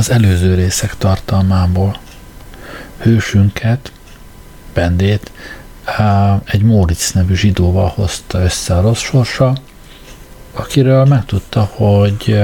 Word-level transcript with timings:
az 0.00 0.10
előző 0.10 0.54
részek 0.54 0.96
tartalmából. 0.98 1.96
Hősünket, 2.98 3.92
Bendét, 4.74 5.30
egy 6.44 6.62
Móricz 6.62 7.12
nevű 7.12 7.34
zsidóval 7.34 7.92
hozta 7.94 8.42
össze 8.42 8.76
a 8.76 8.80
rossz 8.80 9.00
sorsa, 9.00 9.56
akiről 10.52 11.04
megtudta, 11.04 11.62
hogy 11.72 12.40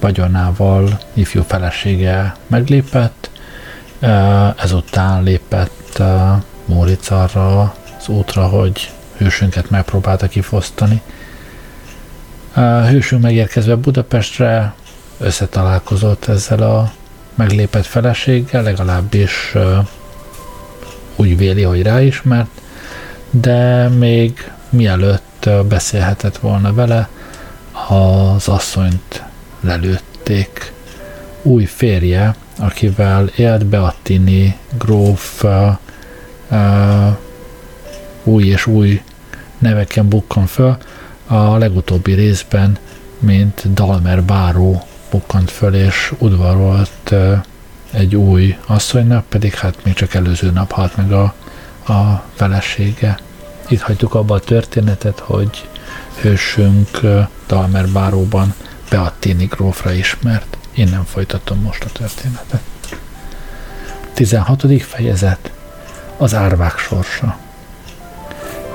vagyonával 0.00 1.00
ifjú 1.14 1.42
felesége 1.42 2.36
meglépett, 2.46 3.30
ezután 4.56 5.22
lépett 5.22 6.02
Móricz 6.64 7.10
arra 7.10 7.74
az 7.98 8.08
útra, 8.08 8.46
hogy 8.46 8.92
hősünket 9.16 9.70
megpróbálta 9.70 10.28
kifosztani. 10.28 11.02
Hősünk 12.88 13.22
megérkezve 13.22 13.74
Budapestre 13.74 14.74
összetalálkozott 15.20 16.24
ezzel 16.24 16.62
a 16.62 16.92
meglépett 17.34 17.86
feleséggel, 17.86 18.62
legalábbis 18.62 19.54
úgy 21.16 21.36
véli, 21.36 21.62
hogy 21.62 21.82
ráismert, 21.82 22.50
de 23.30 23.88
még 23.88 24.50
mielőtt 24.68 25.48
beszélhetett 25.68 26.36
volna 26.36 26.72
vele, 26.72 27.08
az 27.88 28.48
asszonyt 28.48 29.22
lelőtték. 29.60 30.72
Új 31.42 31.64
férje, 31.64 32.34
akivel 32.58 33.30
élt 33.36 33.66
Beattini 33.66 34.56
gróf 34.78 35.44
új 38.24 38.44
és 38.44 38.66
új 38.66 39.02
neveken 39.58 40.08
bukkan 40.08 40.46
föl, 40.46 40.76
a 41.26 41.56
legutóbbi 41.56 42.12
részben, 42.12 42.78
mint 43.18 43.72
Dalmer 43.72 44.22
Báró 44.22 44.82
bukkant 45.10 45.50
föl, 45.50 45.74
és 45.74 46.12
udvarolt 46.18 47.14
egy 47.90 48.16
új 48.16 48.56
asszonynak, 48.66 49.24
pedig 49.28 49.54
hát 49.54 49.84
még 49.84 49.94
csak 49.94 50.14
előző 50.14 50.50
nap 50.50 50.72
halt 50.72 50.96
meg 50.96 51.12
a, 51.12 51.34
a 51.92 52.24
felesége. 52.34 53.18
Itt 53.68 53.80
hagytuk 53.80 54.14
abba 54.14 54.34
a 54.34 54.40
történetet, 54.40 55.18
hogy 55.18 55.68
hősünk 56.20 57.00
Dalmer 57.46 57.88
Báróban 57.88 58.54
Beattini 58.90 59.44
grófra 59.44 59.92
ismert. 59.92 60.56
Innen 60.72 61.04
folytatom 61.04 61.60
most 61.60 61.84
a 61.84 61.88
történetet. 61.92 62.60
16. 64.14 64.82
fejezet 64.82 65.52
Az 66.16 66.34
árvák 66.34 66.78
sorsa 66.78 67.36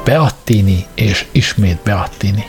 Beattini 0.03 0.86
és 0.94 1.25
ismét 1.31 1.80
Beattini. 1.83 2.45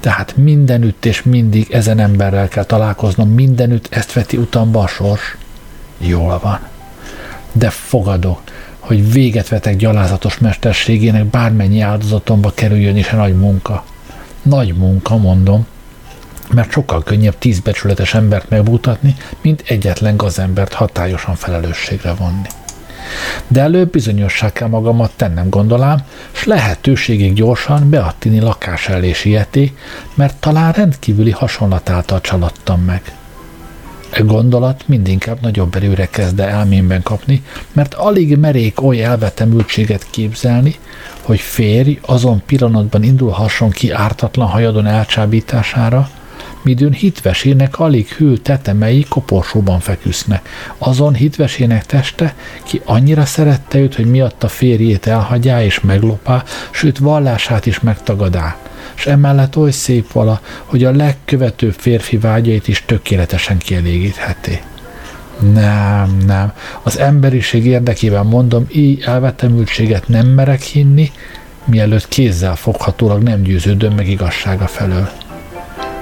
Tehát 0.00 0.36
mindenütt 0.36 1.04
és 1.04 1.22
mindig 1.22 1.70
ezen 1.70 1.98
emberrel 1.98 2.48
kell 2.48 2.64
találkoznom, 2.64 3.28
mindenütt 3.28 3.86
ezt 3.90 4.12
veti 4.12 4.36
utamba 4.36 4.82
a 4.82 4.86
sors. 4.86 5.36
Jól 5.98 6.38
van. 6.42 6.58
De 7.52 7.70
fogadok, 7.70 8.40
hogy 8.78 9.12
véget 9.12 9.48
vetek 9.48 9.76
gyalázatos 9.76 10.38
mesterségének, 10.38 11.24
bármennyi 11.24 11.80
áldozatomba 11.80 12.50
kerüljön 12.54 12.96
is 12.96 13.12
a 13.12 13.16
nagy 13.16 13.36
munka. 13.36 13.84
Nagy 14.42 14.74
munka, 14.74 15.16
mondom, 15.16 15.66
mert 16.54 16.70
sokkal 16.70 17.02
könnyebb 17.02 17.38
tíz 17.38 17.60
becsületes 17.60 18.14
embert 18.14 18.48
megmutatni, 18.48 19.14
mint 19.40 19.62
egyetlen 19.66 20.16
gazembert 20.16 20.72
hatályosan 20.72 21.34
felelősségre 21.34 22.14
vonni. 22.14 22.48
De 23.48 23.60
előbb 23.60 23.90
bizonyosság 23.90 24.52
kell 24.52 24.68
magamat 24.68 25.10
tennem 25.16 25.48
gondolám, 25.48 25.98
s 26.32 26.44
lehetőségig 26.44 27.34
gyorsan 27.34 27.90
Beattini 27.90 28.40
lakás 28.40 28.88
elé 28.88 29.12
sieti, 29.12 29.74
mert 30.14 30.36
talán 30.36 30.72
rendkívüli 30.72 31.30
hasonlat 31.30 31.90
által 31.90 32.20
csalódtam 32.20 32.80
meg. 32.80 33.02
E 34.10 34.22
gondolat 34.22 34.82
mindinkább 34.86 35.40
nagyobb 35.40 35.74
erőre 35.74 36.06
kezd 36.06 36.40
elmémben 36.40 37.02
kapni, 37.02 37.42
mert 37.72 37.94
alig 37.94 38.36
merék 38.36 38.82
oly 38.82 39.04
elvetemültséget 39.04 40.06
képzelni, 40.10 40.74
hogy 41.22 41.40
férj 41.40 41.98
azon 42.06 42.42
pillanatban 42.46 43.02
indulhasson 43.02 43.70
ki 43.70 43.90
ártatlan 43.90 44.48
hajadon 44.48 44.86
elcsábítására, 44.86 46.08
midőn 46.62 46.92
hitvesének 46.92 47.78
alig 47.78 48.08
hűl 48.08 48.42
tetemei 48.42 49.04
koporsóban 49.08 49.80
feküsznek. 49.80 50.48
Azon 50.78 51.14
hitvesének 51.14 51.86
teste, 51.86 52.34
ki 52.62 52.80
annyira 52.84 53.24
szerette 53.24 53.78
őt, 53.78 53.94
hogy 53.94 54.06
miatta 54.06 54.48
férjét 54.48 55.06
elhagyá 55.06 55.64
és 55.64 55.80
meglopá, 55.80 56.44
sőt 56.70 56.98
vallását 56.98 57.66
is 57.66 57.80
megtagadá 57.80 58.56
és 58.98 59.06
emellett 59.06 59.56
oly 59.56 59.70
szép 59.70 60.12
vala, 60.12 60.40
hogy 60.64 60.84
a 60.84 60.90
legkövetőbb 60.90 61.74
férfi 61.78 62.18
vágyait 62.18 62.68
is 62.68 62.84
tökéletesen 62.86 63.58
kielégítheti. 63.58 64.60
Nem, 65.52 66.18
nem. 66.26 66.52
Az 66.82 66.98
emberiség 66.98 67.66
érdekében 67.66 68.26
mondom, 68.26 68.66
így 68.72 69.02
elvetemültséget 69.06 70.08
nem 70.08 70.26
merek 70.26 70.62
hinni, 70.62 71.10
mielőtt 71.64 72.08
kézzel 72.08 72.56
foghatólag 72.56 73.22
nem 73.22 73.42
győződöm 73.42 73.94
meg 73.94 74.08
igazsága 74.08 74.66
felől. 74.66 75.10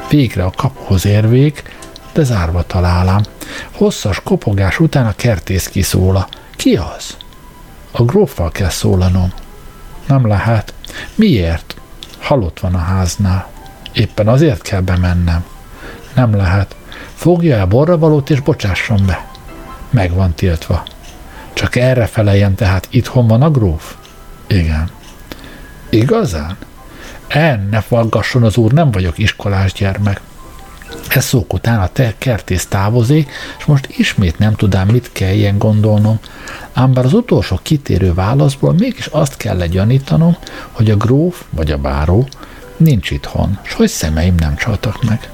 Végre 0.08 0.44
a 0.44 0.52
kapuhoz 0.56 1.06
érvék, 1.06 1.76
de 2.12 2.22
zárva 2.22 2.62
találám. 2.62 3.22
Hosszas 3.72 4.20
kopogás 4.22 4.80
után 4.80 5.06
a 5.06 5.14
kertész 5.16 5.66
kiszóla. 5.68 6.28
Ki 6.56 6.76
az? 6.76 7.16
A 7.90 8.02
gróffal 8.02 8.50
kell 8.50 8.68
szólanom. 8.68 9.32
Nem 10.06 10.26
lehet. 10.26 10.74
Miért? 11.14 11.76
Halott 12.20 12.60
van 12.60 12.74
a 12.74 12.78
háznál. 12.78 13.48
Éppen 13.92 14.28
azért 14.28 14.62
kell 14.62 14.80
bemennem. 14.80 15.44
Nem 16.14 16.36
lehet. 16.36 16.76
Fogja 17.14 17.56
el 17.56 17.66
borravalót 17.66 18.30
és 18.30 18.40
bocsásson 18.40 19.06
be. 19.06 19.28
Meg 19.90 20.12
van 20.14 20.34
tiltva. 20.34 20.84
Csak 21.52 21.76
erre 21.76 22.06
feleljen, 22.06 22.54
tehát 22.54 22.88
itthon 22.90 23.26
van 23.26 23.42
a 23.42 23.50
gróf? 23.50 23.94
Igen. 24.46 24.90
Igazán? 25.90 26.56
En, 27.28 27.68
ne 27.70 27.80
faggasson 27.80 28.42
az 28.42 28.56
úr, 28.56 28.72
nem 28.72 28.90
vagyok 28.90 29.18
iskolás 29.18 29.72
gyermek. 29.72 30.20
Ez 31.08 31.24
szók 31.24 31.52
után 31.52 31.80
a 31.80 31.86
te 31.86 32.14
kertész 32.18 32.66
távozik, 32.66 33.30
és 33.58 33.64
most 33.64 33.88
ismét 33.96 34.38
nem 34.38 34.54
tudám, 34.54 34.88
mit 34.88 35.10
kelljen 35.12 35.58
gondolnom. 35.58 36.18
Ám 36.72 36.92
bár 36.92 37.04
az 37.04 37.12
utolsó 37.12 37.58
kitérő 37.62 38.14
válaszból 38.14 38.72
mégis 38.72 39.06
azt 39.06 39.36
kell 39.36 39.56
legyanítanom, 39.56 40.36
hogy 40.72 40.90
a 40.90 40.96
gróf 40.96 41.42
vagy 41.50 41.70
a 41.70 41.78
báró 41.78 42.28
nincs 42.76 43.10
itthon, 43.10 43.58
s 43.62 43.72
hogy 43.72 43.88
szemeim 43.88 44.34
nem 44.38 44.56
csaltak 44.56 45.02
meg. 45.02 45.30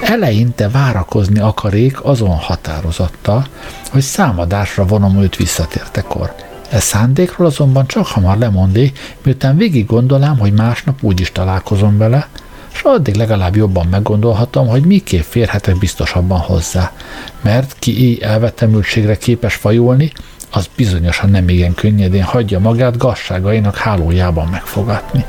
Eleinte 0.00 0.68
várakozni 0.68 1.40
akarék 1.40 2.04
azon 2.04 2.36
határozattal, 2.36 3.46
hogy 3.90 4.02
számadásra 4.02 4.86
vonom 4.86 5.22
őt 5.22 5.36
visszatértekor. 5.36 6.34
E 6.72 6.80
szándékról 6.80 7.46
azonban 7.46 7.86
csak 7.86 8.06
hamar 8.06 8.38
lemondé, 8.38 8.92
miután 9.22 9.56
végig 9.56 9.86
gondolám, 9.86 10.38
hogy 10.38 10.52
másnap 10.52 11.02
úgy 11.02 11.20
is 11.20 11.32
találkozom 11.32 11.98
vele, 11.98 12.28
és 12.72 12.80
addig 12.82 13.14
legalább 13.14 13.56
jobban 13.56 13.86
meggondolhatom, 13.86 14.68
hogy 14.68 14.84
miképp 14.84 15.22
férhetek 15.22 15.78
biztosabban 15.78 16.38
hozzá, 16.38 16.92
mert 17.40 17.76
ki 17.78 18.04
így 18.04 18.20
elvetemültségre 18.20 19.16
képes 19.16 19.54
fajulni, 19.54 20.12
az 20.50 20.68
bizonyosan 20.76 21.30
nem 21.30 21.48
igen 21.48 21.74
könnyedén 21.74 22.22
hagyja 22.22 22.58
magát 22.58 22.96
gazságainak 22.96 23.76
hálójában 23.76 24.48
megfogatni. 24.48 25.24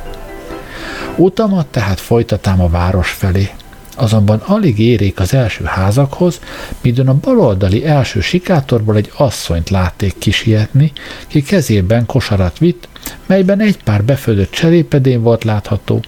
Utamat 1.15 1.65
tehát 1.67 1.99
folytatám 1.99 2.61
a 2.61 2.69
város 2.69 3.09
felé. 3.09 3.49
Azonban 3.95 4.39
alig 4.39 4.79
érék 4.79 5.19
az 5.19 5.33
első 5.33 5.63
házakhoz, 5.63 6.39
midőn 6.81 7.07
a 7.07 7.13
baloldali 7.13 7.85
első 7.85 8.21
sikátorból 8.21 8.95
egy 8.95 9.11
asszonyt 9.17 9.69
látték 9.69 10.15
kisietni, 10.17 10.91
ki 11.27 11.41
kezében 11.41 12.05
kosarat 12.05 12.57
vitt, 12.57 12.87
melyben 13.25 13.59
egy 13.59 13.83
pár 13.83 14.03
beföldött 14.03 14.51
cserépedén 14.51 15.21
volt 15.21 15.43
látható, 15.43 16.03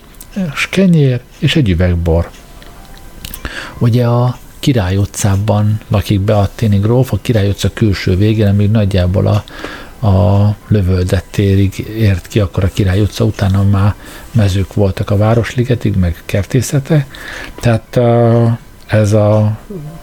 s 0.56 0.70
kenyér 0.70 1.20
és 1.40 1.56
egy 1.56 1.70
üvegbor. 1.70 2.30
Ugye 3.78 4.06
a 4.06 4.38
Király 4.60 4.98
utcában 4.98 5.80
lakik 5.88 6.22
be 6.22 6.38
a 6.38 6.50
Téni 6.56 6.78
gróf, 6.78 7.14
a 7.14 7.20
Király 7.22 7.50
utca 7.50 7.70
külső 7.74 8.16
végén, 8.16 8.48
amíg 8.48 8.72
nagyjából 8.72 9.28
a, 9.28 9.44
a 10.02 10.50
lövöldet 10.68 11.26
térig 11.32 11.88
ért 11.98 12.28
ki, 12.28 12.40
akkor 12.40 12.64
a 12.64 12.70
Király 12.74 13.02
utca 13.02 13.24
utána 13.24 13.64
már 13.64 13.94
mezők 14.32 14.74
voltak 14.74 15.10
a 15.10 15.18
Városligetig, 15.18 15.96
meg 15.96 16.22
kertészete. 16.26 17.08
Tehát 17.60 18.00
ez 18.86 19.14
a 19.14 19.58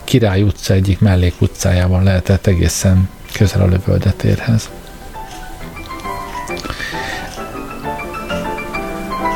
Király 0.05 0.43
utca 0.43 0.75
egyik 0.75 1.01
mellékutcájában 1.01 2.03
lehetett 2.03 2.47
egészen 2.47 3.09
közel 3.33 3.61
a 3.61 3.67
lövöldetérhez. 3.67 4.71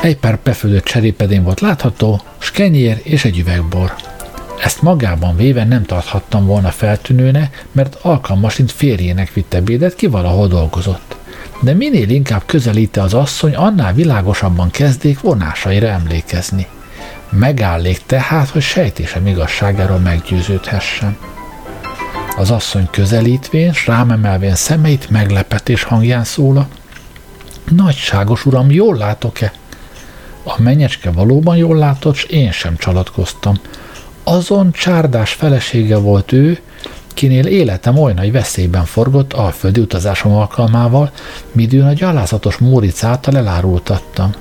Egy 0.01 0.17
pár 0.17 0.39
befőzött 0.43 0.83
cserépedén 0.83 1.43
volt 1.43 1.59
látható, 1.59 2.21
s 2.37 2.51
kenyér 2.51 2.99
és 3.03 3.25
egy 3.25 3.39
üvegbor. 3.39 3.95
Ezt 4.63 4.81
magában 4.81 5.35
véve 5.35 5.63
nem 5.63 5.83
tarthattam 5.83 6.45
volna 6.45 6.69
feltűnőne, 6.69 7.49
mert 7.71 7.97
alkalmasint 8.01 8.71
férjének 8.71 9.33
vitt 9.33 9.53
ebédet, 9.53 9.95
ki 9.95 10.07
valahol 10.07 10.47
dolgozott. 10.47 11.15
De 11.61 11.73
minél 11.73 12.09
inkább 12.09 12.43
közelíte 12.45 13.01
az 13.01 13.13
asszony, 13.13 13.55
annál 13.55 13.93
világosabban 13.93 14.71
kezdék 14.71 15.19
vonásaira 15.19 15.87
emlékezni. 15.87 16.67
Megállék 17.29 18.01
tehát, 18.05 18.49
hogy 18.49 18.61
sejtésem 18.61 19.27
igazságáról 19.27 19.97
meggyőződhessem. 19.97 21.17
Az 22.37 22.51
asszony 22.51 22.87
közelítvén, 22.91 23.73
s 23.73 23.87
rámemelvén 23.87 24.55
szemeit 24.55 25.09
meglepetés 25.09 25.83
hangján 25.83 26.23
szóla. 26.23 26.67
Nagyságos 27.75 28.45
uram, 28.45 28.71
jól 28.71 28.97
látok-e? 28.97 29.51
A 30.43 30.61
menyecske 30.61 31.11
valóban 31.11 31.57
jól 31.57 31.77
látott, 31.77 32.15
s 32.15 32.23
én 32.23 32.51
sem 32.51 32.77
csalatkoztam. 32.77 33.59
Azon 34.29 34.71
csárdás 34.71 35.33
felesége 35.33 35.97
volt 35.97 36.31
ő, 36.31 36.59
kinél 37.13 37.45
életem 37.45 37.97
olyan 37.97 38.15
nagy 38.15 38.31
veszélyben 38.31 38.85
forgott 38.85 39.33
alföldi 39.33 39.79
utazásom 39.79 40.33
alkalmával, 40.33 41.11
midőn 41.51 41.85
a 41.85 41.93
gyalázatos 41.93 42.57
Móric 42.57 43.03
által 43.03 43.37
elárultattam. 43.37 44.31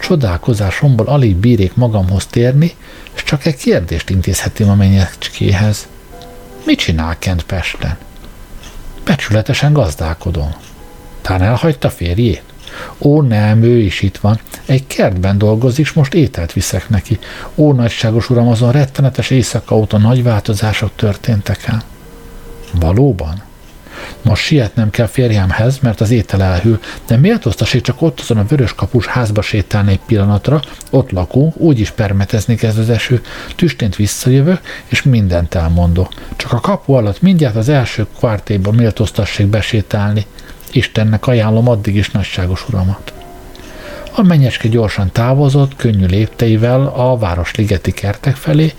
Csodálkozásomból 0.00 1.06
alig 1.06 1.36
bírék 1.36 1.74
magamhoz 1.74 2.26
térni, 2.26 2.72
és 3.14 3.22
csak 3.22 3.46
egy 3.46 3.56
kérdést 3.56 4.10
intézhetem 4.10 4.70
a 4.70 4.74
menyecskéhez. 4.74 5.86
Mit 6.64 6.78
csinál 6.78 7.18
Kent 7.18 7.42
Pesten? 7.42 7.96
Becsületesen 9.04 9.72
gazdálkodom. 9.72 10.54
Tán 11.20 11.42
elhagyta 11.42 11.90
férjét? 11.90 12.53
Ó, 12.98 13.22
nem, 13.22 13.62
ő 13.62 13.78
is 13.78 14.02
itt 14.02 14.16
van. 14.16 14.40
Egy 14.66 14.86
kertben 14.86 15.38
dolgozik, 15.38 15.84
és 15.84 15.92
most 15.92 16.14
ételt 16.14 16.52
viszek 16.52 16.88
neki. 16.88 17.18
Ó, 17.54 17.72
nagyságos 17.72 18.30
uram, 18.30 18.48
azon 18.48 18.72
rettenetes 18.72 19.30
éjszaka 19.30 19.76
óta 19.76 19.98
nagy 19.98 20.22
változások 20.22 20.90
történtek 20.96 21.66
el. 21.66 21.82
Valóban? 22.72 23.42
Most 24.22 24.42
sietnem 24.42 24.90
kell 24.90 25.06
férjemhez, 25.06 25.78
mert 25.78 26.00
az 26.00 26.10
étel 26.10 26.42
elhűl, 26.42 26.80
de 27.06 27.16
méltóztassék 27.16 27.82
csak 27.82 28.02
ott 28.02 28.20
azon 28.20 28.38
a 28.38 28.44
vörös 28.44 28.74
kapus 28.74 29.06
házba 29.06 29.42
sétálni 29.42 29.90
egy 29.90 30.00
pillanatra, 30.06 30.62
ott 30.90 31.10
lakunk, 31.10 31.56
úgyis 31.56 31.90
permetezni 31.90 32.54
kezd 32.54 32.78
az 32.78 32.90
eső, 32.90 33.22
tüstént 33.56 33.96
visszajövök, 33.96 34.60
és 34.86 35.02
mindent 35.02 35.54
elmondok. 35.54 36.12
Csak 36.36 36.52
a 36.52 36.60
kapu 36.60 36.92
alatt 36.92 37.22
mindjárt 37.22 37.56
az 37.56 37.68
első 37.68 38.06
kvártéba 38.18 38.72
méltóztassék 38.72 39.46
besétálni. 39.46 40.26
Istennek 40.74 41.26
ajánlom 41.26 41.68
addig 41.68 41.96
is 41.96 42.10
nagyságos 42.10 42.68
uramat. 42.68 43.12
A 44.16 44.22
menyecske 44.22 44.68
gyorsan 44.68 45.12
távozott, 45.12 45.76
könnyű 45.76 46.06
lépteivel 46.06 46.86
a 46.86 47.16
városligeti 47.18 47.92
kertek 47.92 48.36
felé, 48.36 48.72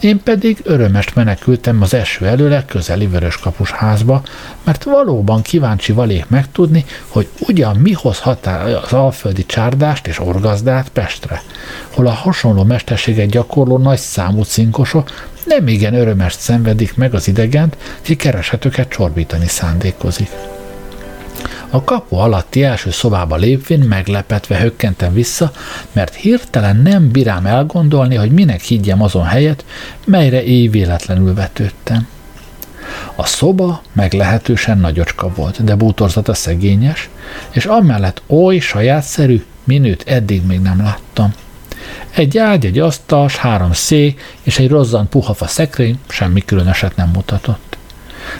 én 0.00 0.22
pedig 0.22 0.60
örömest 0.62 1.14
menekültem 1.14 1.82
az 1.82 1.94
eső 1.94 2.26
előle 2.26 2.64
közeli 2.64 3.06
vöröskapus 3.06 3.70
házba, 3.70 4.22
mert 4.64 4.84
valóban 4.84 5.42
kíváncsi 5.42 5.92
valék 5.92 6.28
megtudni, 6.28 6.84
hogy 7.08 7.28
ugyan 7.38 7.76
mi 7.76 7.92
hozhat 7.92 8.46
az 8.82 8.92
alföldi 8.92 9.46
csárdást 9.46 10.06
és 10.06 10.20
orgazdát 10.20 10.88
Pestre, 10.88 11.42
hol 11.94 12.06
a 12.06 12.10
hasonló 12.10 12.64
mesterséget 12.64 13.30
gyakorló 13.30 13.78
nagy 13.78 13.98
számú 13.98 14.42
cinkosok 14.42 15.10
nem 15.44 15.68
igen 15.68 15.94
örömest 15.94 16.40
szenvedik 16.40 16.96
meg 16.96 17.14
az 17.14 17.28
idegent, 17.28 17.76
ki 18.02 18.16
keresetőket 18.16 18.88
csorbítani 18.88 19.46
szándékozik. 19.46 20.30
A 21.70 21.84
kapu 21.84 22.16
alatti 22.16 22.62
első 22.62 22.90
szobába 22.90 23.36
lépvén 23.36 23.80
meglepetve 23.80 24.58
hökkentem 24.58 25.12
vissza, 25.12 25.52
mert 25.92 26.14
hirtelen 26.14 26.76
nem 26.76 27.10
bírám 27.10 27.46
elgondolni, 27.46 28.14
hogy 28.14 28.30
minek 28.30 28.60
higgyem 28.60 29.02
azon 29.02 29.24
helyet, 29.24 29.64
melyre 30.04 30.44
éj 30.44 30.68
véletlenül 30.68 31.34
vetődtem. 31.34 32.08
A 33.14 33.26
szoba 33.26 33.82
meglehetősen 33.92 34.78
nagyocska 34.78 35.32
volt, 35.34 35.64
de 35.64 35.74
bútorzata 35.74 36.34
szegényes, 36.34 37.08
és 37.50 37.64
amellett 37.64 38.22
oly 38.26 38.58
sajátszerű, 38.58 39.44
minőt 39.64 40.04
eddig 40.06 40.46
még 40.46 40.60
nem 40.60 40.82
láttam. 40.82 41.32
Egy 42.10 42.38
ágy, 42.38 42.66
egy 42.66 42.78
asztal, 42.78 43.30
három 43.38 43.72
szék 43.72 44.36
és 44.42 44.58
egy 44.58 44.68
rozzant 44.68 45.08
puhafa 45.08 45.46
szekrény 45.46 45.98
semmi 46.08 46.40
különöset 46.44 46.96
nem 46.96 47.10
mutatott 47.14 47.67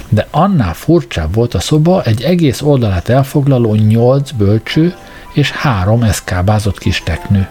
de 0.08 0.26
annál 0.30 0.74
furcsább 0.74 1.34
volt 1.34 1.54
a 1.54 1.60
szoba 1.60 2.02
egy 2.02 2.22
egész 2.22 2.62
oldalát 2.62 3.08
elfoglaló 3.08 3.74
nyolc 3.74 4.30
bölcső 4.30 4.94
és 5.32 5.50
három 5.50 6.02
eszkábázott 6.02 6.78
kis 6.78 7.02
teknő. 7.02 7.48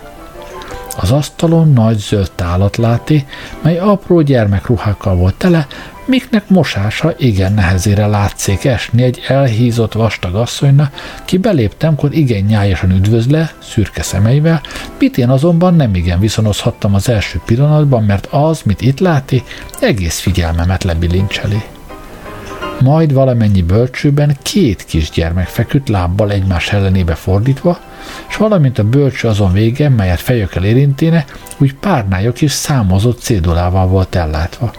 Az 0.99 1.11
asztalon 1.11 1.73
nagy 1.73 1.97
zöld 1.97 2.31
tálat 2.31 2.77
láti, 2.77 3.25
mely 3.61 3.77
apró 3.77 4.21
gyermekruhákkal 4.21 5.15
volt 5.15 5.35
tele, 5.35 5.67
miknek 6.05 6.49
mosása 6.49 7.13
igen 7.17 7.53
nehezére 7.53 8.05
látszik 8.05 8.65
esni 8.65 9.03
egy 9.03 9.23
elhízott 9.27 9.93
vastag 9.93 10.35
asszonyna, 10.35 10.91
ki 11.25 11.37
beléptemkor 11.37 12.13
igen 12.13 12.43
nyájasan 12.43 12.91
üdvözle, 12.91 13.51
szürke 13.59 14.01
szemeivel, 14.01 14.61
mit 14.99 15.17
én 15.17 15.29
azonban 15.29 15.75
nem 15.75 15.95
igen 15.95 16.19
viszonozhattam 16.19 16.93
az 16.93 17.09
első 17.09 17.41
pillanatban, 17.45 18.03
mert 18.03 18.25
az, 18.31 18.61
mit 18.65 18.81
itt 18.81 18.99
láti, 18.99 19.43
egész 19.79 20.19
figyelmemet 20.19 20.83
lebilincseli. 20.83 21.63
Majd 22.79 23.13
valamennyi 23.13 23.61
bölcsőben 23.61 24.37
két 24.41 24.85
kisgyermek 24.85 25.47
feküdt 25.47 25.89
lábbal 25.89 26.31
egymás 26.31 26.71
ellenébe 26.73 27.15
fordítva, 27.15 27.79
és 28.29 28.35
valamint 28.35 28.79
a 28.79 28.83
bölcső 28.83 29.27
azon 29.27 29.53
vége, 29.53 29.89
melyet 29.89 30.19
fejökkel 30.19 30.63
érinténe, 30.63 31.25
úgy 31.57 31.73
párnájuk 31.75 32.41
is 32.41 32.51
számozott 32.51 33.19
cédulával 33.19 33.87
volt 33.87 34.15
ellátva. 34.15 34.71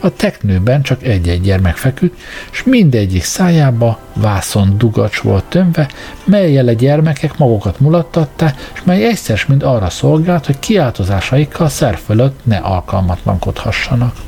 A 0.00 0.10
teknőben 0.10 0.82
csak 0.82 1.02
egy-egy 1.02 1.40
gyermek 1.40 1.76
feküdt, 1.76 2.18
és 2.52 2.64
mindegyik 2.64 3.24
szájába 3.24 3.98
vászon 4.14 4.78
dugacs 4.78 5.20
volt 5.20 5.44
tömve, 5.44 5.88
melyel 6.24 6.68
a 6.68 6.72
gyermekek 6.72 7.38
magukat 7.38 7.80
mulattatták, 7.80 8.70
és 8.74 8.80
mely 8.84 9.06
egyszer 9.06 9.44
mind 9.48 9.62
arra 9.62 9.90
szolgált, 9.90 10.46
hogy 10.46 10.58
kiáltozásaikkal 10.58 11.68
szer 11.68 11.96
fölött 11.96 12.40
ne 12.44 12.56
alkalmatlankodhassanak. 12.56 14.25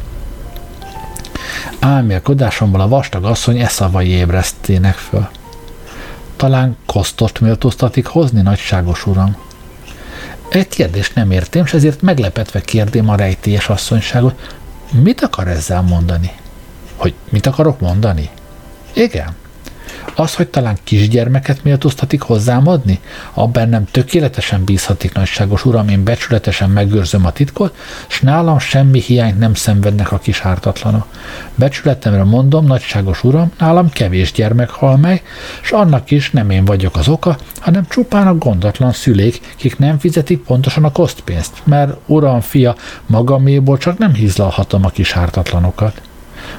Álmélkodásomból 1.79 2.81
a 2.81 2.89
vastag 2.89 3.25
asszony 3.25 3.59
eszavai 3.59 4.09
ébresztének 4.09 4.95
föl. 4.95 5.29
Talán 6.37 6.77
kosztost 6.87 7.41
méltóztatik 7.41 8.07
hozni, 8.07 8.41
nagyságos 8.41 9.07
uram? 9.07 9.37
Egy 10.49 10.69
kérdést 10.69 11.15
nem 11.15 11.31
értem, 11.31 11.65
és 11.65 11.73
ezért 11.73 12.03
meglepetve 12.03 12.61
kérdém 12.61 13.09
a 13.09 13.15
rejtélyes 13.17 13.69
asszonyságot, 13.69 14.57
mit 14.91 15.21
akar 15.21 15.49
ezzel 15.49 15.83
mondani? 15.83 16.33
Hogy 16.97 17.15
mit 17.29 17.47
akarok 17.47 17.81
mondani? 17.81 18.31
Igen, 18.93 19.35
az, 20.15 20.35
hogy 20.35 20.49
talán 20.49 20.77
kisgyermeket 20.85 21.65
méltóztatik 21.65 22.21
hozzám 22.21 22.69
adni? 22.69 23.01
Abban 23.35 23.69
nem 23.69 23.85
tökéletesen 23.85 24.65
bízhatik 24.65 25.15
nagyságos 25.15 25.65
uram, 25.65 25.89
én 25.89 26.05
becsületesen 26.05 26.71
megőrzöm 26.71 27.27
a 27.27 27.31
titkot, 27.31 27.77
s 28.07 28.21
nálam 28.21 28.59
semmi 28.59 29.01
hiányt 29.01 29.39
nem 29.39 29.55
szenvednek 29.55 30.13
a 30.13 30.19
kis 30.19 30.41
ártatlanok. 30.41 31.07
Becsületemre 31.55 32.25
mondom, 32.25 32.67
nagyságos 32.67 33.25
uram, 33.25 33.53
nálam 33.59 33.91
kevés 33.91 34.33
gyermek 34.33 34.71
hal 34.71 34.97
meg, 34.97 35.23
s 35.63 35.71
annak 35.71 36.11
is 36.11 36.31
nem 36.31 36.51
én 36.51 36.65
vagyok 36.65 36.97
az 36.97 37.09
oka, 37.09 37.37
hanem 37.59 37.87
csupán 37.89 38.27
a 38.27 38.35
gondatlan 38.35 38.93
szülék, 38.93 39.55
kik 39.57 39.79
nem 39.79 39.99
fizetik 39.99 40.43
pontosan 40.43 40.85
a 40.85 40.93
kosztpénzt, 40.93 41.63
mert 41.65 41.97
uram, 42.07 42.41
fia, 42.41 42.77
magaméból 43.07 43.79
csak 43.79 43.99
nem 43.99 44.15
hízlalhatom 44.15 44.85
a 44.85 44.89
kis 44.89 45.17
ártatlanokat. 45.17 46.01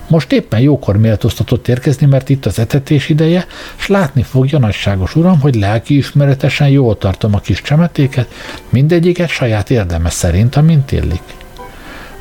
Most 0.08 0.32
éppen 0.32 0.60
jókor 0.60 0.98
méltóztatott 0.98 1.68
érkezni, 1.68 2.06
mert 2.06 2.30
itt 2.30 2.46
az 2.46 2.60
etetés 2.60 3.10
ideje, 3.10 3.46
és 3.78 3.88
látni 3.88 4.24
fogja 4.24 4.60
nagyságos 4.60 5.16
uram, 5.16 5.40
hogy 5.40 5.56
lelkiismeretesen 5.56 6.70
jól 6.70 6.98
tartom 6.98 7.36
a 7.36 7.40
kis 7.40 7.62
csemetéket, 7.62 8.34
mindegyiket 8.70 9.30
saját 9.30 9.70
érdeme 9.70 10.10
szerint, 10.10 10.56
amint 10.56 10.92
illik. 10.92 11.22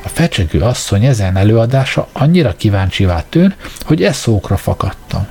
A 0.03 0.07
fecsegő 0.07 0.59
asszony 0.59 1.05
ezen 1.05 1.37
előadása 1.37 2.07
annyira 2.11 2.55
kíváncsivá 2.57 3.23
tűn, 3.29 3.55
hogy 3.81 4.03
e 4.03 4.11
szókra 4.11 4.57
fakadtam. 4.57 5.27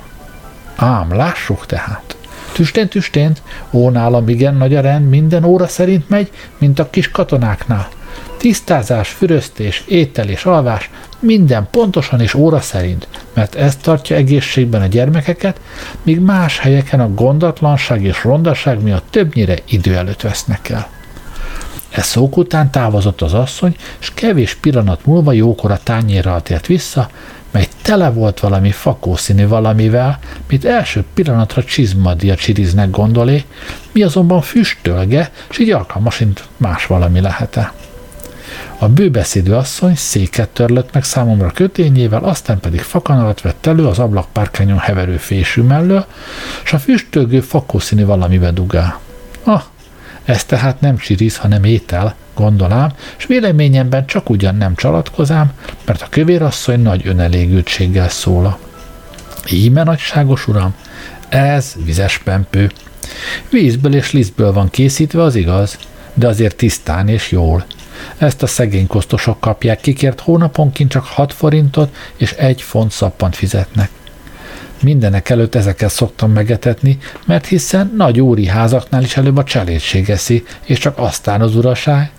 Ám, 0.75 1.15
lássuk 1.15 1.65
tehát. 1.65 2.17
Tüstént, 2.51 2.89
tüstént, 2.89 3.41
ó, 3.71 3.89
nálam 3.89 4.29
igen 4.29 4.55
nagy 4.55 4.75
a 4.75 4.81
rend, 4.81 5.09
minden 5.09 5.43
óra 5.43 5.67
szerint 5.67 6.09
megy, 6.09 6.31
mint 6.57 6.79
a 6.79 6.89
kis 6.89 7.11
katonáknál. 7.11 7.89
Tisztázás, 8.37 9.09
füröztés, 9.09 9.83
étel 9.87 10.29
és 10.29 10.45
alvás, 10.45 10.89
minden 11.19 11.67
pontosan 11.71 12.21
és 12.21 12.33
óra 12.33 12.61
szerint, 12.61 13.07
mert 13.33 13.55
ez 13.55 13.75
tartja 13.75 14.15
egészségben 14.15 14.81
a 14.81 14.85
gyermekeket, 14.85 15.59
míg 16.03 16.19
más 16.19 16.59
helyeken 16.59 16.99
a 16.99 17.13
gondatlanság 17.13 18.03
és 18.03 18.23
rondaság 18.23 18.81
miatt 18.81 19.05
többnyire 19.09 19.55
idő 19.65 19.95
előtt 19.95 20.21
vesznek 20.21 20.69
el. 20.69 20.89
E 21.89 22.01
szók 22.01 22.37
után 22.37 22.71
távozott 22.71 23.21
az 23.21 23.33
asszony, 23.33 23.75
és 23.99 24.11
kevés 24.13 24.55
pillanat 24.55 25.05
múlva 25.05 25.31
jókora 25.31 25.79
tányérral 25.83 26.41
tért 26.41 26.67
vissza, 26.67 27.09
mely 27.51 27.67
tele 27.81 28.09
volt 28.09 28.39
valami 28.39 28.71
fakószínű 28.71 29.47
valamivel, 29.47 30.19
mit 30.47 30.65
első 30.65 31.03
pillanatra 31.13 31.63
csizmadia 31.63 32.35
csiriznek 32.35 32.89
gondolé, 32.89 33.43
mi 33.91 34.03
azonban 34.03 34.41
füstölge, 34.41 35.31
és 35.49 35.57
így 35.57 35.71
alkalmasint 35.71 36.43
más 36.57 36.85
valami 36.85 37.21
lehet-e. 37.21 37.73
A 38.77 38.87
bőbeszédő 38.87 39.55
asszony 39.55 39.95
széket 39.95 40.49
törlött 40.49 40.93
meg 40.93 41.03
számomra 41.03 41.51
kötényével, 41.51 42.23
aztán 42.23 42.59
pedig 42.59 42.81
fakanalat 42.81 43.41
vett 43.41 43.65
elő 43.65 43.85
az 43.85 43.99
ablakpárkányon 43.99 44.77
heverő 44.77 45.17
fésű 45.17 45.61
mellől, 45.61 46.05
és 46.63 46.73
a 46.73 46.79
füstölgő 46.79 47.41
fakószínű 47.41 48.05
valamibe 48.05 48.51
dugál. 48.51 48.99
Ah, 49.43 49.61
Ez 50.23 50.45
tehát 50.45 50.81
nem 50.81 50.97
csirisz, 50.97 51.37
hanem 51.37 51.63
étel, 51.63 52.15
gondolám, 52.35 52.91
és 53.17 53.25
véleményemben 53.25 54.05
csak 54.05 54.29
ugyan 54.29 54.55
nem 54.55 54.75
csalatkozám, 54.75 55.51
mert 55.85 56.01
a 56.01 56.07
kövérasszony 56.09 56.81
nagy 56.81 57.07
önelégültséggel 57.07 58.09
szóla. 58.09 58.59
Íme 59.51 59.83
nagyságos 59.83 60.47
uram, 60.47 60.75
ez 61.29 61.73
vizes 61.85 62.17
pempő. 62.17 62.71
Vízből 63.49 63.95
és 63.95 64.11
lisztből 64.11 64.53
van 64.53 64.69
készítve, 64.69 65.21
az 65.21 65.35
igaz, 65.35 65.77
de 66.13 66.27
azért 66.27 66.55
tisztán 66.55 67.07
és 67.07 67.31
jól. 67.31 67.65
Ezt 68.17 68.43
a 68.43 68.47
szegény 68.47 68.87
kosztosok 68.87 69.39
kapják, 69.39 69.81
kikért 69.81 70.19
hónaponként 70.19 70.89
csak 70.89 71.05
6 71.05 71.33
forintot 71.33 71.95
és 72.15 72.31
egy 72.31 72.61
font 72.61 72.91
szappant 72.91 73.35
fizetnek. 73.35 73.89
Mindenek 74.81 75.29
előtt 75.29 75.55
ezeket 75.55 75.89
szoktam 75.89 76.31
megetetni, 76.31 76.97
mert 77.25 77.45
hiszen 77.45 77.93
nagy 77.97 78.19
úri 78.21 78.47
házaknál 78.47 79.03
is 79.03 79.17
előbb 79.17 79.37
a 79.37 79.43
cselédség 79.43 80.09
eszi, 80.09 80.43
és 80.65 80.79
csak 80.79 80.97
aztán 80.97 81.41
az 81.41 81.55
uraság. 81.55 82.11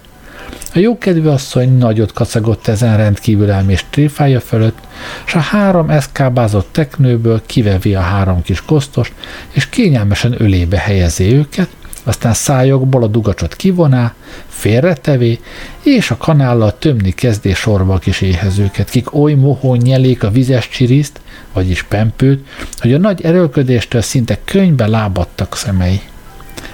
A 0.75 0.78
jókedvű 0.78 1.28
asszony 1.28 1.78
nagyot 1.78 2.12
kacagott 2.12 2.66
ezen 2.66 2.96
rendkívül 2.96 3.50
elmés 3.50 3.84
tréfája 3.90 4.40
fölött, 4.40 4.78
és 5.26 5.34
a 5.34 5.38
három 5.38 5.90
eszkábázott 5.90 6.68
teknőből 6.72 7.42
kivevi 7.46 7.94
a 7.94 8.00
három 8.00 8.42
kis 8.42 8.64
kosztost, 8.64 9.12
és 9.52 9.68
kényelmesen 9.68 10.34
ölébe 10.38 10.78
helyezi 10.78 11.34
őket, 11.34 11.68
aztán 12.04 12.35
szájokból 12.35 13.02
a 13.02 13.07
dugacsot 13.07 13.57
kivoná, 13.57 14.14
félretevé, 14.49 15.40
és 15.83 16.11
a 16.11 16.16
kanállal 16.16 16.78
tömni 16.78 17.11
kezdé 17.11 17.52
sorba 17.52 17.95
a 17.95 17.99
kis 17.99 18.21
éhezőket, 18.21 18.90
kik 18.90 19.14
oly 19.14 19.35
mohón 19.35 19.76
nyelék 19.76 20.23
a 20.23 20.30
vizes 20.30 20.69
csiriszt, 20.69 21.21
vagyis 21.52 21.83
pempőt, 21.83 22.47
hogy 22.78 22.92
a 22.92 22.99
nagy 22.99 23.25
erőlködéstől 23.25 24.02
szinte 24.02 24.38
könyvbe 24.45 24.87
lábadtak 24.87 25.57
szemei. 25.57 26.00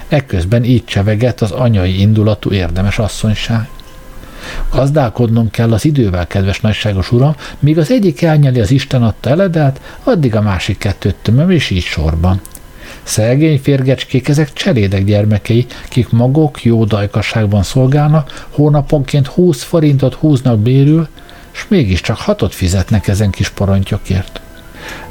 Ekközben 0.07 0.63
így 0.63 0.85
csevegett 0.85 1.41
az 1.41 1.51
anyai 1.51 1.99
indulatú 1.99 2.51
érdemes 2.51 2.99
asszonyság. 2.99 3.67
Gazdálkodnom 4.71 5.49
kell 5.51 5.73
az 5.73 5.85
idővel, 5.85 6.27
kedves 6.27 6.61
nagyságos 6.61 7.11
uram, 7.11 7.35
míg 7.59 7.77
az 7.77 7.91
egyik 7.91 8.21
elnyeli 8.21 8.59
az 8.59 8.71
Isten 8.71 9.03
adta 9.03 9.29
eledelt, 9.29 9.81
addig 10.03 10.35
a 10.35 10.41
másik 10.41 10.77
kettőt 10.77 11.15
tömöm, 11.21 11.49
és 11.49 11.69
így 11.69 11.83
sorban. 11.83 12.41
Szegény 13.07 13.59
férgecskék, 13.59 14.27
ezek 14.27 14.53
cselédek 14.53 15.03
gyermekei, 15.03 15.65
kik 15.89 16.09
magok 16.09 16.63
jó 16.63 16.85
dajkasságban 16.85 17.63
szolgálnak, 17.63 18.47
hónaponként 18.49 19.27
20 19.27 19.63
forintot 19.63 20.13
húznak 20.13 20.59
bérül, 20.59 21.07
és 21.53 21.65
mégiscsak 21.67 22.17
hatot 22.17 22.53
fizetnek 22.55 23.07
ezen 23.07 23.29
kis 23.29 23.49
porontyokért. 23.49 24.41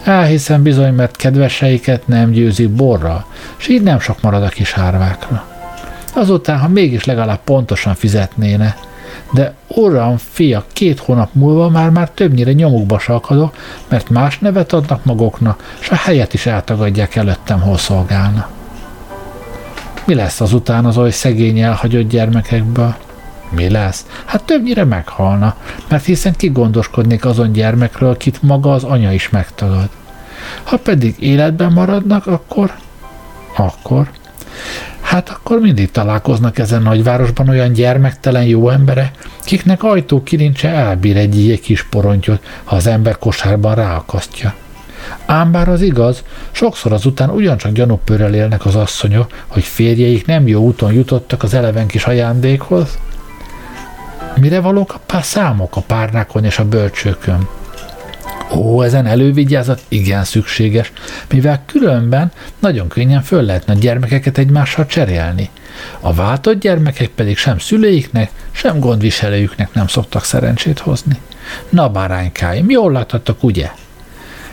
Elhiszem 0.04 0.62
bizony, 0.62 0.94
mert 0.94 1.16
kedveseiket 1.16 2.06
nem 2.06 2.30
győzik 2.30 2.70
borra, 2.70 3.26
és 3.58 3.68
így 3.68 3.82
nem 3.82 4.00
sok 4.00 4.20
marad 4.22 4.42
a 4.42 4.48
kis 4.48 4.72
hárvákra. 4.72 5.46
Azután, 6.14 6.58
ha 6.58 6.68
mégis 6.68 7.04
legalább 7.04 7.40
pontosan 7.44 7.94
fizetnéne, 7.94 8.76
de 9.32 9.54
uram, 9.68 10.16
fia, 10.16 10.64
két 10.72 10.98
hónap 10.98 11.28
múlva 11.32 11.68
már-már 11.68 12.10
többnyire 12.10 12.52
nyomukba 12.52 12.98
salkadok, 12.98 13.54
mert 13.88 14.08
más 14.08 14.38
nevet 14.38 14.72
adnak 14.72 15.04
maguknak, 15.04 15.76
és 15.80 15.90
a 15.90 15.94
helyet 15.94 16.34
is 16.34 16.46
eltagadják 16.46 17.16
előttem, 17.16 17.60
hol 17.60 17.78
szolgálna. 17.78 18.48
Mi 20.04 20.14
lesz 20.14 20.40
azután 20.40 20.84
az 20.84 20.96
oly 20.96 21.10
szegény 21.10 21.58
elhagyott 21.60 22.08
gyermekekből? 22.08 22.94
Mi 23.50 23.70
lesz? 23.70 24.06
Hát 24.24 24.42
többnyire 24.42 24.84
meghalna, 24.84 25.56
mert 25.88 26.04
hiszen 26.04 26.32
ki 26.36 26.48
gondoskodnék 26.48 27.24
azon 27.24 27.52
gyermekről, 27.52 28.16
kit 28.16 28.42
maga 28.42 28.72
az 28.72 28.84
anya 28.84 29.12
is 29.12 29.28
megtagad. 29.28 29.88
Ha 30.62 30.76
pedig 30.76 31.14
életben 31.18 31.72
maradnak, 31.72 32.26
akkor... 32.26 32.74
Akkor... 33.56 34.08
Hát 35.00 35.28
akkor 35.28 35.60
mindig 35.60 35.90
találkoznak 35.90 36.58
ezen 36.58 36.82
nagyvárosban 36.82 37.48
olyan 37.48 37.72
gyermektelen 37.72 38.44
jó 38.44 38.68
emberek, 38.68 39.10
kiknek 39.44 39.82
ajtó 39.82 40.22
kilincse 40.22 40.68
elbír 40.68 41.16
egy 41.16 41.38
ilyen 41.38 41.60
kis 41.60 41.82
porontyot, 41.82 42.44
ha 42.64 42.76
az 42.76 42.86
ember 42.86 43.18
kosárban 43.18 43.74
ráakasztja. 43.74 44.54
Ám 45.26 45.52
bár 45.52 45.68
az 45.68 45.80
igaz, 45.80 46.22
sokszor 46.50 46.92
azután 46.92 47.30
ugyancsak 47.30 47.72
gyanúpőrrel 47.72 48.34
élnek 48.34 48.64
az 48.64 48.74
asszonyok, 48.74 49.30
hogy 49.46 49.64
férjeik 49.64 50.26
nem 50.26 50.48
jó 50.48 50.62
úton 50.62 50.92
jutottak 50.92 51.42
az 51.42 51.54
eleven 51.54 51.86
kis 51.86 52.04
ajándékhoz. 52.04 52.98
Mire 54.40 54.60
valók 54.60 54.94
a 54.94 55.00
pár 55.06 55.24
számok 55.24 55.76
a 55.76 55.80
párnákon 55.80 56.44
és 56.44 56.58
a 56.58 56.64
bölcsőkön? 56.64 57.48
Ó, 58.54 58.82
ezen 58.82 59.06
elővigyázat 59.06 59.82
igen 59.88 60.24
szükséges, 60.24 60.92
mivel 61.30 61.62
különben 61.66 62.32
nagyon 62.58 62.88
könnyen 62.88 63.22
föl 63.22 63.42
lehetne 63.42 63.72
a 63.72 63.76
gyermekeket 63.76 64.38
egymással 64.38 64.86
cserélni. 64.86 65.50
A 66.00 66.14
váltott 66.14 66.60
gyermekek 66.60 67.08
pedig 67.08 67.36
sem 67.36 67.58
szüleiknek, 67.58 68.30
sem 68.50 68.78
gondviselőjüknek 68.78 69.72
nem 69.72 69.86
szoktak 69.86 70.24
szerencsét 70.24 70.78
hozni. 70.78 71.20
Na 71.68 71.88
báránykáim, 71.88 72.70
jól 72.70 72.92
láthattak, 72.92 73.42
ugye? 73.44 73.70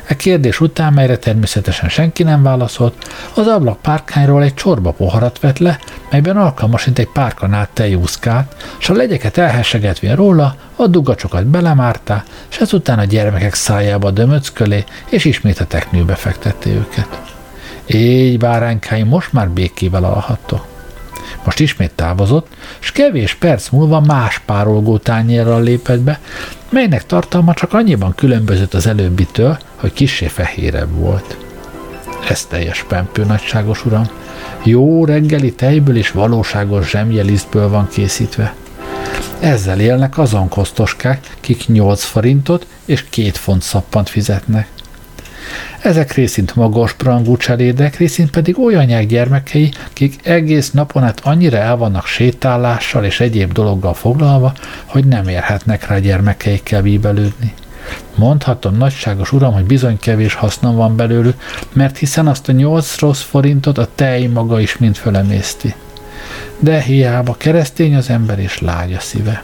E 0.06 0.16
kérdés 0.16 0.60
után, 0.60 0.94
melyre 0.94 1.18
természetesen 1.18 1.90
senki 1.90 2.24
nem 2.24 2.44
válaszolt, 2.44 2.94
az 3.34 3.48
ablak 3.48 3.82
párkányról 3.82 4.44
egy 4.44 4.54
csorba 4.54 4.92
poharat 4.92 5.40
vett 5.40 5.58
le, 5.58 5.80
melyben 6.10 6.38
alkalmasint 6.38 7.00
egy 7.00 7.10
párkanát 7.14 7.70
tejúszkált, 7.74 8.56
s 8.78 8.90
a 8.90 8.94
legyeket 8.94 9.38
elhessegetvén 9.38 10.16
róla, 10.16 10.56
a 10.76 10.88
dugacsokat 10.88 11.46
belemárta, 11.46 12.24
és 12.50 12.58
ezután 12.58 13.00
a 13.00 13.04
gyermekek 13.04 13.54
szájába 13.54 14.12
dömöckölé, 14.12 14.84
és 15.10 15.26
ismét 15.26 15.60
a 15.60 15.66
teknőbe 15.66 16.16
fektette 16.16 16.70
őket. 16.70 17.22
Így, 17.86 18.38
báránykáim, 18.38 19.08
most 19.08 19.34
már 19.34 19.50
békével 19.50 20.04
alhattok. 20.04 20.73
Most 21.44 21.60
ismét 21.60 21.92
távozott, 21.92 22.48
és 22.82 22.92
kevés 22.92 23.34
perc 23.34 23.70
múlva 23.70 24.00
más 24.00 24.42
párolgó 24.46 24.98
tányérral 24.98 25.64
lépett 25.64 26.00
be, 26.00 26.20
melynek 26.70 27.06
tartalma 27.06 27.54
csak 27.54 27.74
annyiban 27.74 28.16
különbözött 28.16 28.74
az 28.74 28.88
előbbitől, 28.88 29.58
hogy 29.76 29.94
kissé 29.94 30.28
fehérebb 30.28 30.92
volt. 30.92 31.38
Ez 32.30 32.46
teljes 32.46 32.84
pempő, 32.84 33.24
nagyságos 33.24 33.86
uram. 33.86 34.10
Jó 34.64 35.06
reggeli 35.06 35.54
tejből 35.54 35.98
és 35.98 36.12
valóságos 36.12 36.90
zsemjelisztből 36.90 37.70
van 37.70 37.88
készítve. 37.88 38.54
Ezzel 39.40 39.80
élnek 39.80 40.18
azon 40.18 40.50
kosztoskák, 40.50 41.36
kik 41.40 41.68
8 41.68 42.04
forintot 42.04 42.66
és 42.86 43.04
két 43.10 43.38
font 43.38 43.62
szappant 43.62 44.10
fizetnek. 44.10 44.68
Ezek 45.82 46.14
részint 46.14 46.56
magas 46.56 46.94
prangú 46.94 47.38
cselédek, 47.38 47.98
részint 47.98 48.30
pedig 48.30 48.60
olyan 48.60 49.08
gyermekei, 49.08 49.72
akik 49.90 50.20
egész 50.24 50.72
napon 50.72 51.04
át 51.04 51.20
annyira 51.24 51.58
el 51.58 51.78
vannak 51.78 52.06
sétálással 52.06 53.04
és 53.04 53.20
egyéb 53.20 53.52
dologgal 53.52 53.94
foglalva, 53.94 54.54
hogy 54.86 55.06
nem 55.06 55.28
érhetnek 55.28 55.88
rá 55.88 55.98
gyermekeikkel 55.98 56.82
bíbelődni. 56.82 57.54
Mondhatom, 58.16 58.78
nagyságos 58.78 59.32
uram, 59.32 59.54
hogy 59.54 59.64
bizony 59.64 60.00
kevés 60.00 60.34
hasznom 60.34 60.76
van 60.76 60.96
belőlük, 60.96 61.42
mert 61.74 61.98
hiszen 61.98 62.28
azt 62.28 62.50
a 62.50 62.52
nyolc 62.52 63.00
rossz 63.00 63.22
forintot 63.22 63.78
a 63.78 63.88
tej 63.96 64.28
maga 64.28 64.60
is 64.60 64.78
mind 64.78 64.96
fölemészti. 64.96 65.76
De 66.60 66.82
hiába 66.82 67.36
keresztény 67.38 67.96
az 67.96 68.10
ember 68.10 68.40
és 68.40 68.60
lágy 68.60 68.94
a 68.94 69.00
szíve. 69.00 69.44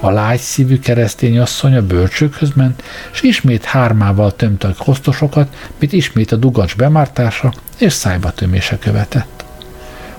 A 0.00 0.10
lágy 0.10 0.38
szívű 0.38 0.78
keresztény 0.78 1.38
asszony 1.38 1.76
a 1.76 1.86
bölcsőkhöz 1.86 2.50
ment, 2.54 2.82
és 3.12 3.22
ismét 3.22 3.64
hármával 3.64 4.36
tömte 4.36 4.68
a 4.68 4.84
kosztosokat, 4.84 5.54
mint 5.78 5.92
ismét 5.92 6.32
a 6.32 6.36
dugacs 6.36 6.76
bemártása 6.76 7.52
és 7.78 7.92
szájba 7.92 8.30
tömése 8.30 8.78
követett. 8.78 9.44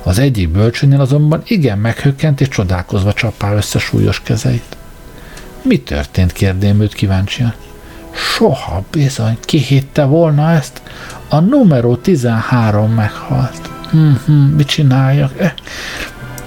Az 0.03 0.19
egyik 0.19 0.49
bölcsőnél 0.49 0.99
azonban 0.99 1.41
igen 1.45 1.77
meghökkent 1.77 2.41
és 2.41 2.47
csodálkozva 2.47 3.13
csapá 3.13 3.53
össze 3.53 3.79
súlyos 3.79 4.21
kezeit. 4.23 4.77
Mi 5.61 5.79
történt, 5.79 6.31
kérdém 6.31 6.81
őt 6.81 6.93
kíváncsian. 6.93 7.53
Soha 8.11 8.83
bizony, 8.91 9.37
ki 9.41 9.57
hitte 9.57 10.03
volna 10.03 10.51
ezt? 10.51 10.81
A 11.29 11.39
numero 11.39 11.95
13 11.95 12.91
meghalt. 12.91 13.69
Hm, 13.89 14.11
hm, 14.25 14.33
mit 14.33 14.67
csináljak? 14.67 15.39
Eh, 15.39 15.53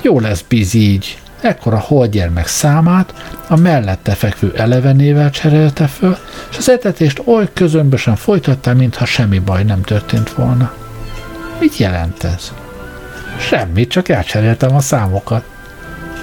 jó 0.02 0.20
lesz 0.20 0.44
biz 0.48 0.74
így. 0.74 1.18
Ekkor 1.44 1.74
a 1.74 1.78
holgyermek 1.78 2.46
számát 2.46 3.14
a 3.48 3.56
mellette 3.56 4.12
fekvő 4.12 4.52
elevenével 4.56 5.30
cserélte 5.30 5.86
föl, 5.86 6.16
és 6.50 6.56
az 6.56 6.70
etetést 6.70 7.22
oly 7.24 7.48
közömbösen 7.52 8.16
folytatta, 8.16 8.74
mintha 8.74 9.04
semmi 9.04 9.38
baj 9.38 9.64
nem 9.64 9.82
történt 9.82 10.30
volna. 10.30 10.72
Mit 11.60 11.76
jelent 11.76 12.24
ez? 12.24 12.52
Semmit, 13.38 13.90
csak 13.90 14.08
elcseréltem 14.08 14.74
a 14.74 14.80
számokat. 14.80 15.44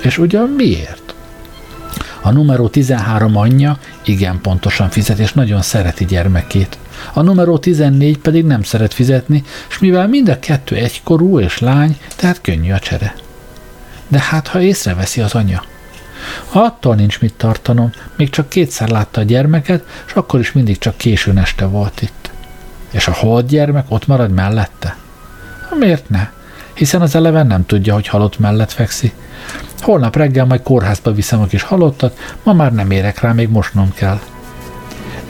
És 0.04 0.18
ugyan 0.18 0.50
miért? 0.50 1.14
A 2.22 2.32
numero 2.32 2.68
13 2.68 3.38
anyja 3.38 3.78
igen 4.06 4.42
pontosan 4.42 4.90
fizet, 4.90 5.20
és 5.20 5.34
nagyon 5.34 5.62
szereti 5.62 6.06
gyermekét. 6.06 6.78
A 7.14 7.22
numero 7.22 7.58
14 7.58 8.18
pedig 8.18 8.46
nem 8.46 8.64
szeret 8.64 8.94
fizetni, 8.94 9.44
és 9.70 9.80
mivel 9.80 10.08
mind 10.08 10.30
a 10.30 10.40
kettő 10.40 10.76
egykorú 10.76 11.40
és 11.40 11.60
lány, 11.60 11.98
tehát 12.16 12.42
könnyű 12.42 12.72
a 12.72 12.80
csere. 12.80 13.14
De 14.12 14.20
hát, 14.20 14.48
ha 14.48 14.62
észreveszi 14.62 15.22
az 15.22 15.34
anya. 15.34 15.64
Attól 16.52 16.96
nincs 16.96 17.20
mit 17.20 17.34
tartanom, 17.34 17.92
még 18.16 18.30
csak 18.30 18.50
kétszer 18.50 18.90
látta 18.90 19.22
a 19.22 19.24
gyermeket, 19.24 19.86
és 20.08 20.14
akkor 20.14 20.40
is 20.40 20.52
mindig 20.52 20.78
csak 20.78 20.98
későn 20.98 21.38
este 21.38 21.66
volt 21.66 22.02
itt. 22.02 22.32
És 22.92 23.08
a 23.08 23.14
hold 23.14 23.48
gyermek 23.48 23.86
ott 23.88 24.08
marad 24.08 24.32
mellette? 24.32 24.96
Miért 25.80 26.10
ne? 26.10 26.30
hiszen 26.74 27.02
az 27.02 27.16
eleven 27.16 27.48
nem 27.48 27.66
tudja, 27.66 27.94
hogy 27.94 28.08
halott 28.08 28.40
mellett 28.40 28.72
fekszi. 28.72 29.14
Holnap 29.80 30.16
reggel 30.16 30.46
majd 30.46 30.62
kórházba 30.62 31.12
viszem 31.12 31.42
a 31.42 31.46
kis 31.46 31.62
halottat, 31.62 32.18
ma 32.44 32.54
már 32.54 32.74
nem 32.74 32.92
érek 32.92 33.20
rá, 33.20 33.32
még 33.32 33.50
mosnom 33.50 33.94
kell. 33.94 34.20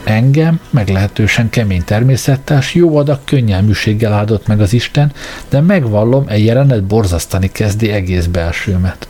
Engem 0.04 0.60
meglehetősen 0.70 1.50
kemény 1.50 1.84
természettás, 1.84 2.74
jó 2.74 2.96
adag 2.96 3.18
könnyelműséggel 3.24 4.12
áldott 4.12 4.46
meg 4.46 4.60
az 4.60 4.72
Isten, 4.72 5.12
de 5.48 5.60
megvallom, 5.60 6.24
egy 6.28 6.44
jelenet 6.44 6.84
borzasztani 6.84 7.52
kezdi 7.52 7.90
egész 7.90 8.26
belsőmet. 8.26 9.08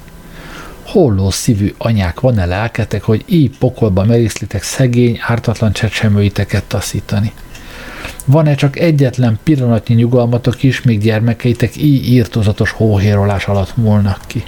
Holló 0.83 1.31
szívű 1.31 1.75
anyák, 1.79 2.21
van-e 2.21 2.45
lelketek, 2.45 3.03
hogy 3.03 3.25
így 3.27 3.59
pokolba 3.59 4.05
merészlitek 4.05 4.63
szegény, 4.63 5.19
ártatlan 5.21 5.73
csecsemőiteket 5.73 6.65
taszítani? 6.65 7.33
Van-e 8.25 8.55
csak 8.55 8.79
egyetlen 8.79 9.39
pillanatnyi 9.43 9.95
nyugalmatok 9.95 10.63
is, 10.63 10.83
míg 10.83 11.01
gyermekeitek 11.01 11.77
így 11.77 12.09
írtozatos 12.09 12.71
hóhérolás 12.71 13.47
alatt 13.47 13.77
múlnak 13.77 14.21
ki? 14.27 14.45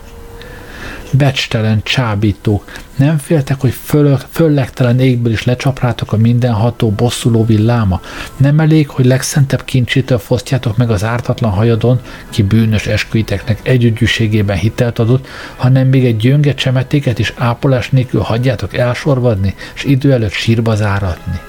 Becstelen 1.17 1.81
csábítók, 1.83 2.73
nem 2.97 3.19
féltek, 3.19 3.61
hogy 3.61 3.73
föl, 3.73 4.19
föllegtelen 4.31 5.01
égből 5.01 5.33
is 5.33 5.45
lecsaprátok 5.45 6.13
a 6.13 6.17
mindenható 6.17 6.91
bosszuló 6.91 7.45
villáma? 7.45 8.01
Nem 8.37 8.61
elég, 8.61 8.89
hogy 8.89 9.05
legszentebb 9.05 9.65
kincsétől 9.65 10.19
fosztjátok 10.19 10.77
meg 10.77 10.91
az 10.91 11.05
ártatlan 11.05 11.51
hajadon, 11.51 12.01
ki 12.29 12.43
bűnös 12.43 12.87
esküiteknek 12.87 13.61
együgyűségében 13.63 14.57
hitelt 14.57 14.99
adott, 14.99 15.27
hanem 15.57 15.89
még 15.89 16.05
egy 16.05 16.17
gyönge 16.17 16.55
csemetéket 16.55 17.19
is 17.19 17.33
ápolás 17.37 17.91
nélkül 17.91 18.21
hagyjátok 18.21 18.77
elsorvadni, 18.77 19.55
és 19.75 19.85
idő 19.85 20.13
előtt 20.13 20.33
sírba 20.33 20.75
záratni? 20.75 21.41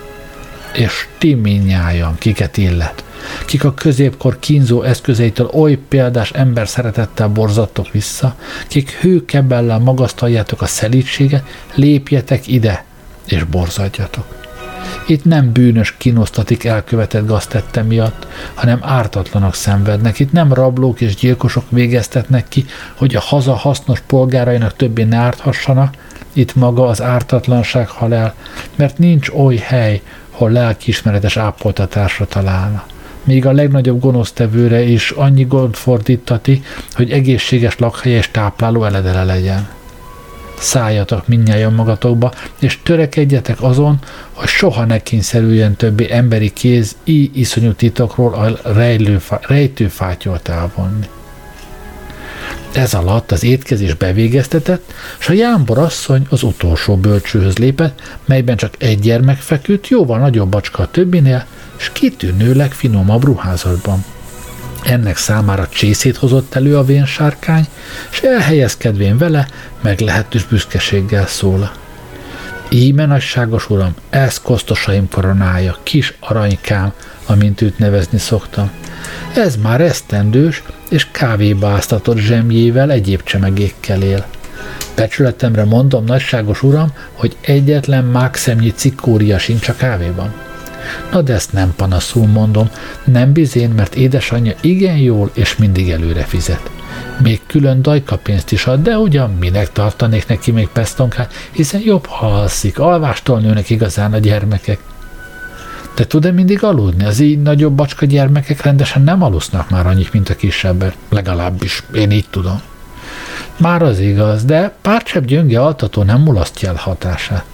És 0.73 1.07
ti 1.17 1.33
minnyájan, 1.33 2.15
kiket 2.17 2.57
illet? 2.57 3.04
Kik 3.45 3.63
a 3.63 3.73
középkor 3.73 4.39
kínzó 4.39 4.81
eszközeitől 4.81 5.49
oly 5.53 5.77
példás 5.87 6.31
ember 6.31 6.67
szeretettel 6.67 7.27
borzattok 7.27 7.91
vissza, 7.91 8.35
kik 8.67 8.91
hőkebellel 8.91 9.79
magasztaljátok 9.79 10.61
a 10.61 10.65
szelítséget, 10.65 11.43
lépjetek 11.75 12.47
ide, 12.47 12.85
és 13.25 13.43
borzadjatok. 13.43 14.25
Itt 15.07 15.25
nem 15.25 15.51
bűnös 15.51 15.95
kinosztatik 15.97 16.63
elkövetett 16.63 17.25
gaztette 17.25 17.81
miatt, 17.81 18.27
hanem 18.53 18.79
ártatlanok 18.81 19.55
szenvednek. 19.55 20.19
Itt 20.19 20.31
nem 20.31 20.53
rablók 20.53 21.01
és 21.01 21.15
gyilkosok 21.15 21.63
végeztetnek 21.69 22.47
ki, 22.47 22.65
hogy 22.93 23.15
a 23.15 23.19
haza 23.19 23.53
hasznos 23.53 23.99
polgárainak 23.99 24.75
többé 24.75 25.03
ne 25.03 25.17
árthassanak, 25.17 25.93
itt 26.33 26.55
maga 26.55 26.87
az 26.87 27.01
ártatlanság 27.01 27.87
hal 27.87 28.13
el, 28.13 28.33
mert 28.75 28.97
nincs 28.97 29.29
oly 29.29 29.55
hely, 29.55 30.01
hol 30.29 30.51
lelkiismeretes 30.51 31.37
ápoltatásra 31.37 32.25
találna 32.25 32.85
még 33.25 33.45
a 33.45 33.51
legnagyobb 33.51 33.99
gonosztevőre 33.99 34.81
is 34.81 35.11
annyi 35.11 35.43
gond 35.43 35.75
fordítati, 35.75 36.63
hogy 36.91 37.11
egészséges 37.11 37.77
lakhelye 37.77 38.17
és 38.17 38.31
tápláló 38.31 38.83
eledele 38.83 39.23
legyen. 39.23 39.67
Szálljatok 40.59 41.27
mindnyájan 41.27 41.73
magatokba, 41.73 42.31
és 42.59 42.79
törekedjetek 42.83 43.61
azon, 43.61 43.99
hogy 44.31 44.47
soha 44.47 44.85
ne 44.85 44.99
kényszerüljen 44.99 45.75
többi 45.75 46.11
emberi 46.11 46.53
kéz 46.53 46.95
így 47.03 47.37
iszonyú 47.37 47.71
titokról 47.71 48.33
a 48.33 48.73
rejlő, 48.73 49.21
rejtőfátyolt 49.41 50.47
elvonni. 50.47 51.07
Ez 52.75 52.93
alatt 52.93 53.31
az 53.31 53.43
étkezés 53.43 53.93
bevégeztetett, 53.93 54.93
és 55.19 55.29
a 55.29 55.33
Jámbor 55.33 55.77
asszony 55.77 56.27
az 56.29 56.43
utolsó 56.43 56.97
bölcsőhöz 56.97 57.57
lépett, 57.57 58.01
melyben 58.25 58.57
csak 58.57 58.73
egy 58.77 58.99
gyermek 58.99 59.37
feküdt, 59.37 59.87
jóval 59.87 60.19
nagyobb 60.19 60.49
bacska 60.49 60.83
a 60.83 60.91
többinél, 60.91 61.45
és 61.77 61.89
kitűnőleg 61.93 62.71
finomabb 62.71 63.23
ruházatban. 63.23 64.05
Ennek 64.83 65.17
számára 65.17 65.67
csészét 65.69 66.17
hozott 66.17 66.55
elő 66.55 66.77
a 66.77 66.83
vén 66.83 67.05
sárkány, 67.05 67.67
és 68.11 68.19
elhelyezkedvén 68.19 69.17
vele 69.17 69.47
meglehetős 69.81 70.43
büszkeséggel 70.45 71.27
szól. 71.27 71.71
Íme 72.69 73.05
nagyságos 73.05 73.69
uram, 73.69 73.95
ez 74.09 74.41
kosztosaim 74.41 75.09
koronája, 75.09 75.77
kis 75.83 76.13
aranykám, 76.19 76.93
amint 77.25 77.61
őt 77.61 77.77
nevezni 77.77 78.17
szoktam. 78.17 78.71
Ez 79.35 79.55
már 79.55 79.81
esztendős, 79.81 80.63
és 80.89 81.07
kávéba 81.11 81.67
áztatott 81.67 82.17
zsemjével 82.17 82.91
egyéb 82.91 83.23
csemegékkel 83.23 84.01
él. 84.01 84.25
Becsületemre 84.95 85.63
mondom, 85.63 86.05
nagyságos 86.05 86.63
uram, 86.63 86.93
hogy 87.13 87.37
egyetlen 87.41 88.03
mákszemnyi 88.03 88.69
cikória 88.69 89.37
sincs 89.37 89.67
a 89.67 89.75
kávéban. 89.75 90.33
Na 91.11 91.21
de 91.21 91.33
ezt 91.33 91.53
nem 91.53 91.73
panaszul 91.75 92.27
mondom, 92.27 92.69
nem 93.03 93.33
bizén, 93.33 93.69
mert 93.69 93.95
édesanyja 93.95 94.53
igen 94.61 94.97
jól 94.97 95.31
és 95.33 95.55
mindig 95.55 95.89
előre 95.89 96.23
fizet. 96.23 96.69
Még 97.21 97.41
külön 97.47 97.81
dajka 97.81 98.17
pénzt 98.17 98.51
is 98.51 98.65
ad, 98.65 98.81
de 98.81 98.97
ugyan 98.97 99.31
minek 99.39 99.71
tartanék 99.71 100.27
neki 100.27 100.51
még 100.51 100.67
pesztonkát, 100.67 101.33
hiszen 101.51 101.81
jobb, 101.81 102.05
ha 102.05 102.25
alszik, 102.25 102.79
alvástól 102.79 103.39
nőnek 103.39 103.69
igazán 103.69 104.13
a 104.13 104.17
gyermekek. 104.17 104.79
De 105.95 106.05
tud-e 106.05 106.31
mindig 106.31 106.63
aludni? 106.63 107.05
Az 107.05 107.19
így 107.19 107.41
nagyobb 107.41 107.73
bacska 107.73 108.05
gyermekek 108.05 108.61
rendesen 108.61 109.03
nem 109.03 109.23
alusznak 109.23 109.69
már 109.69 109.87
annyit, 109.87 110.13
mint 110.13 110.29
a 110.29 110.35
kisebbek. 110.35 110.95
Legalábbis 111.09 111.83
én 111.93 112.11
így 112.11 112.29
tudom. 112.29 112.61
Már 113.57 113.81
az 113.81 113.99
igaz, 113.99 114.45
de 114.45 114.75
pár 114.81 115.03
csepp 115.03 115.23
gyönge 115.23 115.61
altató 115.61 116.03
nem 116.03 116.21
mulasztja 116.21 116.69
el 116.69 116.75
hatását. 116.75 117.45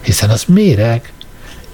Hiszen 0.00 0.30
az 0.30 0.44
méreg. 0.44 1.12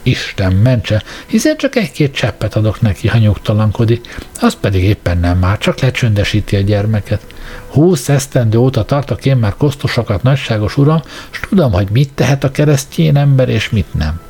Isten 0.03 0.53
mentse, 0.53 1.03
hiszen 1.27 1.57
csak 1.57 1.77
egy-két 1.77 2.15
cseppet 2.15 2.57
adok 2.57 2.81
neki, 2.81 3.09
ha 3.09 3.19
nyugtalankodik, 3.19 4.19
az 4.41 4.57
pedig 4.61 4.85
éppen 4.85 5.19
nem 5.19 5.39
már, 5.39 5.59
csak 5.59 5.81
lecsöndesíti 5.81 6.57
a 6.57 6.61
gyermeket. 6.61 7.27
Húsz 7.69 8.09
esztendő 8.09 8.59
óta 8.59 8.85
tartok 8.85 9.25
én 9.25 9.37
már 9.37 9.55
kosztosokat, 9.57 10.23
nagyságos 10.23 10.77
uram, 10.77 11.03
és 11.33 11.41
tudom, 11.49 11.73
hogy 11.73 11.89
mit 11.91 12.13
tehet 12.15 12.45
a 12.45 12.51
keresztjén 12.51 13.17
ember, 13.17 13.49
és 13.49 13.71
mit 13.71 13.95
nem. 13.95 14.21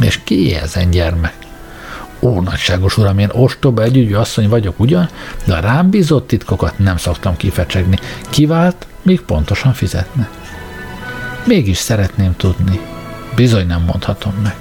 És 0.00 0.20
ki 0.24 0.54
ezen 0.54 0.90
gyermek? 0.90 1.34
Ó, 2.20 2.40
nagyságos 2.40 2.98
uram, 2.98 3.18
én 3.18 3.30
ostoba 3.32 3.82
együgyű 3.82 4.14
asszony 4.14 4.48
vagyok 4.48 4.80
ugyan, 4.80 5.08
de 5.44 5.54
a 5.54 5.60
rám 5.60 5.90
bízott 5.90 6.26
titkokat 6.26 6.78
nem 6.78 6.96
szoktam 6.96 7.36
kifecsegni. 7.36 7.98
Kivált, 8.30 8.86
még 9.02 9.20
pontosan 9.20 9.72
fizetne. 9.72 10.30
Mégis 11.46 11.76
szeretném 11.76 12.36
tudni. 12.36 12.80
Bizony 13.34 13.66
nem 13.66 13.82
mondhatom 13.82 14.34
meg. 14.42 14.54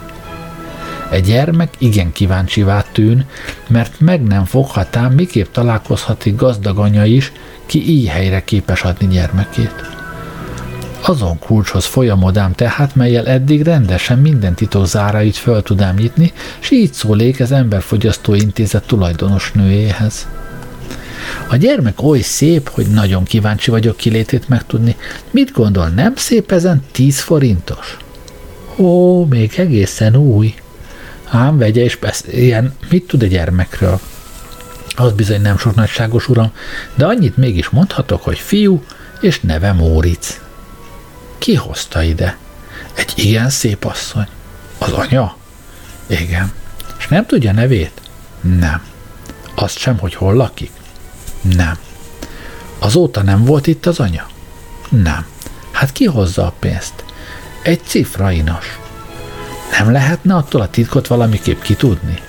Egy 1.09 1.23
gyermek 1.23 1.73
igen 1.77 2.11
kíváncsivá 2.11 2.81
tűn, 2.91 3.25
mert 3.67 3.99
meg 3.99 4.23
nem 4.23 4.45
foghatám, 4.45 5.13
miképp 5.13 5.51
találkozhatik 5.51 6.35
gazdag 6.35 6.77
anya 6.77 7.05
is, 7.05 7.31
ki 7.65 7.89
így 7.89 8.07
helyre 8.07 8.43
képes 8.43 8.83
adni 8.83 9.07
gyermekét. 9.07 10.00
Azon 11.01 11.39
kulcshoz 11.39 11.85
folyamodám 11.85 12.53
tehát, 12.53 12.95
melyel 12.95 13.27
eddig 13.27 13.61
rendesen 13.61 14.19
minden 14.19 14.53
titok 14.53 14.87
zárait 14.87 15.35
föl 15.35 15.61
tudám 15.61 15.95
nyitni, 15.95 16.33
s 16.59 16.71
így 16.71 16.93
szólék 16.93 17.39
az 17.39 17.51
Emberfogyasztó 17.51 18.33
Intézet 18.33 18.87
tulajdonos 18.87 19.51
nőjéhez. 19.51 20.27
A 21.49 21.55
gyermek 21.55 22.01
oly 22.01 22.19
szép, 22.19 22.69
hogy 22.69 22.87
nagyon 22.87 23.23
kíváncsi 23.23 23.71
vagyok 23.71 23.97
kilétét 23.97 24.49
megtudni. 24.49 24.95
Mit 25.31 25.51
gondol, 25.51 25.87
nem 25.87 26.15
szép 26.15 26.51
ezen 26.51 26.83
10 26.91 27.19
forintos? 27.19 27.97
Ó, 28.77 29.25
még 29.25 29.53
egészen 29.57 30.15
új. 30.15 30.53
Ám 31.29 31.57
vegye 31.57 31.83
és 31.83 31.97
ilyen, 32.31 32.73
mit 32.89 33.07
tud 33.07 33.23
a 33.23 33.25
gyermekről? 33.25 33.99
Az 34.95 35.11
bizony 35.11 35.41
nem 35.41 35.57
sok 35.57 35.75
nagyságos 35.75 36.29
uram, 36.29 36.51
de 36.95 37.05
annyit 37.05 37.37
mégis 37.37 37.69
mondhatok, 37.69 38.23
hogy 38.23 38.37
fiú, 38.37 38.83
és 39.21 39.39
neve 39.39 39.73
Móric. 39.73 40.39
Ki 41.41 41.55
hozta 41.55 42.01
ide? 42.01 42.37
Egy 42.93 43.13
ilyen 43.15 43.49
szép 43.49 43.85
asszony. 43.85 44.27
Az 44.77 44.91
anya? 44.91 45.35
Igen. 46.07 46.51
És 46.97 47.07
nem 47.07 47.25
tudja 47.25 47.51
nevét? 47.51 48.01
Nem. 48.41 48.81
Azt 49.55 49.77
sem, 49.77 49.97
hogy 49.97 50.13
hol 50.13 50.33
lakik? 50.33 50.71
Nem. 51.55 51.77
Azóta 52.79 53.21
nem 53.21 53.45
volt 53.45 53.67
itt 53.67 53.85
az 53.85 53.99
anya? 53.99 54.27
Nem. 54.89 55.25
Hát 55.71 55.91
ki 55.91 56.05
hozza 56.05 56.45
a 56.45 56.53
pénzt? 56.59 57.03
Egy 57.63 57.81
cifra 57.83 58.31
inas. 58.31 58.79
Nem 59.77 59.91
lehetne 59.91 60.35
attól 60.35 60.61
a 60.61 60.69
titkot 60.69 61.07
valamiképp 61.07 61.61
kitudni? 61.61 62.19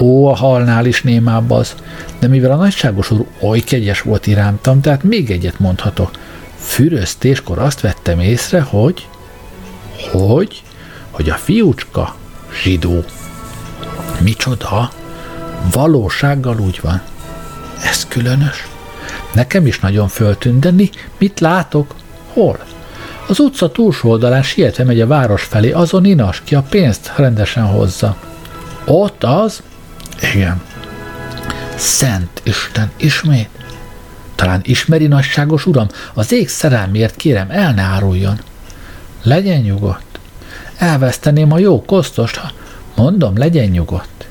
Ó, 0.00 0.26
a 0.26 0.36
halnál 0.36 0.86
is 0.86 1.02
némább 1.02 1.50
az, 1.50 1.74
de 2.18 2.26
mivel 2.26 2.50
a 2.50 2.56
nagyságos 2.56 3.10
úr 3.10 3.26
oly 3.40 3.60
kegyes 3.60 4.02
volt 4.02 4.26
irántam, 4.26 4.80
tehát 4.80 5.02
még 5.02 5.30
egyet 5.30 5.58
mondhatok. 5.58 6.10
Füröztéskor 6.62 7.58
azt 7.58 7.80
vettem 7.80 8.20
észre, 8.20 8.60
hogy... 8.60 9.08
Hogy? 10.10 10.62
Hogy 11.10 11.30
a 11.30 11.34
fiúcska 11.34 12.14
zsidó. 12.62 13.04
Micsoda? 14.20 14.90
Valósággal 15.72 16.58
úgy 16.58 16.78
van. 16.82 17.02
Ez 17.82 18.06
különös. 18.08 18.66
Nekem 19.32 19.66
is 19.66 19.78
nagyon 19.78 20.08
föltűnt, 20.08 20.68
mit 21.18 21.40
látok? 21.40 21.94
Hol? 22.32 22.58
Az 23.26 23.38
utca 23.38 23.70
túlsó 23.70 24.10
oldalán 24.10 24.42
sietve 24.42 24.84
megy 24.84 25.00
a 25.00 25.06
város 25.06 25.42
felé, 25.42 25.70
azon 25.70 26.04
inas, 26.04 26.42
ki 26.44 26.54
a 26.54 26.62
pénzt 26.62 27.12
rendesen 27.16 27.64
hozza. 27.64 28.16
Ott 28.84 29.24
az? 29.24 29.62
Igen. 30.34 30.62
Szent 31.74 32.40
Isten, 32.44 32.90
ismét? 32.96 33.48
Talán 34.42 34.60
ismeri 34.64 35.06
nagyságos 35.06 35.66
uram, 35.66 35.86
az 36.14 36.32
ég 36.32 36.48
szerelmért 36.48 37.16
kérem, 37.16 37.50
el 37.50 37.72
ne 37.72 37.82
áruljon. 37.82 38.38
Legyen 39.22 39.60
nyugodt. 39.60 40.18
Elveszteném 40.78 41.52
a 41.52 41.58
jó 41.58 41.82
kosztost, 41.84 42.36
ha 42.36 42.50
mondom, 42.96 43.38
legyen 43.38 43.68
nyugodt. 43.68 44.26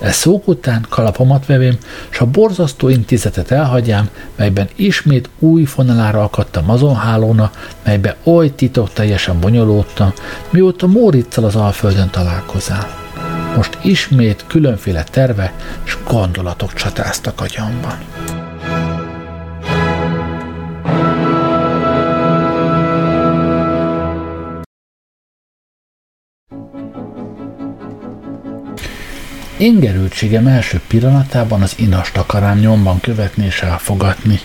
E 0.00 0.12
szók 0.12 0.48
után 0.48 0.86
kalapomat 0.88 1.46
vevém, 1.46 1.78
s 2.08 2.20
a 2.20 2.26
borzasztó 2.26 2.88
intézetet 2.88 3.50
elhagyám, 3.50 4.08
melyben 4.36 4.68
ismét 4.76 5.28
új 5.38 5.64
fonalára 5.64 6.22
akadtam 6.22 6.70
azon 6.70 6.96
hálóna, 6.96 7.50
melybe 7.84 8.16
oly 8.24 8.54
titok 8.54 8.92
teljesen 8.92 9.40
bonyolódtam, 9.40 10.12
mióta 10.50 10.86
Móriczal 10.86 11.44
az 11.44 11.56
Alföldön 11.56 12.10
találkozál. 12.10 12.86
Most 13.56 13.78
ismét 13.82 14.44
különféle 14.46 15.04
terve 15.04 15.52
és 15.84 15.96
gondolatok 16.08 16.72
csatáztak 16.72 17.40
agyamban. 17.40 17.98
Ingerültségem 29.58 30.46
első 30.46 30.80
pillanatában 30.86 31.62
az 31.62 31.72
inast 31.76 32.16
akarám 32.16 32.58
nyomban 32.58 33.00
követni 33.00 33.44
és 33.44 33.62
elfogatni, 33.62 34.40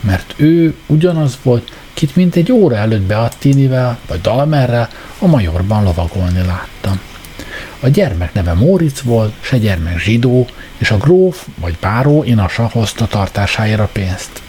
mert 0.00 0.34
ő 0.36 0.74
ugyanaz 0.86 1.38
volt, 1.42 1.72
kit 1.92 2.16
mint 2.16 2.36
egy 2.36 2.52
óra 2.52 2.76
előtt 2.76 3.02
Beattinivel 3.02 3.98
vagy 4.08 4.20
Dalmerrel 4.20 4.88
a 5.18 5.26
majorban 5.26 5.82
lovagolni 5.82 6.40
láttam. 6.46 7.00
A 7.80 7.88
gyermek 7.88 8.34
neve 8.34 8.52
Móric 8.52 9.00
volt, 9.00 9.32
se 9.40 9.58
gyermek 9.58 9.98
zsidó, 9.98 10.46
és 10.78 10.90
a 10.90 10.96
gróf 10.96 11.46
vagy 11.60 11.76
báró 11.80 12.24
inasa 12.24 12.68
hozta 12.72 13.06
tartásáért 13.06 13.92
pénzt. 13.92 14.42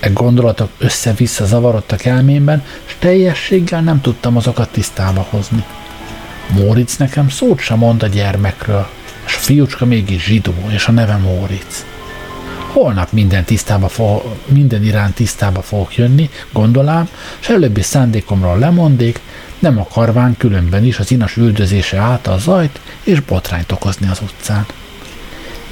E 0.00 0.08
gondolatok 0.08 0.70
össze-vissza 0.78 1.44
zavarodtak 1.44 2.04
elmémben, 2.04 2.64
és 2.86 2.96
teljességgel 2.98 3.80
nem 3.80 4.00
tudtam 4.00 4.36
azokat 4.36 4.68
tisztába 4.68 5.26
hozni. 5.30 5.64
Móric 6.50 6.96
nekem 6.96 7.28
szót 7.28 7.60
sem 7.60 7.78
mond 7.78 8.02
a 8.02 8.06
gyermekről, 8.06 8.88
és 9.26 9.34
a 9.34 9.38
fiúcska 9.38 9.84
mégis 9.84 10.24
zsidó, 10.24 10.54
és 10.68 10.86
a 10.86 10.92
neve 10.92 11.16
Móric. 11.16 11.84
Holnap 12.72 13.12
minden, 13.12 13.44
tisztába 13.44 13.88
fog, 13.88 14.36
minden 14.46 14.84
iránt 14.84 15.14
tisztába 15.14 15.62
fogok 15.62 15.96
jönni, 15.96 16.30
gondolám, 16.52 17.08
és 17.40 17.48
előbbi 17.48 17.82
szándékomról 17.82 18.58
lemondék, 18.58 19.20
nem 19.58 19.78
akarván 19.78 20.36
különben 20.38 20.84
is 20.84 20.98
az 20.98 21.10
inas 21.10 21.36
üldözése 21.36 21.98
által 21.98 22.38
zajt 22.38 22.80
és 23.02 23.20
botrányt 23.20 23.72
okozni 23.72 24.08
az 24.08 24.20
utcán. 24.22 24.66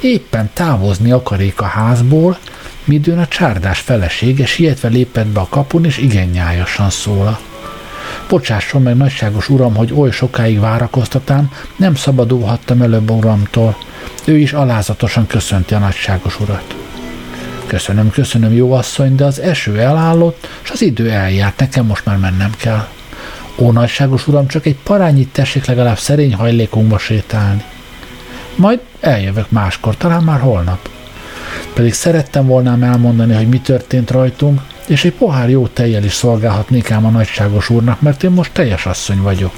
Éppen 0.00 0.50
távozni 0.52 1.10
akarék 1.10 1.60
a 1.60 1.64
házból, 1.64 2.38
midőn 2.84 3.18
a 3.18 3.26
csárdás 3.26 3.80
felesége 3.80 4.46
sietve 4.46 4.88
lépett 4.88 5.26
be 5.26 5.40
a 5.40 5.46
kapun, 5.50 5.84
és 5.84 5.98
igen 5.98 6.28
nyájasan 6.28 6.90
szóla. 6.90 7.40
Bocsásson 8.28 8.82
meg, 8.82 8.96
nagyságos 8.96 9.48
uram, 9.48 9.74
hogy 9.74 9.92
oly 9.94 10.10
sokáig 10.10 10.60
várakoztatám, 10.60 11.50
nem 11.76 11.94
szabadulhattam 11.94 12.82
előbb 12.82 13.10
uramtól. 13.10 13.76
Ő 14.24 14.38
is 14.38 14.52
alázatosan 14.52 15.26
köszönti 15.26 15.74
a 15.74 15.78
nagyságos 15.78 16.40
urat. 16.40 16.74
Köszönöm, 17.66 18.10
köszönöm, 18.10 18.52
jó 18.52 18.72
asszony, 18.72 19.14
de 19.14 19.24
az 19.24 19.40
eső 19.40 19.80
elállott, 19.80 20.48
és 20.62 20.70
az 20.70 20.82
idő 20.82 21.10
eljárt, 21.10 21.58
nekem 21.58 21.86
most 21.86 22.04
már 22.04 22.16
mennem 22.16 22.50
kell. 22.56 22.86
Ó, 23.56 23.72
nagyságos 23.72 24.26
uram, 24.26 24.46
csak 24.46 24.66
egy 24.66 24.76
parányit 24.82 25.28
tessék 25.28 25.64
legalább 25.64 25.98
szerény 25.98 26.34
hajlékunkba 26.34 26.98
sétálni. 26.98 27.64
Majd 28.56 28.80
eljövök 29.00 29.50
máskor, 29.50 29.96
talán 29.96 30.22
már 30.22 30.40
holnap. 30.40 30.88
Pedig 31.74 31.92
szerettem 31.92 32.46
volna 32.46 32.86
elmondani, 32.86 33.34
hogy 33.34 33.48
mi 33.48 33.60
történt 33.60 34.10
rajtunk, 34.10 34.60
és 34.90 35.04
egy 35.04 35.12
pohár 35.12 35.50
jó 35.50 35.66
tejjel 35.66 36.04
is 36.04 36.12
szolgálhatnék 36.12 36.90
ám 36.90 37.06
a 37.06 37.10
nagyságos 37.10 37.70
úrnak, 37.70 38.00
mert 38.00 38.22
én 38.22 38.30
most 38.30 38.52
teljes 38.52 38.86
asszony 38.86 39.20
vagyok. 39.22 39.52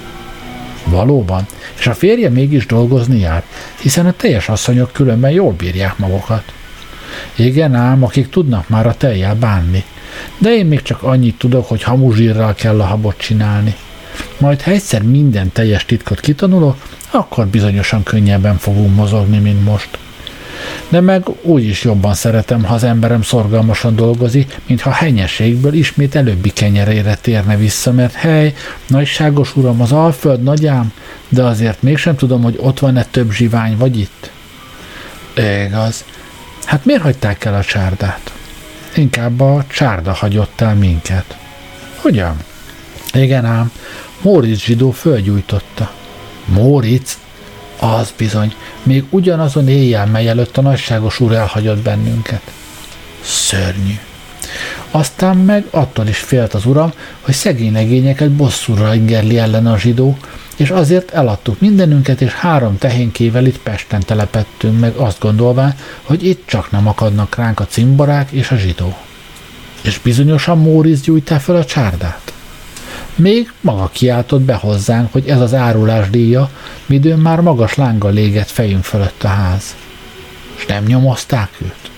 Valóban, 0.84 1.46
és 1.78 1.86
a 1.86 1.94
férje 1.94 2.28
mégis 2.28 2.66
dolgozni 2.66 3.18
jár, 3.18 3.42
hiszen 3.80 4.06
a 4.06 4.12
teljes 4.12 4.48
asszonyok 4.48 4.92
különben 4.92 5.30
jól 5.30 5.52
bírják 5.52 5.98
magukat. 5.98 6.52
Igen 7.34 7.74
ám, 7.74 8.04
akik 8.04 8.28
tudnak 8.28 8.68
már 8.68 8.86
a 8.86 8.94
tejjel 8.94 9.34
bánni, 9.34 9.84
de 10.38 10.54
én 10.54 10.66
még 10.66 10.82
csak 10.82 11.02
annyit 11.02 11.38
tudok, 11.38 11.68
hogy 11.68 11.82
hamuzsírral 11.82 12.54
kell 12.54 12.80
a 12.80 12.84
habot 12.84 13.16
csinálni. 13.16 13.74
Majd 14.38 14.62
ha 14.62 14.70
egyszer 14.70 15.02
minden 15.02 15.52
teljes 15.52 15.84
titkot 15.84 16.20
kitanulok, 16.20 16.76
akkor 17.10 17.46
bizonyosan 17.46 18.02
könnyebben 18.02 18.58
fogunk 18.58 18.94
mozogni, 18.94 19.38
mint 19.38 19.64
most 19.64 19.98
de 20.88 21.00
meg 21.00 21.28
úgy 21.42 21.64
is 21.64 21.82
jobban 21.82 22.14
szeretem, 22.14 22.64
ha 22.64 22.74
az 22.74 22.84
emberem 22.84 23.22
szorgalmasan 23.22 23.96
dolgozik, 23.96 24.58
mintha 24.66 24.90
henyeségből 24.90 25.72
ismét 25.72 26.14
előbbi 26.14 26.50
kenyerére 26.50 27.14
térne 27.14 27.56
vissza, 27.56 27.92
mert 27.92 28.12
hely, 28.12 28.54
nagyságos 28.86 29.56
uram, 29.56 29.80
az 29.80 29.92
alföld 29.92 30.42
nagyám, 30.42 30.92
de 31.28 31.42
azért 31.42 31.82
mégsem 31.82 32.16
tudom, 32.16 32.42
hogy 32.42 32.58
ott 32.60 32.78
van-e 32.78 33.04
több 33.04 33.32
zsivány, 33.32 33.76
vagy 33.76 33.98
itt. 33.98 34.30
Igaz. 35.66 36.04
Hát 36.64 36.84
miért 36.84 37.02
hagyták 37.02 37.44
el 37.44 37.54
a 37.54 37.64
csárdát? 37.64 38.32
Inkább 38.94 39.40
a 39.40 39.64
csárda 39.68 40.12
hagyott 40.12 40.60
el 40.60 40.74
minket. 40.74 41.36
Hogyan? 41.96 42.36
Igen 43.12 43.44
ám, 43.44 43.72
Móricz 44.22 44.60
zsidó 44.60 44.90
fölgyújtotta. 44.90 45.92
Móricz? 46.44 47.18
Az 47.82 48.12
bizony, 48.16 48.54
még 48.82 49.04
ugyanazon 49.10 49.68
éjjel, 49.68 50.06
mely 50.06 50.28
előtt 50.28 50.56
a 50.56 50.60
nagyságos 50.60 51.20
úr 51.20 51.32
elhagyott 51.32 51.82
bennünket. 51.82 52.42
Szörnyű. 53.22 53.94
Aztán 54.90 55.36
meg 55.36 55.66
attól 55.70 56.06
is 56.06 56.18
félt 56.18 56.54
az 56.54 56.66
uram, 56.66 56.92
hogy 57.20 57.34
szegény 57.34 57.72
legényeket 57.72 58.30
bosszúra 58.30 58.94
ingerli 58.94 59.38
ellen 59.38 59.66
a 59.66 59.78
zsidó, 59.78 60.16
és 60.56 60.70
azért 60.70 61.10
eladtuk 61.10 61.60
mindenünket, 61.60 62.20
és 62.20 62.32
három 62.32 62.78
tehénkével 62.78 63.46
itt 63.46 63.58
Pesten 63.58 64.00
telepettünk 64.00 64.80
meg, 64.80 64.94
azt 64.94 65.20
gondolván, 65.20 65.74
hogy 66.02 66.26
itt 66.26 66.42
csak 66.46 66.70
nem 66.70 66.88
akadnak 66.88 67.34
ránk 67.34 67.60
a 67.60 67.66
cimborák 67.66 68.30
és 68.30 68.50
a 68.50 68.56
zsidó. 68.56 68.96
És 69.80 69.98
bizonyosan 69.98 70.58
Mórisz 70.58 71.00
gyújtá 71.00 71.38
fel 71.38 71.56
a 71.56 71.64
csárdát. 71.64 72.31
Még 73.16 73.52
maga 73.60 73.90
kiáltott 73.92 74.40
be 74.40 74.54
hozzánk, 74.54 75.12
hogy 75.12 75.28
ez 75.28 75.40
az 75.40 75.54
árulás 75.54 76.10
díja, 76.10 76.50
midőn 76.86 77.18
már 77.18 77.40
magas 77.40 77.74
lánggal 77.74 78.12
légett 78.12 78.50
fejünk 78.50 78.84
fölött 78.84 79.22
a 79.22 79.28
ház. 79.28 79.76
És 80.56 80.66
nem 80.66 80.84
nyomozták 80.84 81.50
őt? 81.58 81.90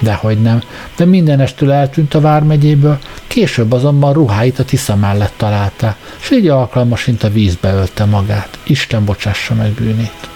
Dehogy 0.00 0.40
nem, 0.40 0.62
de 0.96 1.04
mindenestől 1.04 1.72
eltűnt 1.72 2.14
a 2.14 2.20
vármegyéből, 2.20 2.98
később 3.26 3.72
azonban 3.72 4.12
ruháit 4.12 4.58
a 4.58 4.64
Tisza 4.64 4.96
mellett 4.96 5.34
találta, 5.36 5.96
és 6.20 6.30
így 6.30 6.48
alkalmasint 6.48 7.22
a 7.22 7.30
vízbe 7.30 7.72
ölte 7.72 8.04
magát. 8.04 8.58
Isten 8.62 9.04
bocsássa 9.04 9.54
meg 9.54 9.70
bűnét. 9.70 10.28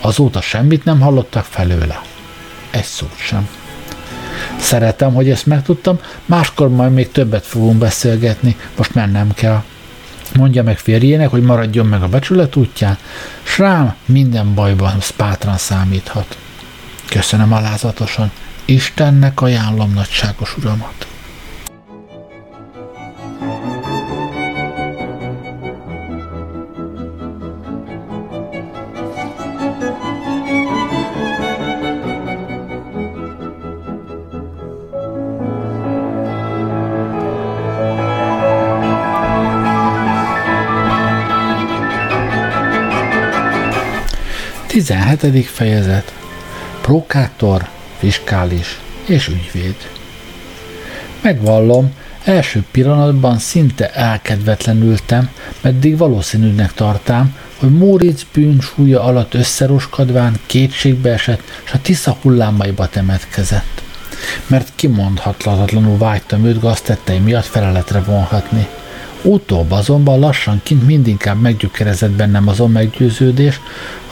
Azóta 0.00 0.40
semmit 0.40 0.84
nem 0.84 1.00
hallottak 1.00 1.44
felőle. 1.44 2.02
Egy 2.70 2.84
szót 2.84 3.16
sem. 3.16 3.48
Szeretem, 4.58 5.14
hogy 5.14 5.30
ezt 5.30 5.46
megtudtam, 5.46 5.98
máskor 6.26 6.68
majd 6.68 6.92
még 6.92 7.10
többet 7.12 7.46
fogunk 7.46 7.78
beszélgetni, 7.78 8.56
most 8.76 8.94
mennem 8.94 9.34
kell. 9.34 9.62
Mondja 10.34 10.62
meg 10.62 10.78
férjének, 10.78 11.28
hogy 11.28 11.42
maradjon 11.42 11.86
meg 11.86 12.02
a 12.02 12.08
becsület 12.08 12.56
útján, 12.56 12.98
s 13.42 13.58
rám 13.58 13.94
minden 14.04 14.54
bajban 14.54 14.98
bátran 15.16 15.56
számíthat. 15.56 16.36
Köszönöm 17.08 17.52
alázatosan, 17.52 18.30
Istennek 18.64 19.40
ajánlom 19.40 19.92
nagyságos 19.92 20.56
uramat. 20.56 21.09
17. 44.90 45.46
fejezet 45.46 46.14
Prokátor, 46.80 47.68
fiskális 47.98 48.80
és 49.06 49.28
ügyvéd 49.28 49.76
Megvallom, 51.22 51.92
első 52.24 52.64
pillanatban 52.70 53.38
szinte 53.38 53.90
elkedvetlenültem, 53.92 55.30
meddig 55.60 55.96
valószínűnek 55.96 56.74
tartám, 56.74 57.36
hogy 57.58 57.70
Móricz 57.70 58.26
bűnsúlya 58.32 59.02
alatt 59.02 59.34
összeroskadván 59.34 60.34
kétségbe 60.46 61.12
esett, 61.12 61.42
s 61.64 61.72
a 61.72 61.80
Tisza 61.82 62.16
hullámaiba 62.22 62.88
temetkezett. 62.88 63.82
Mert 64.46 64.72
kimondhatatlanul 64.74 65.98
vágytam 65.98 66.44
őt 66.44 66.60
gaztettei 66.60 67.18
miatt 67.18 67.46
feleletre 67.46 68.00
vonhatni. 68.00 68.66
Utóbb 69.22 69.70
azonban 69.70 70.18
lassan 70.18 70.60
kint 70.62 70.86
mindinkább 70.86 71.40
meggyökerezett 71.40 72.10
bennem 72.10 72.48
azon 72.48 72.70
meggyőződés, 72.70 73.60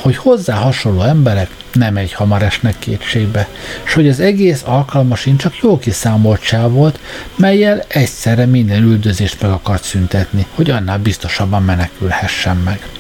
hogy 0.00 0.16
hozzá 0.16 0.54
hasonló 0.54 1.02
emberek 1.02 1.50
nem 1.72 1.96
egy 1.96 2.12
hamar 2.12 2.42
esnek 2.42 2.78
kétségbe, 2.78 3.48
és 3.84 3.94
hogy 3.94 4.08
az 4.08 4.20
egész 4.20 4.62
alkalmasin 4.66 5.36
csak 5.36 5.58
jó 5.58 5.78
kiszámoltság 5.78 6.70
volt, 6.70 6.98
melyel 7.36 7.84
egyszerre 7.88 8.46
minden 8.46 8.82
üldözést 8.82 9.42
meg 9.42 9.50
akart 9.50 9.82
szüntetni, 9.82 10.46
hogy 10.54 10.70
annál 10.70 10.98
biztosabban 10.98 11.62
menekülhessen 11.62 12.56
meg. 12.56 12.97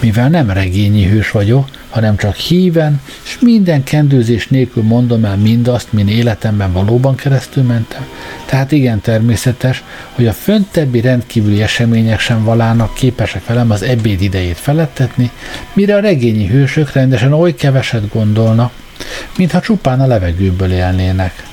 Mivel 0.00 0.28
nem 0.28 0.50
regényi 0.50 1.06
hős 1.06 1.30
vagyok, 1.30 1.68
hanem 1.90 2.16
csak 2.16 2.34
híven, 2.34 3.00
és 3.24 3.38
minden 3.40 3.82
kendőzés 3.82 4.48
nélkül 4.48 4.82
mondom 4.82 5.24
el 5.24 5.36
mindazt, 5.36 5.92
min 5.92 6.08
életemben 6.08 6.72
valóban 6.72 7.14
keresztül 7.14 7.62
mentem. 7.62 8.06
Tehát 8.46 8.72
igen 8.72 9.00
természetes, 9.00 9.84
hogy 10.12 10.26
a 10.26 10.32
föntebbi 10.32 11.00
rendkívüli 11.00 11.62
események 11.62 12.20
sem 12.20 12.44
valának 12.44 12.94
képesek 12.94 13.46
velem 13.46 13.70
az 13.70 13.82
ebéd 13.82 14.22
idejét 14.22 14.58
felettetni, 14.58 15.30
mire 15.72 15.94
a 15.96 16.00
regényi 16.00 16.46
hősök 16.46 16.92
rendesen 16.92 17.32
oly 17.32 17.54
keveset 17.54 18.08
gondolnak, 18.08 18.72
mintha 19.36 19.60
csupán 19.60 20.00
a 20.00 20.06
levegőből 20.06 20.72
élnének. 20.72 21.48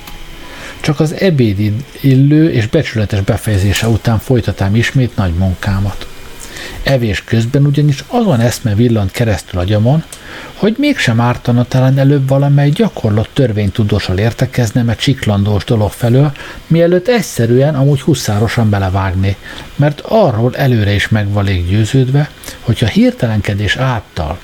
Csak 0.80 1.00
az 1.00 1.14
ebéd 1.20 1.74
illő 2.02 2.52
és 2.52 2.68
becsületes 2.68 3.22
befejezése 3.22 3.88
után 3.88 4.20
folytatám 4.20 4.76
ismét 4.76 5.16
nagy 5.16 5.34
munkámat. 5.34 6.08
Evés 6.84 7.24
közben 7.24 7.66
ugyanis 7.66 8.04
azon 8.08 8.40
eszme 8.40 8.76
villant 8.76 9.12
keresztül 9.12 9.60
agyamon, 9.60 10.04
hogy 10.54 10.76
mégsem 10.78 11.22
ártana 11.22 11.64
talán 11.64 11.98
előbb 11.98 12.28
valamely 12.28 12.70
gyakorlott 12.70 13.30
törvénytudósal 13.34 14.18
értekezne 14.18 14.84
mert 14.84 15.00
csiklandós 15.00 15.64
dolog 15.64 15.92
felől, 15.92 16.32
mielőtt 16.68 17.08
egyszerűen 17.08 17.76
amúgy 17.76 18.02
huszárosan 18.02 18.70
belevágni, 18.70 19.36
mert 19.76 20.00
arról 20.00 20.56
előre 20.56 20.94
is 20.94 21.10
megvalék 21.10 21.70
győződve, 21.70 22.30
hogyha 22.62 22.88
hirtelenkedés 22.88 23.76
által 23.76 24.38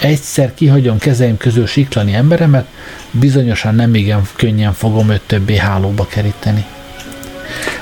egyszer 0.00 0.54
kihagyom 0.54 0.98
kezeim 0.98 1.36
közül 1.36 1.66
siklani 1.66 2.14
emberemet, 2.14 2.66
bizonyosan 3.10 3.74
nem 3.74 3.94
igen 3.94 4.22
könnyen 4.36 4.72
fogom 4.72 5.10
őt 5.10 5.22
többé 5.26 5.56
hálóba 5.56 6.06
keríteni. 6.06 6.64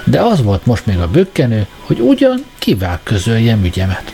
De 0.05 0.21
az 0.21 0.43
volt 0.43 0.67
most 0.67 0.87
még 0.87 0.99
a 0.99 1.09
bökkenő, 1.09 1.67
hogy 1.81 2.01
ugyan 2.01 2.45
kivel 2.59 3.01
közöljem 3.03 3.65
ügyemet. 3.65 4.13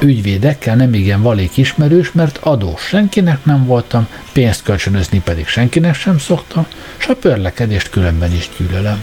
Ügyvédekkel 0.00 0.76
nem 0.76 0.94
igen 0.94 1.22
valék 1.22 1.56
ismerős, 1.56 2.12
mert 2.12 2.38
adós 2.42 2.82
senkinek 2.82 3.44
nem 3.44 3.66
voltam, 3.66 4.08
pénzt 4.32 4.62
kölcsönözni 4.62 5.20
pedig 5.24 5.46
senkinek 5.46 5.94
sem 5.94 6.18
szoktam, 6.18 6.66
s 6.96 7.06
a 7.06 7.14
pörlekedést 7.14 7.90
különben 7.90 8.32
is 8.32 8.50
gyűlölöm. 8.58 9.02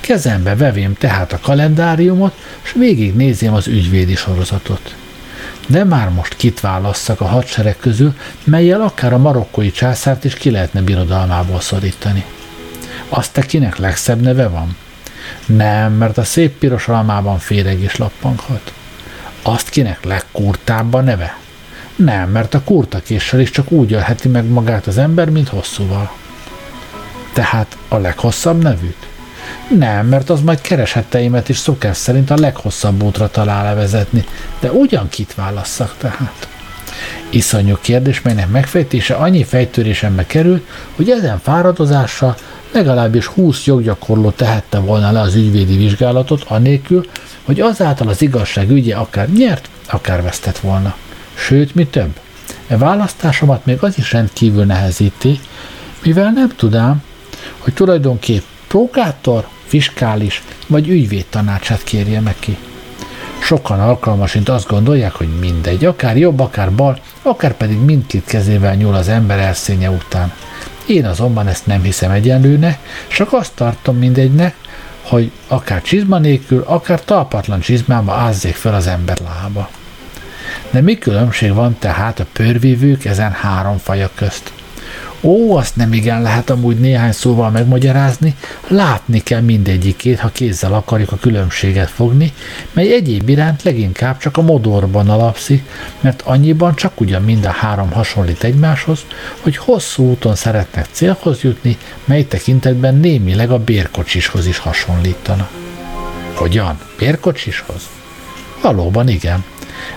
Kezembe 0.00 0.56
vevém 0.56 0.94
tehát 0.94 1.32
a 1.32 1.38
kalendáriumot, 1.42 2.34
s 2.62 2.72
végignézem 2.72 3.54
az 3.54 3.66
ügyvédi 3.66 4.14
sorozatot. 4.14 4.94
De 5.66 5.84
már 5.84 6.08
most 6.08 6.36
kit 6.36 6.60
válasszak 6.60 7.20
a 7.20 7.26
hadsereg 7.26 7.76
közül, 7.80 8.14
melyel 8.44 8.80
akár 8.80 9.12
a 9.12 9.18
marokkói 9.18 9.70
császárt 9.70 10.24
is 10.24 10.34
ki 10.34 10.50
lehetne 10.50 10.80
birodalmából 10.80 11.60
szorítani. 11.60 12.24
Azt 13.08 13.32
te 13.32 13.42
kinek 13.42 13.76
legszebb 13.76 14.20
neve 14.20 14.48
van? 14.48 14.76
Nem, 15.46 15.92
mert 15.92 16.18
a 16.18 16.24
szép 16.24 16.58
piros 16.58 16.88
almában 16.88 17.38
féreg 17.38 17.80
is 17.80 17.96
lappanghat. 17.96 18.72
Azt 19.42 19.68
kinek 19.68 20.04
legkurtább 20.04 20.94
a 20.94 21.00
neve? 21.00 21.38
Nem, 21.96 22.30
mert 22.30 22.54
a 22.54 22.62
kurtakéssel 22.64 23.40
is 23.40 23.50
csak 23.50 23.70
úgy 23.70 23.92
ölheti 23.92 24.28
meg 24.28 24.44
magát 24.44 24.86
az 24.86 24.98
ember, 24.98 25.30
mint 25.30 25.48
hosszúval. 25.48 26.12
Tehát 27.32 27.76
a 27.88 27.96
leghosszabb 27.96 28.62
nevűt? 28.62 29.06
Nem, 29.78 30.06
mert 30.06 30.30
az 30.30 30.40
majd 30.40 30.60
keresetteimet 30.60 31.48
is 31.48 31.56
szokás 31.56 31.96
szerint 31.96 32.30
a 32.30 32.36
leghosszabb 32.38 33.02
útra 33.02 33.30
talál 33.30 33.64
levezetni, 33.64 34.24
de 34.60 34.72
ugyan 34.72 35.08
kit 35.08 35.34
válasszak 35.34 35.94
tehát? 35.98 36.48
Iszonyú 37.30 37.78
kérdés, 37.80 38.22
melynek 38.22 38.48
megfejtése 38.48 39.14
annyi 39.14 39.44
fejtőrésembe 39.44 40.26
került, 40.26 40.68
hogy 40.96 41.10
ezen 41.10 41.38
fáradozással 41.38 42.36
legalábbis 42.76 43.26
20 43.26 43.64
joggyakorló 43.64 44.30
tehette 44.30 44.78
volna 44.78 45.10
le 45.10 45.20
az 45.20 45.34
ügyvédi 45.34 45.76
vizsgálatot, 45.76 46.44
anélkül, 46.48 47.06
hogy 47.42 47.60
azáltal 47.60 48.08
az 48.08 48.22
igazság 48.22 48.70
ügye 48.70 48.94
akár 48.94 49.28
nyert, 49.28 49.68
akár 49.86 50.22
vesztett 50.22 50.58
volna. 50.58 50.96
Sőt, 51.34 51.74
mi 51.74 51.86
több, 51.86 52.18
e 52.66 52.76
választásomat 52.76 53.64
még 53.64 53.82
az 53.82 53.98
is 53.98 54.12
rendkívül 54.12 54.64
nehezíti, 54.64 55.40
mivel 56.02 56.30
nem 56.30 56.48
tudám, 56.56 57.02
hogy 57.58 57.74
tulajdonképp 57.74 58.42
prokátor, 58.66 59.46
fiskális 59.66 60.42
vagy 60.66 60.88
ügyvéd 60.88 61.26
tanácsát 61.30 61.84
kérje 61.84 62.20
meg 62.20 62.34
ki. 62.38 62.56
Sokan 63.38 63.80
alkalmasint 63.80 64.48
azt 64.48 64.68
gondolják, 64.68 65.12
hogy 65.12 65.38
mindegy, 65.40 65.84
akár 65.84 66.16
jobb, 66.16 66.40
akár 66.40 66.72
bal, 66.72 67.00
akár 67.22 67.56
pedig 67.56 67.78
mindkét 67.78 68.24
kezével 68.24 68.74
nyúl 68.74 68.94
az 68.94 69.08
ember 69.08 69.38
elszénye 69.38 69.90
után. 69.90 70.32
Én 70.86 71.04
azonban 71.04 71.48
ezt 71.48 71.66
nem 71.66 71.82
hiszem 71.82 72.10
egyenlőnek, 72.10 72.78
csak 73.08 73.32
azt 73.32 73.52
tartom 73.54 73.96
mindegynek, 73.96 74.54
hogy 75.02 75.30
akár 75.48 75.82
csizma 75.82 76.18
nélkül, 76.18 76.64
akár 76.66 77.04
talpatlan 77.04 77.60
csizmába 77.60 78.12
ázzék 78.12 78.54
fel 78.54 78.74
az 78.74 78.86
ember 78.86 79.18
lába. 79.20 79.70
De 80.70 80.80
mi 80.80 80.98
különbség 80.98 81.54
van 81.54 81.76
tehát 81.78 82.20
a 82.20 82.26
pörvívők 82.32 83.04
ezen 83.04 83.32
három 83.32 83.78
faja 83.78 84.10
közt? 84.14 84.52
Ó, 85.26 85.56
azt 85.56 85.76
nem 85.76 85.92
igen 85.92 86.22
lehet 86.22 86.50
amúgy 86.50 86.78
néhány 86.78 87.12
szóval 87.12 87.50
megmagyarázni, 87.50 88.34
látni 88.68 89.22
kell 89.22 89.40
mindegyikét, 89.40 90.18
ha 90.18 90.28
kézzel 90.28 90.72
akarjuk 90.72 91.12
a 91.12 91.16
különbséget 91.16 91.90
fogni, 91.90 92.32
mely 92.72 92.92
egyéb 92.92 93.28
iránt 93.28 93.62
leginkább 93.62 94.18
csak 94.18 94.36
a 94.36 94.42
modorban 94.42 95.08
alapszik, 95.08 95.64
mert 96.00 96.22
annyiban 96.22 96.74
csak 96.74 97.00
ugyan 97.00 97.22
mind 97.22 97.44
a 97.44 97.50
három 97.50 97.92
hasonlít 97.92 98.44
egymáshoz, 98.44 99.00
hogy 99.40 99.56
hosszú 99.56 100.10
úton 100.10 100.34
szeretnek 100.34 100.86
célhoz 100.90 101.40
jutni, 101.40 101.78
mely 102.04 102.26
tekintetben 102.26 102.94
némileg 102.94 103.50
a 103.50 103.58
bérkocsishoz 103.58 104.46
is 104.46 104.58
hasonlítana. 104.58 105.48
Hogyan? 106.34 106.78
Bérkocsishoz? 106.98 107.82
Valóban 108.62 109.08
igen. 109.08 109.44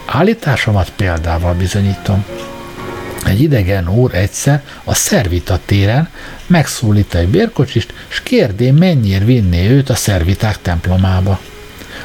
Állításomat 0.05 0.91
példával 0.95 1.53
bizonyítom. 1.53 2.25
Egy 3.25 3.41
idegen 3.41 3.89
úr 3.89 4.15
egyszer 4.15 4.63
a 4.83 4.93
szervita 4.93 5.59
téren 5.65 6.09
megszólít 6.47 7.15
egy 7.15 7.27
bérkocsist, 7.27 7.93
és 8.09 8.21
kérdé, 8.23 8.71
mennyire 8.71 9.25
vinné 9.25 9.69
őt 9.69 9.89
a 9.89 9.95
szerviták 9.95 10.61
templomába. 10.61 11.39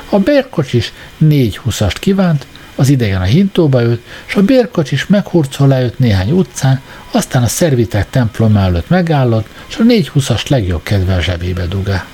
A 0.09 0.19
bérkocsis 0.19 0.93
négy 1.17 1.57
huszast 1.57 1.99
kívánt, 1.99 2.47
az 2.75 2.89
idegen 2.89 3.21
a 3.21 3.25
hintóba 3.25 3.83
ült, 3.83 4.01
és 4.27 4.35
a 4.35 4.43
bérkocsis 4.43 5.07
meghurcolá 5.07 5.81
őt 5.81 5.99
néhány 5.99 6.31
utcán, 6.31 6.81
aztán 7.11 7.43
a 7.43 7.47
szerviták 7.47 8.11
templom 8.11 8.57
előtt 8.57 8.89
megállott, 8.89 9.47
és 9.69 9.77
a 9.77 9.83
négy 9.83 10.09
huszast 10.09 10.49
legjobb 10.49 10.83
kedve 10.83 11.15
a 11.15 11.21
zsebébe 11.21 11.67
dugá. 11.67 12.07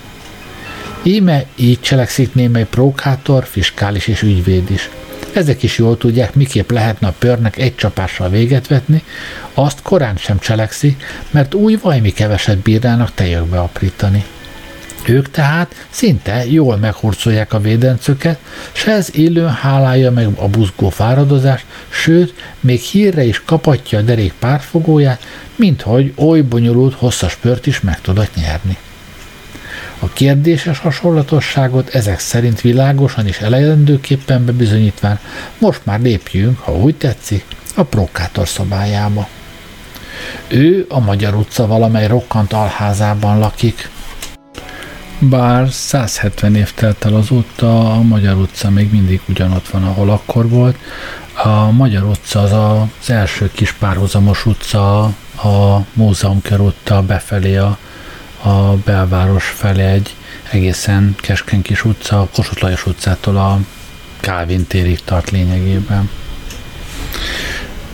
Íme 1.02 1.44
így 1.56 1.80
cselekszik 1.80 2.34
némely 2.34 2.66
prókátor, 2.66 3.46
fiskális 3.46 4.06
és 4.06 4.22
ügyvéd 4.22 4.70
is– 4.70 4.90
ezek 5.36 5.62
is 5.62 5.78
jól 5.78 5.96
tudják, 5.96 6.34
miképp 6.34 6.70
lehetne 6.70 7.06
a 7.06 7.14
pörnek 7.18 7.58
egy 7.58 7.74
csapással 7.74 8.28
véget 8.28 8.66
vetni, 8.66 9.02
azt 9.54 9.82
korán 9.82 10.16
sem 10.16 10.38
cselekszi, 10.38 10.96
mert 11.30 11.54
új 11.54 11.78
vajmi 11.82 12.12
keveset 12.12 12.58
bírnának 12.58 13.14
tejökbe 13.14 13.60
aprítani. 13.60 14.24
Ők 15.06 15.30
tehát 15.30 15.86
szinte 15.90 16.46
jól 16.46 16.76
meghurcolják 16.76 17.52
a 17.52 17.60
védencöket, 17.60 18.38
s 18.72 18.86
ez 18.86 19.16
élőn 19.16 19.52
hálálja 19.52 20.10
meg 20.10 20.28
a 20.36 20.48
buzgó 20.48 20.88
fáradozást, 20.88 21.64
sőt, 21.88 22.34
még 22.60 22.80
hírre 22.80 23.24
is 23.24 23.42
kapatja 23.44 23.98
a 23.98 24.02
derék 24.02 24.32
párfogóját, 24.38 25.24
minthogy 25.56 26.12
oly 26.16 26.40
bonyolult, 26.40 26.94
hosszas 26.94 27.36
pört 27.36 27.66
is 27.66 27.80
meg 27.80 28.00
tudott 28.00 28.34
nyerni. 28.34 28.76
A 30.02 30.08
kérdéses 30.12 30.78
hasonlatosságot 30.78 31.94
ezek 31.94 32.18
szerint 32.18 32.60
világosan 32.60 33.26
és 33.26 33.38
elejendőképpen 33.38 34.44
bebizonyítván 34.44 35.18
most 35.58 35.80
már 35.84 36.00
lépjünk, 36.00 36.58
ha 36.58 36.76
úgy 36.76 36.94
tetszik, 36.94 37.44
a 37.76 37.82
prokátor 37.82 38.48
szobájába. 38.48 39.28
Ő 40.48 40.86
a 40.88 41.00
Magyar 41.00 41.34
utca 41.34 41.66
valamely 41.66 42.06
rokkant 42.06 42.52
alházában 42.52 43.38
lakik. 43.38 43.90
Bár 45.18 45.68
170 45.70 46.54
év 46.54 46.72
telt 46.74 47.04
el 47.04 47.14
azóta, 47.14 47.92
a 47.92 48.02
Magyar 48.02 48.36
utca 48.36 48.70
még 48.70 48.90
mindig 48.90 49.20
ugyanott 49.28 49.68
van, 49.68 49.84
ahol 49.84 50.10
akkor 50.10 50.48
volt. 50.48 50.76
A 51.44 51.70
Magyar 51.70 52.02
utca 52.02 52.40
az 52.40 52.52
az 52.52 53.10
első 53.10 53.50
kis 53.52 53.72
párhuzamos 53.72 54.46
utca 54.46 55.02
a 55.42 55.84
Múzeumkörúttal 55.92 57.02
befelé 57.02 57.56
a 57.56 57.78
a 58.42 58.74
belváros 58.84 59.44
felé 59.44 59.82
egy 59.82 60.14
egészen 60.50 61.14
keskeny 61.20 61.62
kis 61.62 61.84
utca, 61.84 62.20
a 62.20 62.28
Kossuth 62.34 62.62
Lajos 62.62 62.86
utcától 62.86 63.36
a 63.36 63.58
Kálvin 64.20 64.66
térig 64.66 65.00
tart 65.04 65.30
lényegében. 65.30 66.10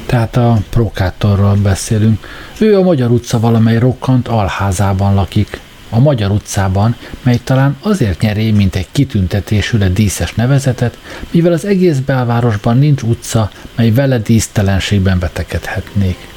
Tehát 0.07 0.37
a 0.37 0.59
prokátorról 0.71 1.55
beszélünk. 1.55 2.27
Ő 2.59 2.77
a 2.77 2.83
Magyar 2.83 3.11
utca 3.11 3.41
valamely 3.41 3.79
rokkant 3.79 4.29
alházában 4.29 5.15
lakik. 5.15 5.61
A 5.91 5.99
Magyar 5.99 6.31
utcában, 6.31 6.97
mely 7.23 7.41
talán 7.45 7.77
azért 7.81 8.21
nyeré, 8.21 8.51
mint 8.51 8.77
egy 8.77 8.87
kitüntetésűre 8.93 9.89
díszes 9.89 10.35
nevezetet, 10.35 10.99
mivel 11.31 11.53
az 11.53 11.65
egész 11.65 11.99
belvárosban 11.99 12.79
nincs 12.79 13.03
utca, 13.03 13.51
mely 13.75 13.91
vele 13.91 14.19
dísztelenségben 14.19 15.19
betegedhetnék. 15.19 16.36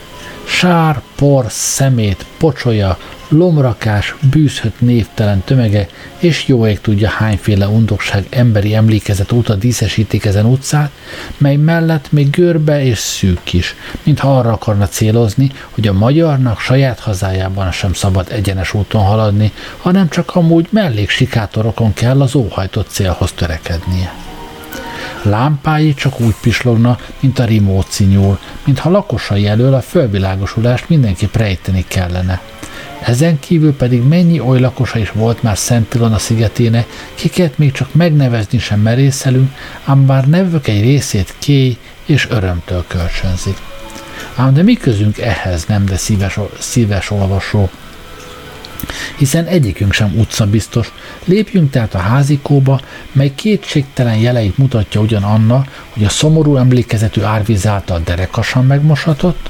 Sár, 0.50 1.02
por, 1.16 1.46
szemét, 1.50 2.26
pocsolya, 2.38 2.98
lomrakás, 3.28 4.16
bűzhött 4.32 4.80
névtelen 4.82 5.42
tömege, 5.46 5.88
és 6.18 6.48
jó 6.48 6.68
ég 6.68 6.82
tudja 6.82 7.10
hányféle 7.10 7.68
undokság 7.68 8.26
emberi 8.30 8.76
emlékezet 8.76 9.32
óta 9.32 9.56
díszesítik 9.56 10.26
ezen 10.26 10.46
utcát, 10.46 10.92
mely 11.38 11.56
mellett 11.56 12.12
még 12.12 12.30
görbe 12.30 12.84
és 12.84 12.98
szűk 12.98 13.54
is, 13.54 13.76
mintha 14.04 14.38
arra 14.38 14.52
akarna 14.52 14.88
célozni, 14.88 15.52
hogy 15.70 15.88
a 15.88 15.94
magyarnak 15.94 16.60
saját 16.60 17.00
hazájában 17.00 17.72
sem 17.72 17.94
szabad 17.94 18.28
egyenes 18.32 18.74
úton 18.74 19.04
haladni, 19.04 19.52
hanem 19.78 20.10
csak 20.10 20.36
amúgy 20.36 20.68
melléksikátorokon 20.70 21.94
kell 21.94 22.22
az 22.22 22.36
óhajtott 22.36 22.90
célhoz 22.90 23.32
törekednie. 23.32 24.29
Lámpái 25.22 25.94
csak 25.94 26.20
úgy 26.20 26.36
pislogna, 26.42 26.98
mint 27.20 27.40
a 27.40 27.46
rimóci 27.46 28.04
nyúl, 28.04 28.40
mintha 28.66 28.90
lakosai 28.90 29.48
elől 29.48 29.74
a 29.74 29.82
fölvilágosulást 29.82 30.90
mindenki 30.90 31.30
rejteni 31.32 31.86
kellene. 31.88 32.42
Ezen 33.02 33.40
kívül 33.40 33.76
pedig 33.76 34.02
mennyi 34.02 34.40
oly 34.40 34.60
lakosa 34.60 35.00
is 35.00 35.12
volt 35.12 35.44
már 35.44 35.58
Szent 35.58 35.94
Ilona 35.94 36.18
szigetének, 36.18 36.88
kiket 37.16 37.58
még 37.58 37.72
csak 37.72 37.94
megnevezni 37.94 38.60
sem 38.60 38.80
merészelünk, 38.80 39.52
ám 39.86 40.06
bár 40.06 40.28
nevük 40.28 40.68
egy 40.68 40.82
részét 40.82 41.34
kéj 41.40 41.78
és 42.06 42.28
örömtől 42.30 42.84
kölcsönzik. 42.88 43.58
Ám 44.36 44.54
de 44.54 44.64
mi 44.64 44.74
közünk 44.74 45.18
ehhez 45.18 45.66
nem, 45.66 45.86
de 45.86 45.98
szíves, 45.98 46.40
szíves 46.60 47.12
olvasó, 47.12 47.70
hiszen 49.20 49.46
egyikünk 49.46 49.94
sem 49.94 50.14
utca 50.18 50.46
biztos. 50.46 50.92
Lépjünk 51.26 51.72
tehát 51.72 51.94
a 51.94 51.98
házikóba, 51.98 52.80
mely 53.12 53.32
kétségtelen 53.36 54.18
jeleit 54.18 54.58
mutatja 54.58 55.02
ugyan 55.02 55.24
Anna, 55.24 55.66
hogy 55.90 56.04
a 56.04 56.10
szomorú 56.10 56.56
emlékezetű 56.56 57.22
árvíz 57.22 57.68
által 57.68 58.02
derekasan 58.04 58.66
megmosatott, 58.66 59.50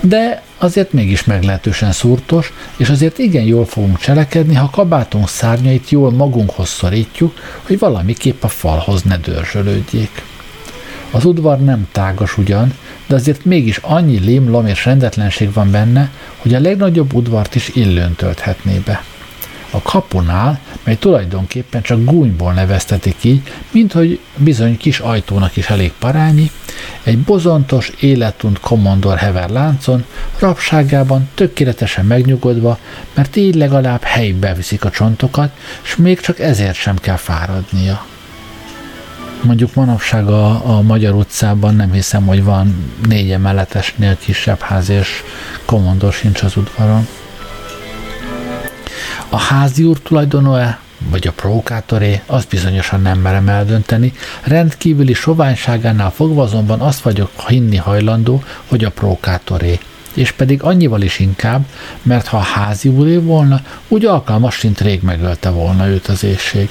de 0.00 0.42
azért 0.58 0.92
mégis 0.92 1.24
meglehetősen 1.24 1.92
szúrtos, 1.92 2.52
és 2.76 2.88
azért 2.88 3.18
igen 3.18 3.44
jól 3.44 3.66
fogunk 3.66 3.98
cselekedni, 3.98 4.54
ha 4.54 4.70
kabátunk 4.70 5.28
szárnyait 5.28 5.90
jól 5.90 6.10
magunkhoz 6.10 6.68
szorítjuk, 6.68 7.38
hogy 7.62 7.78
valamiképp 7.78 8.42
a 8.42 8.48
falhoz 8.48 9.02
ne 9.02 9.16
dörzsölődjék. 9.16 10.22
Az 11.10 11.24
udvar 11.24 11.58
nem 11.58 11.88
tágas 11.92 12.38
ugyan, 12.38 12.74
de 13.08 13.14
azért 13.14 13.44
mégis 13.44 13.76
annyi 13.76 14.18
limlom 14.18 14.66
és 14.66 14.84
rendetlenség 14.84 15.52
van 15.52 15.70
benne, 15.70 16.10
hogy 16.36 16.54
a 16.54 16.60
legnagyobb 16.60 17.14
udvart 17.14 17.54
is 17.54 17.68
illőn 17.68 18.14
tölthetné 18.14 18.78
be. 18.84 19.02
A 19.70 19.82
kapunál, 19.82 20.60
mely 20.84 20.96
tulajdonképpen 20.96 21.82
csak 21.82 22.04
gúnyból 22.04 22.52
neveztetik 22.52 23.16
így, 23.24 23.42
mint 23.70 23.92
hogy 23.92 24.20
bizony 24.36 24.76
kis 24.76 24.98
ajtónak 24.98 25.56
is 25.56 25.68
elég 25.70 25.92
parányi, 25.98 26.50
egy 27.02 27.18
bozontos, 27.18 27.92
életunt 28.00 28.60
kommandor 28.60 29.16
hever 29.16 29.50
láncon, 29.50 30.04
rabságában 30.38 31.28
tökéletesen 31.34 32.04
megnyugodva, 32.04 32.78
mert 33.14 33.36
így 33.36 33.54
legalább 33.54 34.02
helybe 34.02 34.54
viszik 34.54 34.84
a 34.84 34.90
csontokat, 34.90 35.50
és 35.82 35.96
még 35.96 36.20
csak 36.20 36.38
ezért 36.40 36.74
sem 36.74 36.96
kell 36.96 37.16
fáradnia. 37.16 38.06
Mondjuk 39.42 39.74
manapság 39.74 40.28
a, 40.28 40.76
a 40.76 40.82
Magyar 40.82 41.14
utcában 41.14 41.74
nem 41.74 41.92
hiszem, 41.92 42.26
hogy 42.26 42.44
van 42.44 42.92
négy 43.08 43.30
emeletesnél 43.30 44.16
kisebb 44.18 44.60
ház, 44.60 44.88
és 44.88 45.22
kommandor 45.64 46.12
sincs 46.12 46.42
az 46.42 46.56
udvaron. 46.56 47.06
A 49.28 49.36
házi 49.36 49.82
úr 49.82 49.98
tulajdonó-e, 50.00 50.78
vagy 51.10 51.26
a 51.26 51.32
provokátoré, 51.32 52.22
azt 52.26 52.48
bizonyosan 52.48 53.02
nem 53.02 53.18
merem 53.18 53.48
eldönteni, 53.48 54.12
rendkívüli 54.42 55.12
soványságánál 55.12 56.10
fogva 56.10 56.42
azonban 56.42 56.80
azt 56.80 57.00
vagyok 57.00 57.30
hinni 57.46 57.76
hajlandó, 57.76 58.42
hogy 58.66 58.84
a 58.84 58.90
provokátoré 58.90 59.78
és 60.14 60.32
pedig 60.32 60.62
annyival 60.62 61.02
is 61.02 61.18
inkább, 61.18 61.64
mert 62.02 62.26
ha 62.26 62.36
a 62.36 62.40
házi 62.40 62.88
úré 62.88 63.16
volna, 63.16 63.60
úgy 63.88 64.04
alkalmasint 64.04 64.80
rég 64.80 65.02
megölte 65.02 65.50
volna 65.50 65.88
őt 65.88 66.06
az 66.06 66.24
éjség. 66.24 66.68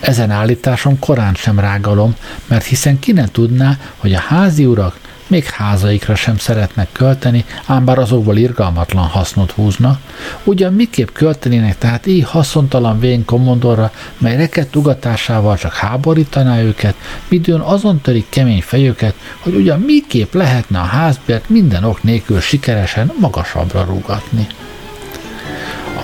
Ezen 0.00 0.30
állításom 0.30 0.98
korán 0.98 1.34
sem 1.34 1.58
rágalom, 1.58 2.14
mert 2.46 2.64
hiszen 2.64 2.98
ki 2.98 3.12
ne 3.12 3.28
tudná, 3.28 3.78
hogy 3.96 4.14
a 4.14 4.18
házi 4.18 4.66
urak 4.66 4.98
még 5.30 5.44
házaikra 5.44 6.14
sem 6.14 6.36
szeretnek 6.36 6.88
költeni, 6.92 7.44
ám 7.66 7.84
bár 7.84 7.98
azokból 7.98 8.36
irgalmatlan 8.36 9.04
hasznot 9.04 9.50
húznak, 9.50 10.00
ugyan 10.44 10.74
miképp 10.74 11.08
költenének 11.12 11.78
tehát 11.78 12.06
így 12.06 12.24
haszontalan 12.24 13.00
vén 13.00 13.24
kommandorra, 13.24 13.92
mely 14.18 14.36
rekett 14.36 14.76
ugatásával 14.76 15.56
csak 15.56 15.74
háborítaná 15.74 16.60
őket, 16.60 16.94
midőn 17.28 17.60
azon 17.60 18.00
törik 18.00 18.28
kemény 18.28 18.62
fejüket, 18.62 19.14
hogy 19.40 19.54
ugyan 19.54 19.80
miképp 19.80 20.34
lehetne 20.34 20.78
a 20.78 20.84
házbért 20.84 21.48
minden 21.48 21.84
ok 21.84 22.02
nélkül 22.02 22.40
sikeresen 22.40 23.12
magasabbra 23.20 23.84
rúgatni. 23.84 24.46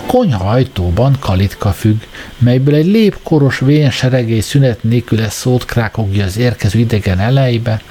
Konyha 0.06 0.50
ajtóban 0.50 1.16
kalitka 1.18 1.72
függ, 1.72 2.00
melyből 2.38 2.74
egy 2.74 2.86
lépkoros 2.86 3.58
vén 3.58 3.90
seregély 3.90 4.40
szünet 4.40 4.82
nélkül 4.82 5.20
ezt 5.20 5.36
szót 5.36 5.64
krákogja 5.64 6.24
az 6.24 6.36
érkező 6.36 6.78
idegen 6.78 7.18
elejébe, 7.18 7.82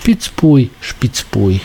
Spitzpúj, 0.00 0.70
spitzpúj. 0.78 1.60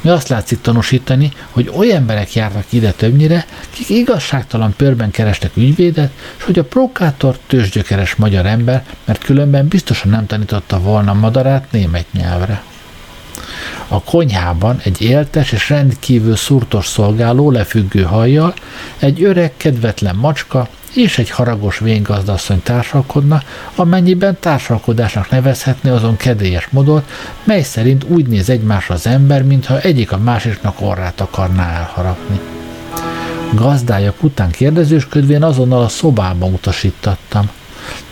Mi 0.00 0.10
azt 0.10 0.28
látszik 0.28 0.60
tanúsítani, 0.60 1.32
hogy 1.50 1.70
olyan 1.76 1.96
emberek 1.96 2.34
járnak 2.34 2.64
ide 2.68 2.90
többnyire, 2.90 3.46
kik 3.70 3.88
igazságtalan 3.88 4.74
pörben 4.76 5.10
kerestek 5.10 5.56
ügyvédet, 5.56 6.12
és 6.38 6.44
hogy 6.44 6.58
a 6.58 6.64
prokátor 6.64 7.38
tőzsgyökeres 7.46 8.14
magyar 8.14 8.46
ember, 8.46 8.84
mert 9.04 9.24
különben 9.24 9.68
biztosan 9.68 10.10
nem 10.10 10.26
tanította 10.26 10.80
volna 10.80 11.12
madarát 11.12 11.72
német 11.72 12.12
nyelvre. 12.12 12.62
A 13.88 14.02
konyhában 14.02 14.80
egy 14.84 15.00
éltes 15.00 15.52
és 15.52 15.68
rendkívül 15.68 16.36
szurtos 16.36 16.86
szolgáló 16.86 17.50
lefüggő 17.50 18.02
hajjal, 18.02 18.54
egy 18.98 19.22
öreg, 19.22 19.52
kedvetlen 19.56 20.16
macska, 20.16 20.68
és 20.94 21.18
egy 21.18 21.30
haragos 21.30 21.78
véngazdasszony 21.78 22.62
társalkodna, 22.62 23.42
amennyiben 23.74 24.36
társalkodásnak 24.40 25.30
nevezhetné 25.30 25.90
azon 25.90 26.16
kedélyes 26.16 26.68
modot, 26.70 27.10
mely 27.44 27.62
szerint 27.62 28.04
úgy 28.04 28.26
néz 28.26 28.48
egymásra 28.48 28.94
az 28.94 29.06
ember, 29.06 29.42
mintha 29.42 29.80
egyik 29.80 30.12
a 30.12 30.18
másiknak 30.18 30.80
orrát 30.80 31.20
akarná 31.20 31.78
elharapni. 31.78 32.40
Gazdájak 33.54 34.22
után 34.22 34.50
kérdezősködvén 34.50 35.42
azonnal 35.42 35.82
a 35.82 35.88
szobába 35.88 36.46
utasítattam. 36.46 37.50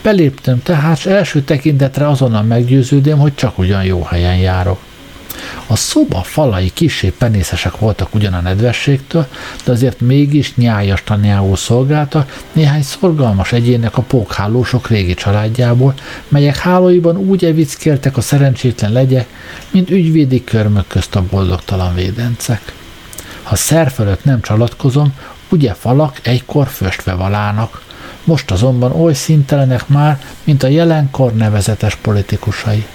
Beléptem 0.03 0.63
tehát, 0.63 1.07
első 1.07 1.43
tekintetre 1.43 2.09
azonnal 2.09 2.43
meggyőződém, 2.43 3.19
hogy 3.19 3.35
csak 3.35 3.59
ugyan 3.59 3.85
jó 3.85 4.03
helyen 4.03 4.37
járok. 4.37 4.79
A 5.71 5.77
szoba 5.77 6.23
falai 6.23 6.71
kisé 6.75 7.11
penészesek 7.11 7.79
voltak 7.79 8.15
ugyan 8.15 8.33
a 8.33 8.41
nedvességtől, 8.41 9.27
de 9.65 9.73
azért 9.73 10.01
mégis 10.01 10.55
nyájas 10.55 11.05
tanyául 11.05 11.57
szolgálta 11.57 12.27
néhány 12.53 12.83
szorgalmas 12.83 13.53
egyének 13.53 13.97
a 13.97 14.03
pókhálósok 14.03 14.89
régi 14.89 15.15
családjából, 15.15 15.95
melyek 16.29 16.57
hálóiban 16.57 17.17
úgy 17.17 17.45
evickéltek 17.45 18.17
a 18.17 18.21
szerencsétlen 18.21 18.93
legyek, 18.93 19.29
mint 19.71 19.91
ügyvédi 19.91 20.45
körmök 20.45 20.87
közt 20.87 21.15
a 21.15 21.25
boldogtalan 21.31 21.95
védencek. 21.95 22.73
Ha 23.43 23.57
szer 23.57 23.91
fölött 23.91 24.25
nem 24.25 24.41
csalatkozom, 24.41 25.15
ugye 25.49 25.75
falak 25.75 26.19
egykor 26.23 26.67
föstve 26.67 27.15
valának, 27.15 27.83
most 28.25 28.51
azonban 28.51 28.93
oly 28.93 29.15
szintelenek 29.15 29.89
már, 29.89 30.21
mint 30.45 30.63
a 30.63 30.69
jelenkor 30.69 31.33
nevezetes 31.33 31.95
politikusai. 31.95 32.87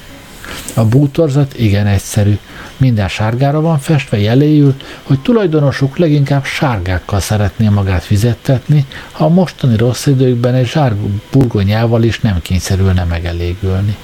A 0.74 0.86
bútorzat 0.86 1.60
igen 1.60 1.88
egyszerű. 1.88 2.38
Minden 2.78 3.08
sárgára 3.08 3.62
van 3.62 3.80
festve 3.80 4.20
jeléül, 4.20 4.76
hogy 5.04 5.20
tulajdonosuk 5.20 5.98
leginkább 5.98 6.46
sárgákkal 6.46 7.20
szeretné 7.20 7.68
magát 7.68 8.04
fizettetni, 8.04 8.86
ha 9.12 9.26
a 9.26 9.30
mostani 9.30 9.78
rossz 9.78 10.06
időkben 10.06 10.54
egy 10.54 10.68
zsárgó 10.68 11.10
burgonyával 11.32 12.04
is 12.04 12.20
nem 12.20 12.42
kényszerülne 12.42 13.04
megelégülni. 13.04 13.96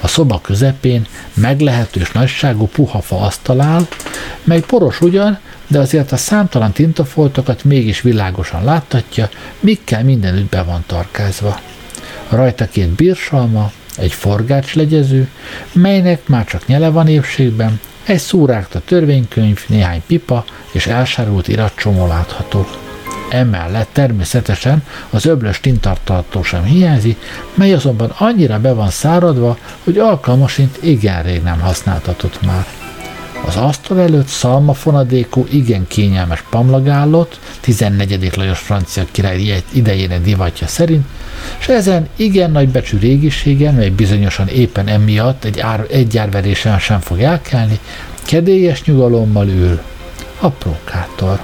A 0.00 0.08
szoba 0.08 0.40
közepén 0.40 1.06
meglehetős 1.34 2.10
nagyságú 2.10 2.66
puhafa 2.66 3.20
asztal 3.20 3.60
áll, 3.60 3.86
mely 4.44 4.60
poros 4.60 5.00
ugyan, 5.00 5.38
de 5.66 5.78
azért 5.78 6.12
a 6.12 6.16
számtalan 6.16 6.72
tintafoltokat 6.72 7.64
mégis 7.64 8.00
világosan 8.00 8.64
láttatja, 8.64 9.28
mikkel 9.60 10.04
mindenütt 10.04 10.50
be 10.50 10.62
van 10.62 10.84
tarkázva. 10.86 11.60
Rajta 12.28 12.66
két 12.68 12.88
bírsalma, 12.88 13.72
egy 13.98 14.12
forgácslegyező, 14.12 15.28
melynek 15.72 16.28
már 16.28 16.44
csak 16.44 16.66
nyele 16.66 16.88
van 16.88 17.08
épségben, 17.08 17.80
egy 18.04 18.18
szúrákta 18.18 18.80
törvénykönyv, 18.84 19.64
néhány 19.66 20.02
pipa 20.06 20.44
és 20.72 20.86
elsárult 20.86 21.48
iratcsomó 21.48 22.06
látható. 22.06 22.66
Emellett 23.30 23.88
természetesen 23.92 24.84
az 25.10 25.24
öblös 25.26 25.60
tintartartó 25.60 26.42
sem 26.42 26.64
hiányzik, 26.64 27.18
mely 27.54 27.72
azonban 27.72 28.12
annyira 28.18 28.60
be 28.60 28.72
van 28.72 28.90
száradva, 28.90 29.58
hogy 29.84 29.98
alkalmasint 29.98 30.78
igen 30.80 31.22
rég 31.22 31.42
nem 31.42 31.60
használtatott 31.60 32.42
már. 32.42 32.77
Az 33.46 33.56
asztal 33.56 34.00
előtt 34.00 34.26
szalmafonadékú, 34.26 35.46
igen 35.50 35.86
kényelmes 35.86 36.44
pamlag 36.50 36.88
állott, 36.88 37.40
14. 37.60 38.36
Lajos 38.36 38.58
francia 38.58 39.04
király 39.10 39.62
idejének 39.72 40.22
divatja 40.22 40.66
szerint, 40.66 41.06
és 41.58 41.68
ezen 41.68 42.08
igen 42.16 42.50
nagy 42.50 42.68
becsű 42.68 42.98
régiségen, 42.98 43.74
mely 43.74 43.88
bizonyosan 43.88 44.48
éppen 44.48 44.86
emiatt 44.86 45.44
egy, 45.44 45.60
ár, 45.60 45.86
egy 45.90 46.18
árverésen 46.18 46.78
sem 46.78 47.00
fog 47.00 47.20
elkelni, 47.20 47.78
kedélyes 48.26 48.84
nyugalommal 48.84 49.48
ül 49.48 49.80
a 50.40 50.48
prókátor. 50.48 51.40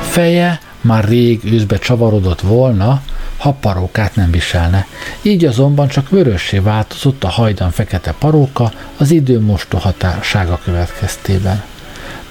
Feje 0.00 0.60
már 0.80 1.04
rég 1.04 1.40
őszbe 1.44 1.78
csavarodott 1.78 2.40
volna, 2.40 3.02
ha 3.42 3.52
parókát 3.60 4.14
nem 4.14 4.30
viselne. 4.30 4.86
Így 5.22 5.44
azonban 5.44 5.88
csak 5.88 6.08
vörössé 6.08 6.58
változott 6.58 7.24
a 7.24 7.28
hajdan 7.28 7.70
fekete 7.70 8.14
paróka 8.18 8.72
az 8.96 9.10
idő 9.10 9.40
mostohatásága 9.40 10.60
következtében. 10.64 11.62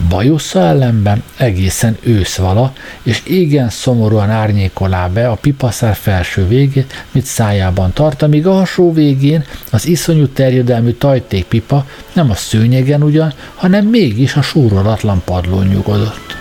Bajusza 0.09 0.59
ellenben 0.59 1.23
egészen 1.37 1.97
őszvala, 2.01 2.73
és 3.03 3.21
igen 3.25 3.69
szomorúan 3.69 4.29
árnyékolá 4.29 5.07
be 5.07 5.29
a 5.29 5.35
pipaszár 5.35 5.95
felső 5.95 6.47
végét, 6.47 7.05
mit 7.11 7.25
szájában 7.25 7.93
tart, 7.93 8.21
amíg 8.21 8.47
a 8.47 8.53
hasó 8.53 8.93
végén 8.93 9.45
az 9.71 9.87
iszonyú 9.87 10.27
terjedelmű 10.27 10.95
pipa 11.47 11.85
nem 12.13 12.29
a 12.29 12.35
szőnyegen 12.35 13.03
ugyan, 13.03 13.33
hanem 13.55 13.85
mégis 13.85 14.35
a 14.35 14.41
súrolatlan 14.41 15.21
padlón 15.25 15.67
nyugodott. 15.67 16.35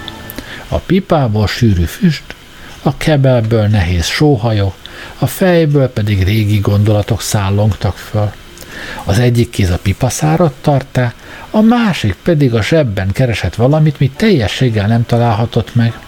A 0.68 0.76
pipából 0.76 1.46
sűrű 1.46 1.84
füst, 1.84 2.22
a 2.82 2.96
kebelből 2.96 3.66
nehéz 3.66 4.06
sóhajok, 4.06 4.74
a 5.18 5.26
fejből 5.26 5.88
pedig 5.88 6.22
régi 6.22 6.58
gondolatok 6.58 7.20
szállongtak 7.20 7.96
föl. 7.96 8.32
Az 9.04 9.18
egyik 9.18 9.50
kéz 9.50 9.70
a 9.70 9.78
pipaszárat 9.82 10.52
tartá, 10.60 11.12
a 11.50 11.60
másik 11.60 12.16
pedig 12.22 12.54
a 12.54 12.62
zsebben 12.62 13.12
keresett 13.12 13.54
valamit, 13.54 13.98
mit 13.98 14.16
teljességgel 14.16 14.86
nem 14.86 15.06
találhatott 15.06 15.74
meg. 15.74 15.98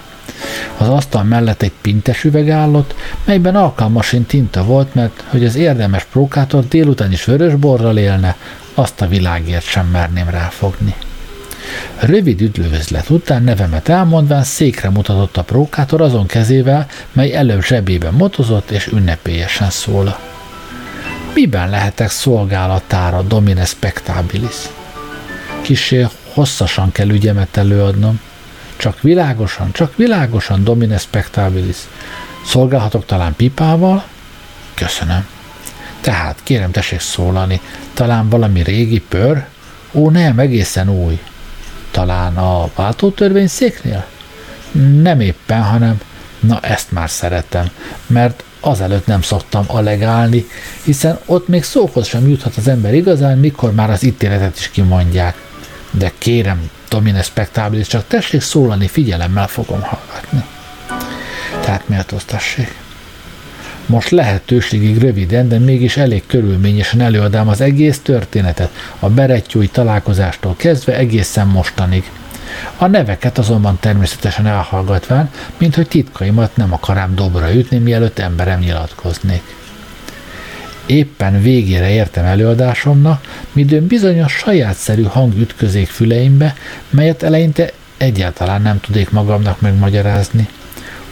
Az 0.77 0.89
asztal 0.89 1.23
mellett 1.23 1.63
egy 1.63 1.73
pintes 1.81 2.25
üveg 2.25 2.51
állott, 2.51 2.95
melyben 3.25 3.57
alkalmasint 3.57 4.27
tinta 4.27 4.65
volt, 4.65 4.95
mert 4.95 5.25
hogy 5.29 5.45
az 5.45 5.55
érdemes 5.55 6.05
prókátor 6.05 6.69
délután 6.69 7.13
is 7.13 7.25
vörösborral 7.25 7.97
élne, 7.97 8.37
azt 8.75 9.01
a 9.01 9.09
világért 9.09 9.65
sem 9.65 9.87
merném 9.87 10.29
ráfogni. 10.29 10.95
Rövid 11.99 12.41
üdvözlet 12.41 13.11
után 13.11 13.43
nevemet 13.43 13.89
elmondván 13.89 14.45
székre 14.45 14.91
mutatott 14.91 15.37
a 15.37 15.43
prókátor 15.43 16.01
azon 16.01 16.27
kezével, 16.27 16.87
mely 17.13 17.35
előbb 17.35 17.63
zsebében 17.63 18.15
motozott 18.15 18.71
és 18.71 18.87
ünnepélyesen 18.87 19.71
szól. 19.71 20.19
Miben 21.35 21.71
lehetek 21.71 22.11
szolgálatára, 22.11 23.23
domine 23.23 23.65
spectabilis? 23.65 24.57
Kisé 25.61 26.07
hosszasan 26.33 26.93
kell 26.93 27.09
ügyemet 27.09 27.57
előadnom. 27.57 28.21
Csak 28.77 29.01
világosan, 29.01 29.73
csak 29.73 29.97
világosan, 29.97 30.65
domine 30.65 30.99
spectabilis. 30.99 31.77
Szolgálhatok 32.47 33.07
talán 33.07 33.35
pipával? 33.37 34.05
Köszönöm. 34.75 35.27
Tehát 36.01 36.41
kérem 36.43 36.71
tessék 36.71 37.01
szólani, 37.01 37.61
talán 37.95 38.29
valami 38.29 38.63
régi 38.63 39.01
pör? 39.01 39.45
Ó 39.93 40.11
nem, 40.11 40.39
egészen 40.39 40.89
új. 40.89 41.21
Talán 41.93 42.37
a 42.37 42.71
váltótörvényszéknél? 42.75 44.07
Nem 45.03 45.21
éppen, 45.21 45.63
hanem 45.63 46.01
na 46.41 46.61
ezt 46.61 46.93
már 46.93 47.11
szeretem, 47.11 47.71
mert 48.07 48.45
azelőtt 48.61 49.07
nem 49.07 49.23
szoktam 49.23 49.65
alegálni, 49.67 50.47
hiszen 50.83 51.19
ott 51.27 51.49
még 51.49 51.63
szóhoz 51.63 52.07
sem 52.07 52.29
juthat 52.29 52.57
az 52.57 52.69
ember 52.69 52.95
igazán, 52.95 53.39
mikor 53.39 53.73
már 53.73 53.91
az 53.91 54.03
ítéletet 54.03 54.59
is 54.59 54.71
kimondják. 54.71 55.37
De 55.91 56.13
kérem, 56.19 56.71
Domine 56.89 57.23
Spectabilis, 57.23 57.87
csak 57.87 58.07
tessék 58.07 58.41
szólani, 58.41 58.89
figyelemmel 58.89 59.49
fogom 59.49 59.81
hallgatni. 59.81 60.45
Tehát 61.61 61.89
méltóztassék. 61.89 62.82
Most 63.93 64.11
lehetőségig 64.11 64.99
röviden, 64.99 65.49
de 65.49 65.59
mégis 65.59 65.97
elég 65.97 66.23
körülményesen 66.27 67.01
előadám 67.01 67.49
az 67.49 67.61
egész 67.61 67.99
történetet, 67.99 68.71
a 68.99 69.09
berettyúi 69.09 69.69
találkozástól 69.69 70.55
kezdve 70.57 70.97
egészen 70.97 71.47
mostanig. 71.47 72.11
A 72.77 72.87
neveket 72.87 73.39
azonban 73.39 73.79
természetesen 73.81 74.47
elhallgatván, 74.47 75.31
mint 75.57 75.75
hogy 75.75 75.89
titkaimat 75.89 76.57
nem 76.57 76.73
akarám 76.73 77.15
dobra 77.15 77.55
ütni, 77.55 77.79
mielőtt 77.79 78.19
emberem 78.19 78.59
nyilatkoznék. 78.59 79.43
Éppen 80.87 81.43
végére 81.43 81.91
értem 81.91 82.25
előadásomnak, 82.25 83.27
midőn 83.53 83.87
bizonyos 83.87 84.33
sajátszerű 84.33 85.03
hang 85.03 85.39
ütközék 85.39 85.89
füleimbe, 85.89 86.55
melyet 86.91 87.23
eleinte 87.23 87.71
egyáltalán 87.97 88.63
nem 88.63 88.81
tudék 88.81 89.11
magamnak 89.11 89.61
megmagyarázni– 89.61 90.49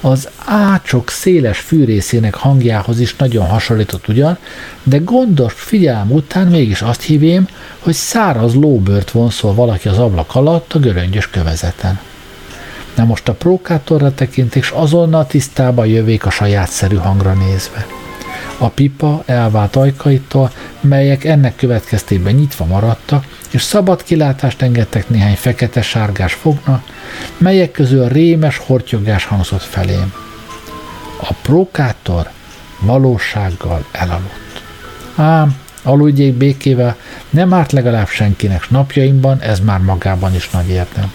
az 0.01 0.29
ácsok 0.45 1.11
széles 1.11 1.59
fűrészének 1.59 2.35
hangjához 2.35 3.01
is 3.01 3.17
nagyon 3.17 3.47
hasonlított 3.47 4.09
ugyan, 4.09 4.39
de 4.83 4.99
gondos 4.99 5.53
figyelm 5.53 6.11
után 6.13 6.47
mégis 6.47 6.83
azt 6.83 7.03
hívém, 7.03 7.49
hogy 7.79 7.95
száraz 7.95 8.55
lóbört 8.55 9.11
vonszol 9.11 9.55
valaki 9.55 9.89
az 9.89 9.99
ablak 9.99 10.35
alatt 10.35 10.73
a 10.73 10.79
göröngyös 10.79 11.31
kövezeten. 11.31 12.01
Na 12.95 13.05
most 13.05 13.29
a 13.29 13.33
prókátorra 13.33 14.13
és 14.53 14.71
azonnal 14.71 15.27
tisztába 15.27 15.85
jövék 15.85 16.27
a 16.27 16.31
sajátszerű 16.31 16.97
hangra 16.97 17.33
nézve. 17.33 18.00
A 18.63 18.69
pipa 18.69 19.23
elvált 19.27 19.77
ajkaitól, 19.77 20.51
melyek 20.81 21.25
ennek 21.25 21.57
következtében 21.57 22.35
nyitva 22.35 22.65
maradtak, 22.65 23.25
és 23.51 23.63
szabad 23.63 24.03
kilátást 24.03 24.63
engedtek 24.63 25.09
néhány 25.09 25.37
fekete-sárgás 25.37 26.33
fognak, 26.33 26.85
melyek 27.37 27.71
közül 27.71 28.09
rémes 28.09 28.57
hortyogás 28.59 29.25
hangzott 29.25 29.63
felém. 29.63 30.13
A 31.21 31.33
prókátor 31.43 32.31
valósággal 32.81 33.85
elaludt. 33.93 34.63
Ám, 35.17 35.57
aludjék 35.83 36.35
békével, 36.35 36.97
nem 37.31 37.53
árt 37.53 37.73
legalább 37.73 38.09
senkinek, 38.09 38.71
napjaimban 38.71 39.41
ez 39.41 39.61
már 39.61 39.81
magában 39.81 40.35
is 40.35 40.51
nagy 40.51 40.69
érdem. 40.69 41.13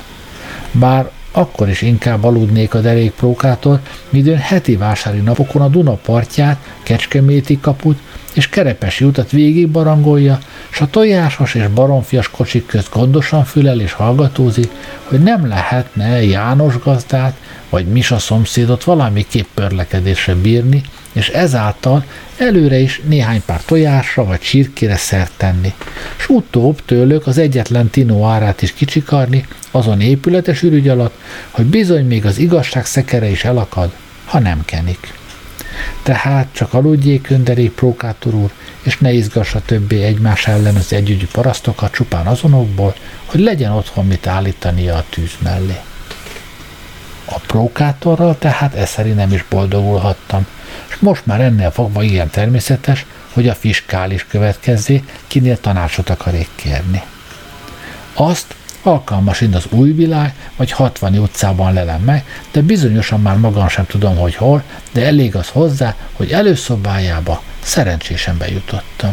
Bár 0.71 1.11
akkor 1.37 1.69
is 1.69 1.81
inkább 1.81 2.23
aludnék 2.23 2.73
a 2.73 2.79
derék 2.79 3.11
prókátor, 3.11 3.79
midőn 4.09 4.37
heti 4.37 4.75
vásári 4.75 5.19
napokon 5.19 5.61
a 5.61 5.67
Duna 5.67 5.93
partját, 5.93 6.57
Kecskeméti 6.83 7.59
kaput 7.59 7.99
és 8.33 8.49
Kerepesi 8.49 9.05
utat 9.05 9.31
végig 9.31 9.67
barangolja, 9.67 10.39
s 10.69 10.81
a 10.81 10.87
tojásos 10.87 11.55
és 11.55 11.67
baromfias 11.67 12.29
kocsik 12.29 12.65
közt 12.65 12.89
gondosan 12.91 13.43
fülel 13.43 13.79
és 13.79 13.93
hallgatózik, 13.93 14.69
hogy 15.03 15.23
nem 15.23 15.47
lehetne 15.47 16.23
János 16.23 16.79
gazdát 16.79 17.37
vagy 17.69 17.85
Misa 17.85 18.19
szomszédot 18.19 18.83
valamiképp 18.83 19.47
pörlekedésre 19.53 20.35
bírni, 20.35 20.81
és 21.15 21.29
ezáltal 21.29 22.05
előre 22.37 22.77
is 22.77 23.01
néhány 23.05 23.41
pár 23.45 23.61
tojásra 23.65 24.25
vagy 24.25 24.39
csirkére 24.39 24.95
szert 24.95 25.31
tenni, 25.37 25.73
s 26.15 26.29
utóbb 26.29 26.81
tőlük 26.85 27.27
az 27.27 27.37
egyetlen 27.37 27.89
tinó 27.89 28.25
árát 28.25 28.61
is 28.61 28.73
kicsikarni 28.73 29.45
azon 29.71 30.01
épületes 30.01 30.61
ürügy 30.61 30.89
alatt, 30.89 31.17
hogy 31.51 31.65
bizony 31.65 32.05
még 32.05 32.25
az 32.25 32.37
igazság 32.37 32.85
szekere 32.85 33.29
is 33.29 33.43
elakad, 33.43 33.93
ha 34.25 34.39
nem 34.39 34.61
kenik. 34.65 35.13
Tehát 36.03 36.47
csak 36.51 36.73
aludjék 36.73 37.29
önderék 37.29 37.71
prókátor 37.71 38.33
úr, 38.33 38.51
és 38.81 38.97
ne 38.97 39.11
izgassa 39.11 39.61
többé 39.65 40.03
egymás 40.03 40.47
ellen 40.47 40.75
az 40.75 40.93
együgyű 40.93 41.25
parasztokat 41.31 41.91
csupán 41.91 42.25
azonokból, 42.25 42.95
hogy 43.25 43.39
legyen 43.39 43.71
otthon 43.71 44.05
mit 44.05 44.27
állítania 44.27 44.95
a 44.95 45.05
tűz 45.09 45.31
mellé. 45.43 45.77
A 47.25 47.39
prókátorral 47.39 48.37
tehát 48.37 48.75
e 48.75 48.85
szerint 48.85 49.15
nem 49.15 49.31
is 49.31 49.45
boldogulhattam, 49.49 50.45
most 51.01 51.25
már 51.25 51.41
ennél 51.41 51.71
fogva 51.71 52.03
ilyen 52.03 52.29
természetes, 52.29 53.05
hogy 53.33 53.47
a 53.47 53.55
fiskális 53.55 54.25
következzé, 54.29 55.03
kinél 55.27 55.59
tanácsot 55.59 56.09
akarék 56.09 56.49
kérni. 56.55 57.01
Azt 58.13 58.55
alkalmas 58.81 59.39
mind 59.39 59.55
az 59.55 59.65
új 59.69 59.91
világ, 59.91 60.33
vagy 60.55 60.71
60 60.71 61.17
utcában 61.17 61.73
lelem 61.73 62.01
meg, 62.01 62.25
de 62.51 62.61
bizonyosan 62.61 63.21
már 63.21 63.37
magam 63.37 63.67
sem 63.67 63.85
tudom, 63.85 64.15
hogy 64.15 64.35
hol, 64.35 64.63
de 64.91 65.05
elég 65.05 65.35
az 65.35 65.47
hozzá, 65.47 65.95
hogy 66.13 66.31
előszobájába 66.31 67.41
szerencsésen 67.63 68.37
bejutottam. 68.37 69.11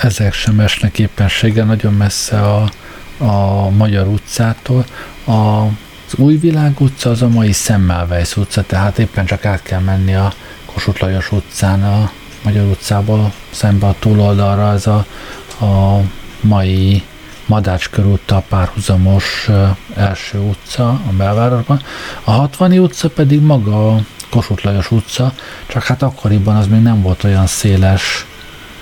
Ezek 0.00 0.32
sem 0.32 0.60
esnek 0.60 0.98
éppenséggel 0.98 1.64
nagyon 1.64 1.92
messze 1.92 2.40
a, 2.40 2.70
a 3.18 3.70
Magyar 3.70 4.06
utcától. 4.06 4.84
A 5.26 5.66
az 6.06 6.14
új 6.20 6.36
világ 6.36 6.80
utca 6.80 7.10
az 7.10 7.22
a 7.22 7.28
mai 7.28 7.52
Szemmelweis 7.52 8.36
utca, 8.36 8.62
tehát 8.62 8.98
éppen 8.98 9.26
csak 9.26 9.44
át 9.44 9.62
kell 9.62 9.80
menni 9.80 10.14
a 10.14 10.32
Kossuth 10.74 11.02
Lajos 11.02 11.32
utcán, 11.32 11.84
a 11.84 12.10
Magyar 12.42 12.64
utcából 12.66 13.32
szembe 13.50 13.86
a 13.86 13.94
túloldalra, 13.98 14.72
ez 14.72 14.86
a, 14.86 15.06
a 15.64 16.00
mai 16.40 17.02
Madács 17.46 17.88
körúttal 17.88 18.44
párhuzamos 18.48 19.48
első 19.96 20.38
utca 20.38 20.88
a 20.88 21.12
belvárosban. 21.16 21.82
A 22.24 22.30
60 22.30 22.78
utca 22.78 23.08
pedig 23.08 23.40
maga 23.40 23.94
a 23.94 24.00
Kossuth 24.30 24.64
Lajos 24.64 24.90
utca, 24.90 25.32
csak 25.66 25.82
hát 25.82 26.02
akkoriban 26.02 26.56
az 26.56 26.66
még 26.66 26.80
nem 26.80 27.02
volt 27.02 27.24
olyan 27.24 27.46
széles, 27.46 28.26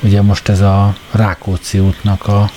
ugye 0.01 0.23
most 0.23 0.49
ez 0.49 0.61
a 0.61 0.95
Rákóczi 1.11 1.79
útnak 1.79 2.27
a, 2.27 2.51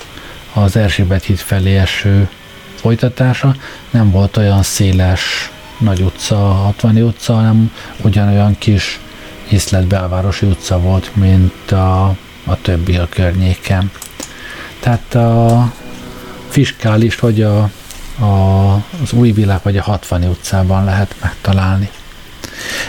az 0.54 0.76
Erzsébet 0.76 1.24
híd 1.24 1.38
felé 1.38 1.76
eső 1.76 2.28
folytatása, 2.74 3.54
nem 3.90 4.10
volt 4.10 4.36
olyan 4.36 4.62
széles 4.62 5.50
nagy 5.78 6.00
utca, 6.00 6.36
60 6.36 6.96
utca, 6.96 7.34
hanem 7.34 7.72
ugyanolyan 8.02 8.58
kis 8.58 9.00
hiszlet 9.46 9.86
belvárosi 9.86 10.46
utca 10.46 10.80
volt, 10.80 11.16
mint 11.16 11.72
a, 11.72 12.04
a 12.44 12.60
többi 12.62 12.96
a 12.96 13.08
környéken. 13.08 13.90
Tehát 14.80 15.14
a 15.14 15.72
fiskális 16.48 17.18
vagy 17.18 17.42
a, 17.42 17.70
a, 18.18 18.72
az 18.74 19.12
új 19.12 19.30
világ 19.30 19.60
vagy 19.62 19.76
a 19.76 19.82
60 19.82 20.24
utcában 20.24 20.84
lehet 20.84 21.14
megtalálni. 21.20 21.90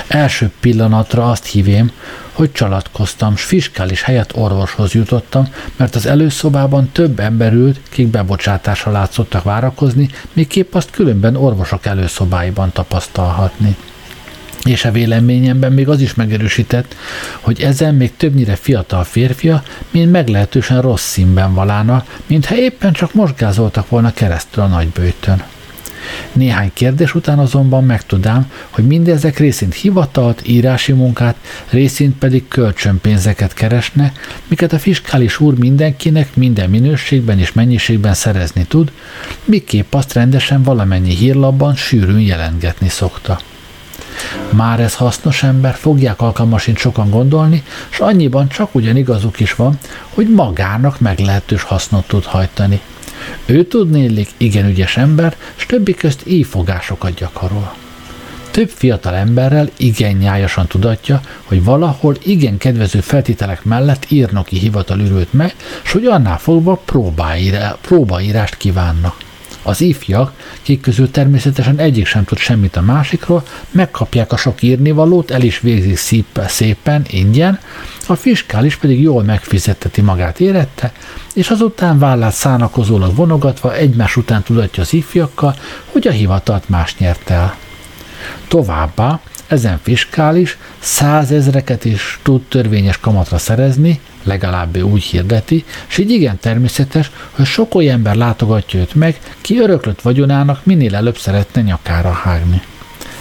Első 0.08 0.52
pillanatra 0.60 1.30
azt 1.30 1.46
hívém, 1.46 1.92
hogy 2.32 2.52
csalatkoztam, 2.52 3.36
s 3.36 3.44
fiskális 3.44 4.02
helyett 4.02 4.36
orvoshoz 4.36 4.92
jutottam, 4.92 5.48
mert 5.76 5.96
az 5.96 6.06
előszobában 6.06 6.90
több 6.92 7.20
ember 7.20 7.54
ült, 7.54 7.80
kik 7.90 8.08
bebocsátásra 8.08 8.92
látszottak 8.92 9.44
várakozni, 9.44 10.10
miképp 10.34 10.74
azt 10.74 10.92
különben 10.92 11.36
orvosok 11.36 11.86
előszobáiban 11.86 12.72
tapasztalhatni. 12.72 13.76
És 14.68 14.86
a 14.86 14.92
véleményemben 14.92 15.72
még 15.72 15.90
az 15.90 16.02
is 16.02 16.14
megerősített, 16.14 16.96
hogy 17.40 17.62
ezen 17.62 17.96
még 17.96 18.12
többnyire 18.18 18.56
fiatal 18.56 19.04
férfia, 19.04 19.64
mint 19.92 20.12
meglehetősen 20.12 20.82
rossz 20.82 21.10
színben 21.10 21.54
valána, 21.54 22.06
mintha 22.26 22.56
éppen 22.56 22.94
csak 22.94 23.14
most 23.14 23.36
gázoltak 23.36 23.90
volna 23.90 24.14
keresztül 24.14 24.64
a 24.64 24.68
nagybőtön. 24.68 25.44
Néhány 26.34 26.72
kérdés 26.74 27.16
után 27.16 27.40
azonban 27.40 27.84
megtudám, 27.84 28.52
hogy 28.70 28.88
mindezek 28.88 29.38
részint 29.38 29.74
hivatalt, 29.74 30.48
írási 30.48 30.92
munkát, 30.92 31.36
részint 31.70 32.18
pedig 32.18 32.48
kölcsönpénzeket 32.48 33.54
keresne, 33.54 34.12
miket 34.48 34.74
a 34.74 34.80
fiskális 34.80 35.40
úr 35.40 35.58
mindenkinek 35.58 36.36
minden 36.36 36.70
minőségben 36.70 37.40
és 37.40 37.54
mennyiségben 37.54 38.14
szerezni 38.14 38.64
tud, 38.64 38.92
miképp 39.46 39.94
azt 39.94 40.14
rendesen 40.14 40.64
valamennyi 40.64 41.16
hírlapban 41.16 41.76
sűrűn 41.76 42.22
jelentgetni 42.22 42.90
szokta. 42.90 43.40
Már 44.50 44.80
ez 44.80 44.96
hasznos 44.96 45.44
ember, 45.44 45.76
fogják 45.76 46.22
alkalmasint 46.22 46.78
sokan 46.78 47.10
gondolni, 47.10 47.64
és 47.90 48.00
annyiban 48.00 48.48
csak 48.48 48.76
ugyan 48.76 48.96
igazuk 48.96 49.40
is 49.40 49.56
van, 49.56 49.80
hogy 50.14 50.30
magának 50.30 51.00
meglehetős 51.00 51.64
hasznot 51.64 52.08
tud 52.08 52.24
hajtani. 52.24 52.82
Ő 53.46 53.64
tudnélik 53.64 54.30
igen 54.38 54.66
ügyes 54.66 54.98
ember, 54.98 55.36
s 55.56 55.66
többi 55.66 55.94
közt 55.94 56.22
ífogásokat 56.28 57.14
gyakorol. 57.14 57.74
Több 58.52 58.70
fiatal 58.70 59.16
emberrel 59.16 59.70
igen 59.78 60.16
nyájasan 60.16 60.68
tudatja, 60.68 61.22
hogy 61.44 61.64
valahol 61.64 62.16
igen 62.24 62.58
kedvező 62.58 63.00
feltételek 63.00 63.64
mellett 63.64 64.06
írnoki 64.10 64.58
hivatal 64.58 65.00
ürült 65.00 65.34
meg, 65.34 65.56
s 65.84 65.92
hogy 65.92 66.06
annál 66.06 66.38
fogva 66.38 66.82
próbaírást 67.82 68.58
kívánnak. 68.58 69.26
Az 69.68 69.82
ifjak, 69.82 70.32
kik 70.62 70.82
közül 70.82 71.12
természetesen 71.12 71.80
egyik 71.80 72.06
sem 72.06 72.24
tud 72.24 72.38
semmit 72.38 72.76
a 72.76 72.82
másikról, 72.82 73.44
megkapják 73.72 74.32
a 74.32 74.38
sok 74.38 74.62
írnivalót, 74.62 75.32
el 75.32 75.42
is 75.42 75.60
végzik 75.60 75.98
szépen, 75.98 76.48
szépen 76.48 77.06
ingyen, 77.10 77.60
a 78.08 78.16
fiskális 78.16 78.76
pedig 78.76 79.02
jól 79.02 79.24
megfizetteti 79.24 80.02
magát 80.02 80.40
érette, 80.40 80.92
és 81.34 81.50
azután 81.50 82.00
vállát 82.00 82.34
szánakozólag 82.34 83.16
vonogatva 83.16 83.76
egymás 83.76 84.16
után 84.16 84.44
tudatja 84.44 84.84
az 84.84 84.94
ifjakkal, 84.94 85.56
hogy 85.86 86.08
a 86.08 86.12
hivatalt 86.12 86.70
más 86.70 86.98
nyert 86.98 87.30
el. 87.30 87.56
Továbbá 88.48 89.20
ezen 89.48 89.80
fiskális 89.84 90.58
százezreket 90.80 91.86
is 91.86 92.20
tud 92.24 92.42
törvényes 92.42 93.00
kamatra 93.00 93.38
szerezni, 93.38 94.00
legalább 94.28 94.76
ő 94.76 94.82
úgy 94.82 95.04
hirdeti, 95.04 95.66
és 95.88 95.98
így 95.98 96.12
igen 96.12 96.40
természetes, 96.40 97.12
hogy 97.32 97.46
sok 97.46 97.76
olyan 97.76 97.96
ember 97.96 98.16
látogatja 98.16 98.80
őt 98.80 98.96
meg, 98.96 99.20
ki 99.42 99.60
öröklött 99.60 100.02
vagyonának 100.02 100.66
minél 100.66 100.96
előbb 100.96 101.18
szeretne 101.18 101.62
nyakára 101.62 102.12
hágni. 102.12 102.62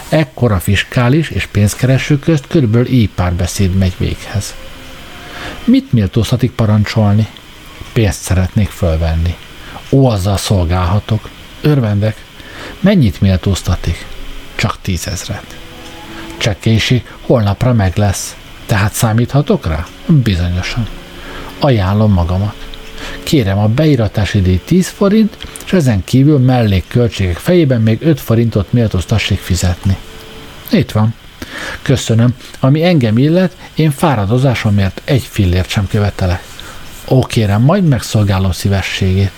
Ekkor 0.09 0.51
a 0.51 0.59
fiskális 0.59 1.29
és 1.29 1.45
pénzkereső 1.45 2.19
közt 2.19 2.47
körülbelül 2.47 2.87
így 2.87 3.09
párbeszéd 3.09 3.75
megy 3.75 3.93
véghez. 3.97 4.53
Mit 5.63 5.91
méltózhatik 5.91 6.51
parancsolni? 6.51 7.27
Pénzt 7.93 8.21
szeretnék 8.21 8.69
fölvenni. 8.69 9.35
Ó, 9.89 10.05
azzal 10.05 10.37
szolgálhatok. 10.37 11.29
Örvendek. 11.61 12.23
Mennyit 12.79 13.21
méltóztatik? 13.21 14.05
Csak 14.55 14.77
tízezret. 14.81 15.57
Csekkési 16.37 17.03
holnapra 17.21 17.73
meg 17.73 17.97
lesz. 17.97 18.35
Tehát 18.67 18.93
számíthatok 18.93 19.65
rá? 19.65 19.85
Bizonyosan. 20.05 20.87
Ajánlom 21.59 22.13
magamat. 22.13 22.55
Kérem 23.23 23.57
a 23.57 23.67
beiratási 23.67 24.41
díj 24.41 24.59
10 24.65 24.87
forint, 24.87 25.37
és 25.65 25.73
ezen 25.73 26.03
kívül 26.03 26.37
mellékköltségek 26.37 27.37
fejében 27.37 27.81
még 27.81 28.01
5 28.01 28.19
forintot 28.19 28.73
méltóztassék 28.73 29.39
fizetni. 29.39 29.97
Itt 30.71 30.91
van. 30.91 31.13
Köszönöm. 31.81 32.35
Ami 32.59 32.83
engem 32.83 33.17
illet, 33.17 33.55
én 33.75 33.91
fáradozásomért 33.91 35.01
egy 35.05 35.23
fillért 35.29 35.69
sem 35.69 35.87
követelek. 35.87 36.43
Ó, 37.09 37.19
kérem, 37.19 37.61
majd 37.61 37.87
megszolgálom 37.87 38.51
szívességét. 38.51 39.31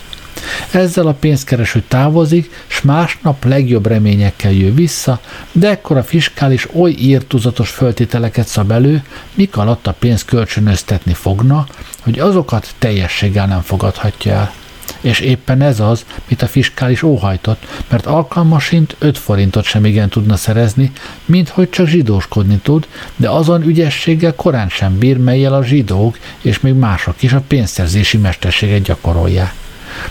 Ezzel 0.70 1.06
a 1.06 1.12
pénzkereső 1.12 1.82
távozik, 1.88 2.64
s 2.66 2.80
másnap 2.80 3.44
legjobb 3.44 3.86
reményekkel 3.86 4.52
jön 4.52 4.74
vissza, 4.74 5.20
de 5.52 5.68
ekkor 5.68 5.96
a 5.96 6.02
fiskális 6.02 6.68
oly 6.74 6.94
írtuzatos 6.98 7.70
föltételeket 7.70 8.46
szab 8.46 8.70
elő, 8.70 9.02
mik 9.34 9.56
alatt 9.56 9.86
a 9.86 9.94
pénzt 9.98 10.24
kölcsönöztetni 10.24 11.12
fogna, 11.12 11.66
hogy 12.00 12.18
azokat 12.18 12.74
teljességgel 12.78 13.46
nem 13.46 13.60
fogadhatja 13.60 14.32
el. 14.32 14.52
És 15.00 15.20
éppen 15.20 15.62
ez 15.62 15.80
az, 15.80 16.04
mit 16.28 16.42
a 16.42 16.46
fiskális 16.46 17.02
óhajtott, 17.02 17.66
mert 17.88 18.06
alkalmasint 18.06 18.96
5 18.98 19.18
forintot 19.18 19.64
sem 19.64 19.84
igen 19.84 20.08
tudna 20.08 20.36
szerezni, 20.36 20.92
mint 21.24 21.48
hogy 21.48 21.70
csak 21.70 21.86
zsidóskodni 21.86 22.56
tud, 22.62 22.86
de 23.16 23.30
azon 23.30 23.62
ügyességgel 23.62 24.34
korán 24.34 24.68
sem 24.68 24.98
bír, 24.98 25.18
melyel 25.18 25.54
a 25.54 25.64
zsidók 25.64 26.18
és 26.40 26.60
még 26.60 26.74
mások 26.74 27.22
is 27.22 27.32
a 27.32 27.42
pénzszerzési 27.48 28.16
mesterséget 28.16 28.82
gyakorolják. 28.82 29.54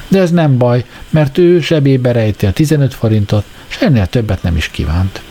De 0.08 0.20
ez 0.20 0.32
nem 0.32 0.58
baj, 0.58 0.86
mert 1.10 1.38
ő 1.38 1.62
zsebébe 1.62 2.12
rejti 2.12 2.46
a 2.46 2.52
15 2.52 2.94
forintot, 2.94 3.44
és 3.70 3.78
ennél 3.78 4.06
többet 4.08 4.44
nem 4.44 4.56
is 4.56 4.70
kívánt. 4.70 5.22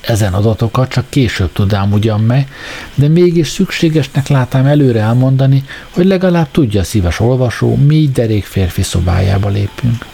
Ezen 0.00 0.34
adatokat 0.34 0.88
csak 0.88 1.04
később 1.08 1.52
tudám 1.52 1.92
ugyan 1.92 2.20
meg, 2.20 2.48
de 2.94 3.08
mégis 3.08 3.48
szükségesnek 3.48 4.28
látám 4.28 4.66
előre 4.66 5.00
elmondani, 5.00 5.64
hogy 5.90 6.06
legalább 6.06 6.50
tudja 6.50 6.80
a 6.80 6.84
szíves 6.84 7.20
olvasó, 7.20 7.76
mi 7.76 8.10
derék 8.12 8.44
férfi 8.44 8.82
szobájába 8.82 9.48
lépünk. 9.48 10.04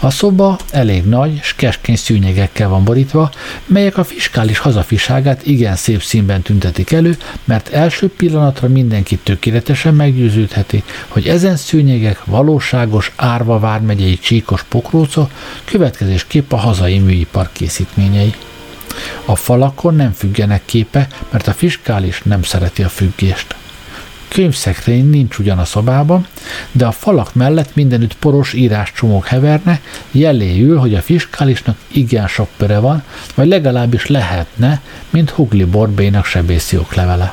A 0.00 0.10
szoba 0.10 0.58
elég 0.70 1.04
nagy, 1.04 1.40
s 1.42 1.54
keskeny 1.54 1.96
szűnyegekkel 1.96 2.68
van 2.68 2.84
borítva, 2.84 3.30
melyek 3.66 3.98
a 3.98 4.04
fiskális 4.04 4.58
hazafiságát 4.58 5.46
igen 5.46 5.76
szép 5.76 6.02
színben 6.02 6.42
tüntetik 6.42 6.92
elő, 6.92 7.16
mert 7.44 7.68
első 7.68 8.08
pillanatra 8.08 8.68
mindenki 8.68 9.16
tökéletesen 9.16 9.94
meggyőződheti, 9.94 10.82
hogy 11.08 11.26
ezen 11.26 11.56
szűnyegek 11.56 12.24
valóságos 12.24 13.12
Árva 13.16 13.58
vármegyei 13.58 14.18
csíkos 14.18 14.62
pokróca 14.62 15.28
következésképp 15.64 16.52
a 16.52 16.56
hazai 16.56 16.98
műipar 16.98 17.48
készítményei. 17.52 18.34
A 19.24 19.36
falakon 19.36 19.94
nem 19.94 20.12
függenek 20.12 20.62
képe, 20.64 21.08
mert 21.30 21.46
a 21.46 21.52
fiskális 21.52 22.20
nem 22.24 22.42
szereti 22.42 22.82
a 22.82 22.88
függést. 22.88 23.54
Könyvszekrény 24.28 25.10
nincs 25.10 25.38
ugyan 25.38 25.58
a 25.58 25.64
szobában, 25.64 26.26
de 26.72 26.86
a 26.86 26.92
falak 26.92 27.34
mellett 27.34 27.74
mindenütt 27.74 28.16
poros 28.16 28.52
íráscsomók 28.52 29.26
heverne, 29.26 29.80
jeléül, 30.10 30.78
hogy 30.78 30.94
a 30.94 31.02
fiskálisnak 31.02 31.76
igen 31.88 32.26
sok 32.26 32.48
pöre 32.56 32.78
van, 32.78 33.02
vagy 33.34 33.48
legalábbis 33.48 34.06
lehetne, 34.06 34.80
mint 35.10 35.30
Hugli 35.30 35.64
Borbénak 35.64 36.24
sebészi 36.24 36.76
oklevele. 36.76 37.32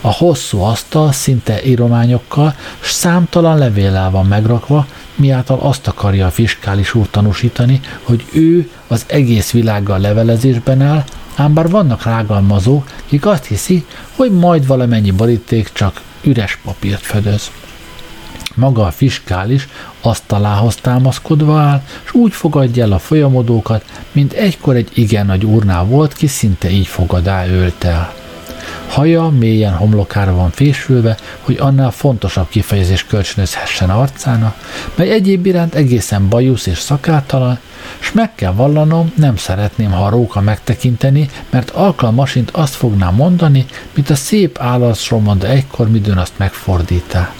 A 0.00 0.12
hosszú 0.12 0.60
asztal 0.60 1.12
szinte 1.12 1.64
írományokkal, 1.64 2.54
s 2.80 2.90
számtalan 2.90 3.58
levéllel 3.58 4.10
van 4.10 4.26
megrakva, 4.26 4.86
miáltal 5.14 5.58
azt 5.58 5.86
akarja 5.86 6.26
a 6.26 6.30
fiskális 6.30 6.94
úr 6.94 7.06
tanúsítani, 7.10 7.80
hogy 8.02 8.24
ő 8.32 8.70
az 8.86 9.04
egész 9.06 9.50
világgal 9.50 9.98
levelezésben 9.98 10.82
áll, 10.82 11.04
ám 11.38 11.54
bár 11.54 11.68
vannak 11.68 12.02
rágalmazók, 12.02 12.90
akik 13.06 13.26
azt 13.26 13.44
hiszi, 13.44 13.86
hogy 14.16 14.32
majd 14.32 14.66
valamennyi 14.66 15.10
boríték 15.10 15.70
csak 15.72 16.00
üres 16.22 16.58
papírt 16.64 17.00
fedez. 17.00 17.50
Maga 18.54 18.86
a 18.86 18.90
fiskális 18.90 19.68
asztalához 20.00 20.74
támaszkodva 20.74 21.60
áll, 21.60 21.82
és 22.04 22.14
úgy 22.14 22.32
fogadja 22.32 22.84
el 22.84 22.92
a 22.92 22.98
folyamodókat, 22.98 23.84
mint 24.12 24.32
egykor 24.32 24.76
egy 24.76 24.90
igen 24.94 25.26
nagy 25.26 25.44
urnál 25.44 25.84
volt, 25.84 26.12
ki 26.12 26.26
szinte 26.26 26.70
így 26.70 26.86
fogadá 26.86 27.46
ölt 27.46 27.84
el. 27.84 28.17
Haja 28.88 29.28
mélyen 29.28 29.74
homlokára 29.74 30.34
van 30.34 30.50
fésülve, 30.50 31.16
hogy 31.40 31.56
annál 31.60 31.90
fontosabb 31.90 32.48
kifejezés 32.48 33.04
kölcsönözhessen 33.04 33.90
arcána, 33.90 34.54
mely 34.94 35.10
egyéb 35.10 35.46
iránt 35.46 35.74
egészen 35.74 36.28
bajusz 36.28 36.66
és 36.66 36.78
szakátalan, 36.78 37.58
s 37.98 38.12
meg 38.12 38.34
kell 38.34 38.52
vallanom, 38.52 39.12
nem 39.16 39.36
szeretném, 39.36 39.90
ha 39.90 40.04
a 40.04 40.10
róka 40.10 40.40
megtekinteni, 40.40 41.28
mert 41.50 41.70
alkalmasint 41.70 42.50
azt 42.50 42.74
fognám 42.74 43.14
mondani, 43.14 43.66
mint 43.94 44.10
a 44.10 44.14
szép 44.14 44.58
állatról 44.60 45.20
mond 45.20 45.44
egykor, 45.44 45.90
midőn 45.90 46.18
azt 46.18 46.32
megfordítá. 46.36 47.32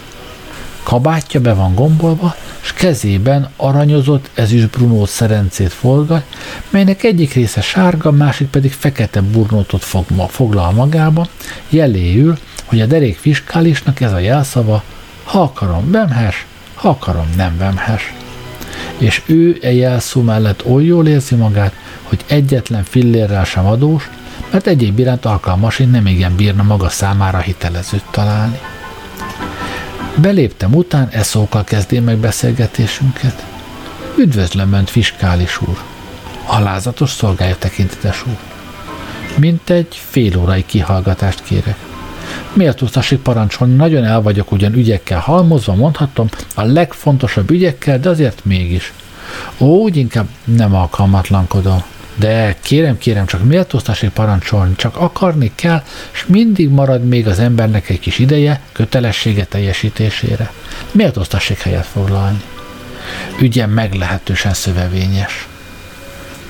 Kabátja 0.83 1.39
be 1.39 1.53
van 1.53 1.75
gombolva, 1.75 2.35
és 2.61 2.73
kezében 2.73 3.49
aranyozott 3.55 4.29
ezüstbrunó 4.33 5.05
szerencét 5.05 5.71
forgat, 5.73 6.23
melynek 6.69 7.03
egyik 7.03 7.33
része 7.33 7.61
sárga, 7.61 8.11
másik 8.11 8.47
pedig 8.47 8.71
fekete 8.71 9.21
burnótot 9.21 9.83
fog, 9.83 10.05
foglal 10.27 10.71
magába, 10.71 11.27
jeléül, 11.69 12.37
hogy 12.65 12.81
a 12.81 12.85
derék 12.85 13.17
fiskálisnak 13.17 14.01
ez 14.01 14.11
a 14.11 14.19
jelszava, 14.19 14.83
ha 15.23 15.41
akarom, 15.41 15.91
vemhes, 15.91 16.45
ha 16.73 16.89
akarom, 16.89 17.29
nem 17.35 17.57
vemhes. 17.57 18.13
És 18.97 19.21
ő 19.25 19.57
e 19.61 19.73
jelszó 19.73 20.21
mellett 20.21 20.65
oly 20.65 20.83
jól 20.83 21.07
érzi 21.07 21.35
magát, 21.35 21.73
hogy 22.03 22.19
egyetlen 22.27 22.83
fillérrel 22.83 23.43
sem 23.43 23.65
adós, 23.65 24.09
mert 24.51 24.67
egyéb 24.67 24.99
iránt 24.99 25.25
alkalmas, 25.25 25.79
én 25.79 25.89
nem 25.89 26.05
igen 26.05 26.35
bírna 26.35 26.63
maga 26.63 26.89
számára 26.89 27.39
hitelezőt 27.39 28.05
találni. 28.11 28.59
Beléptem 30.21 30.73
után, 30.73 31.07
eszókkal 31.11 31.63
kezdém 31.63 32.03
meg 32.03 32.17
beszélgetésünket. 32.17 33.45
Üdvözlöm 34.17 34.73
Önt, 34.73 34.89
fiskális 34.89 35.61
úr! 35.61 35.77
Alázatos 36.45 37.09
szolgálja 37.11 37.57
tekintetes 37.57 38.25
úr. 38.25 38.37
Mint 39.37 39.69
egy 39.69 39.87
fél 40.09 40.37
órai 40.37 40.65
kihallgatást 40.65 41.43
kérek. 41.43 41.77
Méltóztassék 42.53 43.19
parancsolni, 43.19 43.75
nagyon 43.75 44.03
el 44.03 44.21
vagyok 44.21 44.51
ugyan 44.51 44.73
ügyekkel 44.73 45.19
halmozva, 45.19 45.75
mondhatom, 45.75 46.29
a 46.55 46.63
legfontosabb 46.63 47.51
ügyekkel, 47.51 47.99
de 47.99 48.09
azért 48.09 48.45
mégis. 48.45 48.93
Ó, 49.57 49.65
úgy 49.65 49.97
inkább 49.97 50.27
nem 50.43 50.75
alkalmatlankodom. 50.75 51.83
De 52.19 52.55
kérem, 52.61 52.97
kérem, 52.97 53.25
csak 53.25 53.43
méltóztassék 53.43 54.09
parancsolni, 54.09 54.75
csak 54.75 54.97
akarni 54.97 55.51
kell, 55.55 55.83
és 56.13 56.25
mindig 56.27 56.69
marad 56.69 57.03
még 57.03 57.27
az 57.27 57.39
embernek 57.39 57.89
egy 57.89 57.99
kis 57.99 58.19
ideje 58.19 58.61
kötelessége 58.71 59.45
teljesítésére. 59.45 60.51
Méltóztassék 60.91 61.61
helyet 61.61 61.85
foglalni. 61.85 62.41
Ügyem 63.39 63.69
meglehetősen 63.69 64.53
szövevényes. 64.53 65.47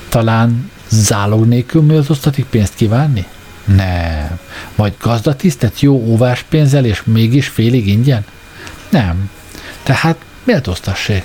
Talán 0.09 0.71
zálog 0.89 1.45
nélkül 1.45 1.81
méltóztatik 1.81 2.45
pénzt 2.45 2.75
kívánni? 2.75 3.25
Nem. 3.65 4.39
Vagy 4.75 4.93
gazdatisztet 5.01 5.79
jó 5.79 5.93
óvás 5.93 6.45
pénzzel, 6.49 6.85
és 6.85 7.01
mégis 7.05 7.47
félig 7.47 7.87
ingyen? 7.87 8.25
Nem. 8.89 9.29
Tehát 9.83 10.17
méltóztassék. 10.43 11.23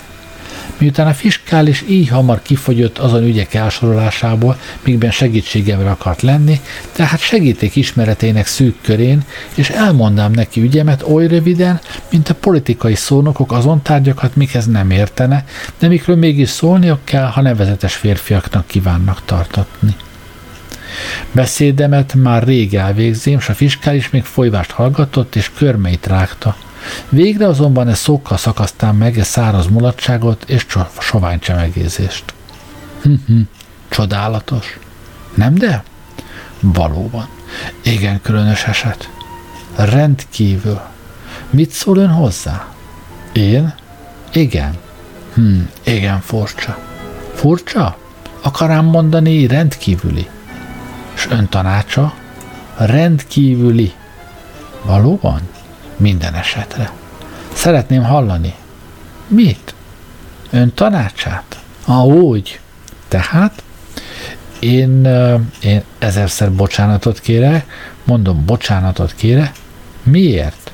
Miután 0.79 1.07
a 1.07 1.15
fiskális 1.15 1.85
így 1.89 2.09
hamar 2.09 2.43
kifogyott 2.43 2.99
azon 2.99 3.23
ügyek 3.23 3.55
elsorolásából, 3.55 4.59
mikben 4.85 5.11
segítségemre 5.11 5.91
akart 5.91 6.23
lenni, 6.23 6.61
tehát 6.93 7.21
segíték 7.21 7.77
ismeretének 7.77 8.47
szűk 8.47 8.77
körén, 8.83 9.25
és 9.55 9.71
elmondám 9.71 10.33
neki 10.33 10.61
ügyemet 10.61 11.03
oly 11.03 11.27
röviden, 11.27 11.81
mint 12.11 12.29
a 12.29 12.35
politikai 12.35 12.95
szónokok 12.95 13.53
azon 13.53 13.83
tárgyakat, 13.83 14.37
mikhez 14.37 14.67
nem 14.67 14.91
értene, 14.91 15.45
de 15.79 15.89
mikről 15.89 16.17
mégis 16.17 16.49
szólniok 16.49 17.05
kell, 17.05 17.27
ha 17.27 17.41
nevezetes 17.41 17.95
férfiaknak 17.95 18.67
kívánnak 18.67 19.23
tartatni. 19.25 19.97
Beszédemet 21.33 22.15
már 22.15 22.45
rég 22.45 22.75
elvégzém, 22.75 23.41
s 23.41 23.49
a 23.49 23.55
fiskális 23.55 24.11
még 24.11 24.25
folyvást 24.25 24.71
hallgatott, 24.71 25.37
és 25.37 25.51
körmeit 25.57 26.07
rágta. 26.07 26.57
Végre 27.09 27.47
azonban 27.47 27.89
ez 27.89 27.99
szókkal 27.99 28.37
szakasztán 28.37 28.95
meg 28.95 29.19
egy 29.19 29.25
száraz 29.25 29.67
mulatságot 29.67 30.45
és 30.49 30.67
sovány 30.99 31.39
csemegézést. 31.39 32.35
Hm-hm, 33.03 33.41
csodálatos. 33.89 34.79
Nem 35.35 35.55
de? 35.55 35.85
Valóban. 36.61 37.29
Igen, 37.83 38.21
különös 38.23 38.65
eset. 38.65 39.11
Rendkívül. 39.77 40.81
Mit 41.51 41.71
szól 41.71 41.97
ön 41.97 42.11
hozzá? 42.11 42.67
Én? 43.33 43.75
Igen. 44.33 44.77
Hm, 45.35 45.61
igen, 45.83 46.21
furcsa. 46.21 46.79
Furcsa? 47.35 47.97
Akarám 48.43 48.85
mondani 48.85 49.47
rendkívüli. 49.47 50.29
És 51.15 51.27
ön 51.31 51.49
tanácsa? 51.49 52.15
Rendkívüli. 52.77 53.93
Valóban? 54.83 55.41
Minden 55.97 56.35
esetre. 56.35 56.91
Szeretném 57.53 58.05
hallani. 58.05 58.55
Mit? 59.29 59.75
Ön 60.51 60.75
tanácsát? 60.75 61.59
Ah, 61.85 62.07
úgy. 62.07 62.61
Tehát? 63.09 63.63
Én, 64.59 65.05
én 65.61 65.83
ezerszer 65.99 66.53
bocsánatot 66.53 67.21
kérek, 67.21 67.67
mondom, 68.05 68.45
bocsánatot 68.45 69.15
kérek. 69.15 69.53
Miért? 70.03 70.73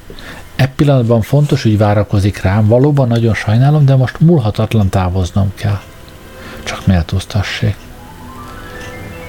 E 0.57 0.67
pillanatban 0.67 1.23
fontos, 1.23 1.63
hogy 1.63 1.79
várakozik 1.79 2.43
rám, 2.43 2.67
valóban 2.67 3.09
nagyon 3.09 3.35
sajnálom, 3.35 3.85
de 3.85 3.97
most 3.97 4.21
múlhatatlan 4.21 4.89
távoznom 4.89 5.53
kell. 5.55 5.81
Csak 6.63 6.87
méltóztassék. 6.87 7.77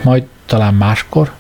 Majd 0.03 0.23
talán 0.45 0.73
máskor? 0.73 1.31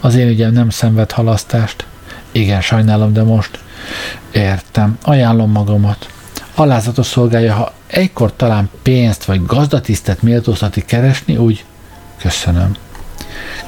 Az 0.00 0.14
én 0.14 0.28
ügyem 0.28 0.52
nem 0.52 0.70
szenved 0.70 1.10
halasztást. 1.10 1.86
Igen, 2.32 2.60
sajnálom, 2.60 3.12
de 3.12 3.22
most 3.22 3.58
Értem, 4.32 4.98
ajánlom 5.02 5.50
magamat. 5.50 6.06
Alázatos 6.54 7.06
szolgálja, 7.06 7.54
ha 7.54 7.72
egykor 7.86 8.32
talán 8.36 8.70
pénzt 8.82 9.24
vagy 9.24 9.46
gazdatisztet 9.46 10.22
méltóztati 10.22 10.84
keresni, 10.84 11.36
úgy 11.36 11.64
köszönöm. 12.20 12.76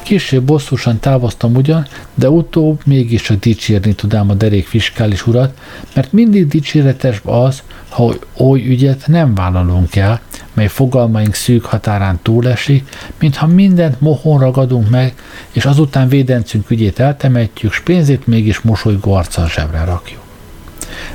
Később 0.02 0.42
bosszúsan 0.42 0.98
távoztam 1.00 1.54
ugyan, 1.54 1.86
de 2.14 2.30
utóbb 2.30 2.80
mégis 2.84 3.22
csak 3.22 3.38
dicsérni 3.38 3.94
tudám 3.94 4.30
a 4.30 4.34
derék 4.34 4.66
fiskális 4.66 5.26
urat, 5.26 5.58
mert 5.94 6.12
mindig 6.12 6.48
dicséretes 6.48 7.20
az, 7.24 7.62
ha 7.88 8.14
oly 8.36 8.66
ügyet 8.66 9.06
nem 9.06 9.34
vállalunk 9.34 9.96
el, 9.96 10.20
mely 10.56 10.68
fogalmaink 10.68 11.34
szűk 11.34 11.64
határán 11.64 12.18
túlesik, 12.22 12.88
mintha 13.18 13.46
mindent 13.46 14.00
mohon 14.00 14.38
ragadunk 14.38 14.90
meg, 14.90 15.14
és 15.52 15.64
azután 15.64 16.08
védencünk 16.08 16.70
ügyét 16.70 16.98
eltemetjük, 16.98 17.72
s 17.72 17.80
pénzét 17.80 18.26
mégis 18.26 18.60
mosolygó 18.60 19.12
arccal 19.12 19.48
zsebre 19.48 19.84
rakjuk. 19.84 20.20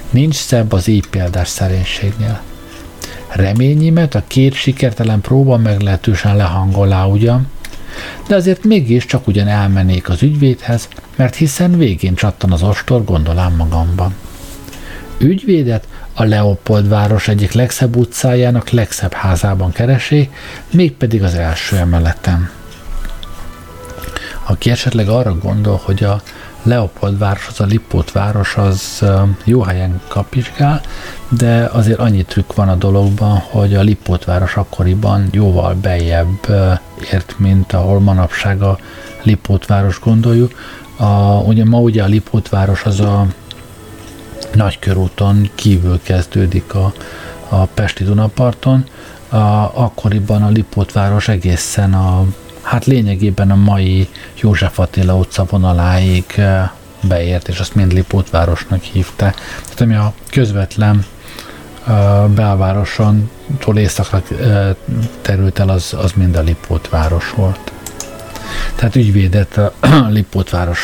Nincs 0.10 0.36
szebb 0.36 0.72
az 0.72 0.88
így 0.88 1.08
példás 1.08 1.48
szerénységnél. 1.48 2.42
Reményimet 3.28 4.16
a 4.16 4.24
két 4.28 4.54
sikertelen 4.54 5.22
próba 5.22 5.58
meglehetősen 5.58 6.36
lehangolá 6.36 7.06
ugyan, 7.06 7.48
de 8.28 8.36
azért 8.36 8.64
mégis 8.64 9.06
csak 9.06 9.28
ugyan 9.28 9.48
elmennék 9.48 10.10
az 10.10 10.24
ügyvédhez, 10.24 10.88
mert 11.16 11.36
hiszen 11.36 11.78
végén 11.78 12.16
csattan 12.16 12.52
az 12.52 12.64
ostor, 12.64 13.04
gondolám 13.04 13.56
magamban. 13.56 14.16
Ügyvédet 15.18 15.88
a 16.14 16.24
Leopold 16.24 16.90
város 16.90 17.28
egyik 17.28 17.52
legszebb 17.52 17.96
utcájának 17.96 18.70
legszebb 18.70 19.14
házában 19.14 19.72
keresi, 19.72 20.30
mégpedig 20.72 21.24
az 21.24 21.34
első 21.34 21.78
emeleten. 21.78 22.50
Aki 24.44 24.70
esetleg 24.70 25.10
arra 25.10 25.38
gondol, 25.38 25.82
hogy 25.84 26.04
a 26.04 26.22
Leopold 26.64 27.18
város, 27.18 27.48
az 27.48 27.60
a 27.60 27.66
Lipót 27.66 28.12
város, 28.12 28.56
az 28.56 29.06
jó 29.44 29.62
helyen 29.62 30.02
kapizsgál, 30.08 30.82
de 31.30 31.70
azért 31.74 32.00
annyi 32.00 32.24
trükk 32.24 32.54
van 32.54 32.70
a 32.70 32.76
dologban, 32.76 33.38
hogy 33.38 33.76
a 33.76 33.82
Lipót 33.82 34.26
város 34.26 34.56
akkoriban 34.56 35.28
jóval 35.32 35.74
beljebb 35.74 36.48
ért, 37.12 37.36
mint 37.38 37.74
ahol 37.74 38.00
manapság 38.00 38.62
a 38.62 38.78
Lipót 39.22 39.66
város 39.66 40.00
gondoljuk. 40.00 40.54
A, 40.98 41.42
ugye 41.46 41.66
ma 41.66 41.80
ugye 41.80 42.04
a 42.04 42.08
Lipót 42.08 42.50
város 42.50 42.84
az 42.84 43.00
a 43.00 43.26
Nagykörúton 44.54 45.50
kívül 45.56 46.00
kezdődik 46.04 46.74
a, 46.74 46.94
a 47.50 47.66
Pesti 47.66 48.04
Dunaparton, 48.04 48.86
a, 49.30 49.36
akkoriban 49.74 50.44
a 50.44 50.50
Lipót 50.50 50.92
város 50.92 51.28
egészen 51.28 51.94
a 51.94 52.26
hát 52.62 52.86
lényegében 52.86 53.52
a 53.52 53.56
mai 53.56 54.10
József 54.42 54.80
Attila 54.80 55.16
utca 55.16 55.46
vonaláig 55.50 56.42
beért, 57.02 57.48
és 57.48 57.60
azt 57.60 57.76
mind 57.76 57.94
Lipótvárosnak 57.94 58.82
hívta. 58.82 59.34
Tehát 59.64 59.82
ami 59.82 59.96
a 59.96 60.14
közvetlen 60.30 61.06
belvároson 62.36 63.30
túl 63.60 63.78
északra 63.78 64.24
terült 65.22 65.60
el, 65.60 65.70
az, 65.70 65.96
az 65.98 66.12
mind 66.16 66.36
a 66.36 66.42
Lipótváros 66.42 67.32
volt. 67.32 67.72
Tehát 68.76 68.96
ügyvédet 68.96 69.58
a 69.58 69.74
Lipótváros 70.10 70.80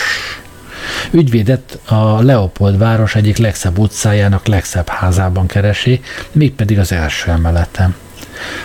Ügyvédet 1.12 1.80
a 1.86 2.22
Leopold 2.22 2.78
város 2.78 3.16
egyik 3.16 3.38
legszebb 3.38 3.78
utcájának 3.78 4.48
legszebb 4.48 4.88
házában 4.88 5.46
keresi, 5.46 6.02
mégpedig 6.32 6.80
az 6.80 6.92
első 6.92 7.32
emeleten. 7.32 7.96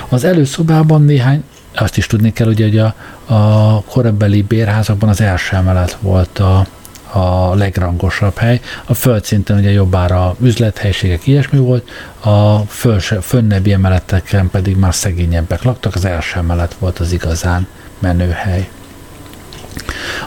Az 0.09 0.25
előszobában 0.25 1.03
néhány 1.03 1.45
azt 1.75 1.97
is 1.97 2.07
tudni 2.07 2.33
kell, 2.33 2.49
ugye, 2.49 2.65
hogy 2.65 2.79
a, 2.79 2.95
a 3.35 3.83
korabeli 3.83 4.43
bérházakban 4.43 5.09
az 5.09 5.21
első 5.21 5.57
emelet 5.57 5.97
volt 6.01 6.39
a, 6.39 6.67
a 7.13 7.55
legrangosabb 7.55 8.37
hely. 8.37 8.61
A 8.85 8.95
földszinten 8.95 9.59
ugye 9.59 9.71
jobbára 9.71 10.37
üzlethelyiségek, 10.41 11.27
ilyesmi 11.27 11.59
volt, 11.59 11.89
a 12.21 12.59
fölse, 12.59 13.21
fönnebbi 13.21 13.73
emeleteken 13.73 14.51
pedig 14.51 14.77
már 14.77 14.95
szegényebbek 14.95 15.63
laktak, 15.63 15.95
az 15.95 16.05
első 16.05 16.39
emelet 16.39 16.77
volt 16.79 16.99
az 16.99 17.13
igazán 17.13 17.67
menő 17.99 18.31
hely. 18.31 18.69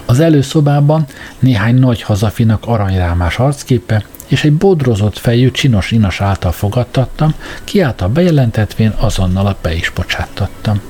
Az 0.05 0.19
előszobában 0.19 1.05
néhány 1.39 1.75
nagy 1.75 2.01
hazafinak 2.01 2.63
aranyrámás 2.65 3.37
arcképe 3.37 4.03
és 4.27 4.43
egy 4.43 4.53
bodrozott 4.53 5.17
fejű 5.17 5.51
csinos 5.51 5.91
inas 5.91 6.21
által 6.21 6.51
fogadtattam, 6.51 7.33
ki 7.63 7.81
által 7.81 8.07
bejelentetvén 8.07 8.93
azonnal 8.97 9.55
be 9.61 9.73
is 9.73 9.89
bocsáttattam. 9.89 10.81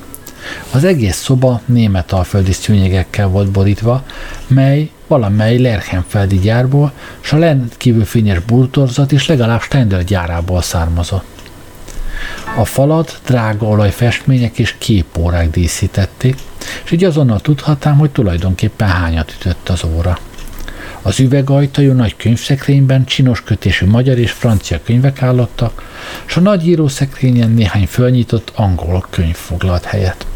Az 0.70 0.84
egész 0.84 1.16
szoba 1.16 1.60
német 1.64 2.12
alföldi 2.12 2.52
szűnyegekkel 2.52 3.28
volt 3.28 3.50
borítva, 3.50 4.02
mely 4.46 4.90
valamely 5.06 5.58
Lerchenfeldi 5.58 6.38
gyárból, 6.38 6.92
s 7.20 7.32
a 7.32 7.38
rendkívül 7.38 8.04
fényes 8.04 8.38
burtorzat 8.38 9.12
is 9.12 9.26
legalább 9.26 9.60
Stendel 9.60 10.02
gyárából 10.02 10.62
származott. 10.62 11.35
A 12.56 12.64
falat 12.64 13.20
drága 13.26 13.66
olajfestmények 13.66 14.58
és 14.58 14.74
képórák 14.78 15.50
díszítették, 15.50 16.36
és 16.84 16.90
így 16.90 17.04
azonnal 17.04 17.40
tudhatám, 17.40 17.98
hogy 17.98 18.10
tulajdonképpen 18.10 18.88
hányat 18.88 19.34
ütött 19.40 19.68
az 19.68 19.84
óra. 19.84 20.18
Az 21.02 21.20
üvegajtajú 21.20 21.92
nagy 21.92 22.16
könyvszekrényben 22.16 23.04
csinos 23.04 23.42
kötésű 23.42 23.86
magyar 23.86 24.18
és 24.18 24.30
francia 24.30 24.80
könyvek 24.84 25.22
állottak, 25.22 25.82
és 26.26 26.36
a 26.36 26.40
nagy 26.40 26.66
írószekrényen 26.66 27.50
néhány 27.50 27.86
fölnyitott 27.86 28.52
angol 28.54 29.06
könyv 29.10 29.34
foglalt 29.34 29.84
helyet. 29.84 30.26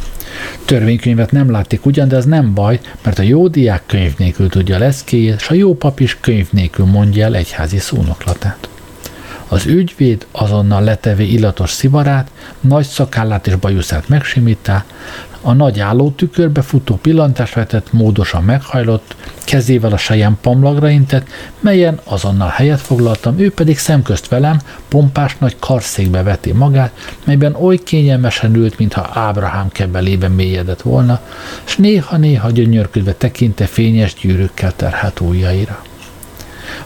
Törvénykönyvet 0.64 1.32
nem 1.32 1.50
látték 1.50 1.86
ugyan, 1.86 2.08
de 2.08 2.16
az 2.16 2.24
nem 2.24 2.54
baj, 2.54 2.80
mert 3.02 3.18
a 3.18 3.22
jó 3.22 3.48
diák 3.48 3.82
könyv 3.86 4.14
nélkül 4.18 4.48
tudja 4.48 4.78
leszkéjét, 4.78 5.34
és 5.40 5.48
a 5.48 5.54
jó 5.54 5.74
pap 5.74 6.00
is 6.00 6.16
könyv 6.20 6.48
nélkül 6.50 6.86
mondja 6.86 7.24
el 7.24 7.34
egyházi 7.34 7.78
szónoklatát. 7.78 8.68
Az 9.52 9.66
ügyvéd 9.66 10.26
azonnal 10.32 10.82
letevé 10.82 11.26
illatos 11.26 11.70
szivarát, 11.70 12.30
nagy 12.60 12.86
szakállát 12.86 13.46
és 13.46 13.56
bajuszát 13.56 14.08
megsimítá, 14.08 14.84
a 15.42 15.52
nagy 15.52 15.80
álló 15.80 16.10
tükörbe 16.10 16.62
futó 16.62 16.94
pillantást 16.96 17.54
vetett, 17.54 17.92
módosan 17.92 18.44
meghajlott, 18.44 19.16
kezével 19.44 19.92
a 19.92 19.96
sejem 19.96 20.38
pamlagra 20.40 20.88
intett, 20.88 21.26
melyen 21.60 22.00
azonnal 22.04 22.48
helyet 22.48 22.80
foglaltam, 22.80 23.38
ő 23.38 23.52
pedig 23.52 23.78
szemközt 23.78 24.28
velem, 24.28 24.60
pompás 24.88 25.36
nagy 25.38 25.56
karszékbe 25.58 26.22
veti 26.22 26.52
magát, 26.52 26.92
melyben 27.24 27.54
oly 27.54 27.76
kényelmesen 27.76 28.54
ült, 28.54 28.78
mintha 28.78 29.10
Ábrahám 29.12 29.68
kebelében 29.68 30.30
mélyedett 30.30 30.82
volna, 30.82 31.20
s 31.64 31.76
néha-néha 31.76 32.50
gyönyörködve 32.50 33.12
tekinte 33.12 33.66
fényes 33.66 34.14
gyűrűkkel 34.14 34.72
terhelt 34.76 35.20
ujjaira. 35.20 35.82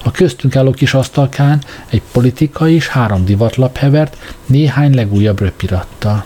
A 0.06 0.10
köztünk 0.10 0.56
álló 0.56 0.70
kis 0.70 0.94
asztalkán 0.94 1.62
egy 1.88 2.02
politikai 2.12 2.74
és 2.74 2.88
három 2.88 3.24
divatlap 3.24 3.76
hevert, 3.76 4.16
néhány 4.46 4.94
legújabb 4.94 5.40
röpirattal. 5.40 6.24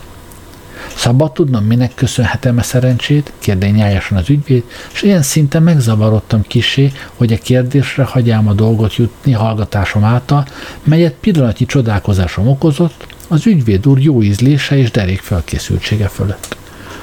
Szabad 0.94 1.32
tudnom, 1.32 1.64
minek 1.64 1.94
köszönhetem 1.94 2.58
a 2.58 2.62
szerencsét? 2.62 3.32
kérdé 3.38 3.68
nyájasan 3.68 4.18
az 4.18 4.30
ügyvéd, 4.30 4.64
és 4.92 5.02
ilyen 5.02 5.22
szinten 5.22 5.62
megzavarodtam 5.62 6.42
kisé, 6.42 6.92
hogy 7.14 7.32
a 7.32 7.38
kérdésre 7.38 8.04
hagyjám 8.04 8.48
a 8.48 8.52
dolgot 8.52 8.96
jutni 8.96 9.32
hallgatásom 9.32 10.04
által, 10.04 10.46
melyet 10.84 11.14
pillanatnyi 11.20 11.66
csodálkozásom 11.66 12.48
okozott, 12.48 13.06
az 13.28 13.46
ügyvéd 13.46 13.86
úr 13.86 13.98
jó 13.98 14.22
ízlése 14.22 14.76
és 14.76 14.90
derék 14.90 15.20
felkészültsége 15.20 16.08
fölött. 16.08 16.56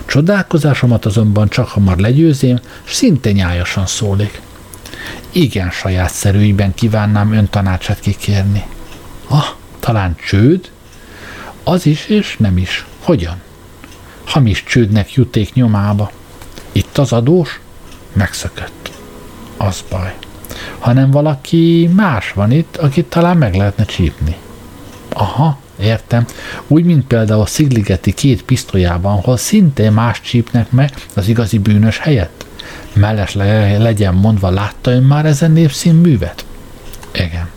Csodálkozásomat 0.05 1.05
azonban 1.05 1.47
csak 1.47 1.67
hamar 1.67 1.97
legyőzém, 1.97 2.59
és 2.85 2.93
szinte 2.93 3.31
nyájasan 3.31 3.85
szólik. 3.85 4.41
Igen 5.31 5.69
sajátszerű 5.69 6.39
ügyben 6.39 6.73
kívánnám 6.73 7.33
ön 7.33 7.49
tanácsát 7.49 7.99
kikérni. 7.99 8.63
Ah, 9.27 9.45
talán 9.79 10.15
csőd? 10.27 10.71
Az 11.63 11.85
is 11.85 12.05
és 12.05 12.37
nem 12.37 12.57
is. 12.57 12.85
Hogyan? 12.99 13.43
hamis 14.25 14.63
csődnek 14.63 15.13
juték 15.13 15.53
nyomába. 15.53 16.11
Itt 16.71 16.97
az 16.97 17.11
adós? 17.11 17.59
Megszökött. 18.13 18.91
Az 19.57 19.83
baj. 19.89 20.15
Hanem 20.79 21.11
valaki 21.11 21.89
más 21.95 22.31
van 22.31 22.51
itt, 22.51 22.77
akit 22.77 23.05
talán 23.05 23.37
meg 23.37 23.55
lehetne 23.55 23.85
csípni. 23.85 24.35
Aha, 25.09 25.59
értem. 25.79 26.25
Úgy, 26.67 26.83
mint 26.83 27.07
például 27.07 27.41
a 27.41 27.45
Szigligeti 27.45 28.13
két 28.13 28.43
pisztolyában, 28.43 29.17
ahol 29.17 29.37
szintén 29.37 29.91
más 29.91 30.21
csípnek 30.21 30.71
meg 30.71 30.91
az 31.13 31.27
igazi 31.27 31.57
bűnös 31.57 31.97
helyett. 31.97 32.44
Meles 32.95 33.33
le, 33.33 33.77
legyen 33.77 34.13
mondva, 34.13 34.49
látta 34.49 34.91
ön 34.91 35.03
már 35.03 35.25
ezen 35.25 35.51
népszín 35.51 35.95
művet? 35.95 36.45
Igen. 37.13 37.49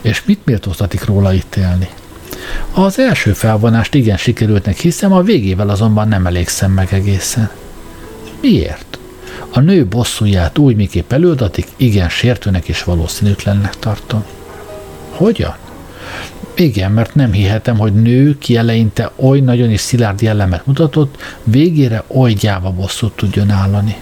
És 0.00 0.24
mit 0.24 0.44
méltóztatik 0.44 1.04
róla 1.04 1.34
ítélni? 1.34 1.88
Az 2.72 2.98
első 2.98 3.32
felvonást 3.32 3.94
igen 3.94 4.16
sikerültnek 4.16 4.78
hiszem, 4.78 5.12
a 5.12 5.22
végével 5.22 5.68
azonban 5.68 6.08
nem 6.08 6.26
elégszem 6.26 6.72
meg 6.72 6.88
egészen. 6.92 7.50
Miért? 8.40 8.98
A 9.50 9.60
nő 9.60 9.86
bosszúját 9.86 10.58
úgy, 10.58 10.76
miképp 10.76 11.12
előadatik, 11.12 11.66
igen 11.76 12.08
sértőnek 12.08 12.68
és 12.68 12.84
valószínűtlennek 12.84 13.78
tartom. 13.78 14.24
Hogyan? 15.10 15.56
Igen, 16.54 16.92
mert 16.92 17.14
nem 17.14 17.32
hihetem, 17.32 17.78
hogy 17.78 17.92
nő, 17.92 18.38
ki 18.38 18.56
eleinte 18.56 19.10
oly 19.16 19.40
nagyon 19.40 19.70
is 19.70 19.80
szilárd 19.80 20.22
jellemet 20.22 20.66
mutatott, 20.66 21.22
végére 21.44 22.04
oly 22.06 22.32
gyáva 22.32 22.70
bosszút 22.70 23.12
tudjon 23.12 23.50
állani. 23.50 23.96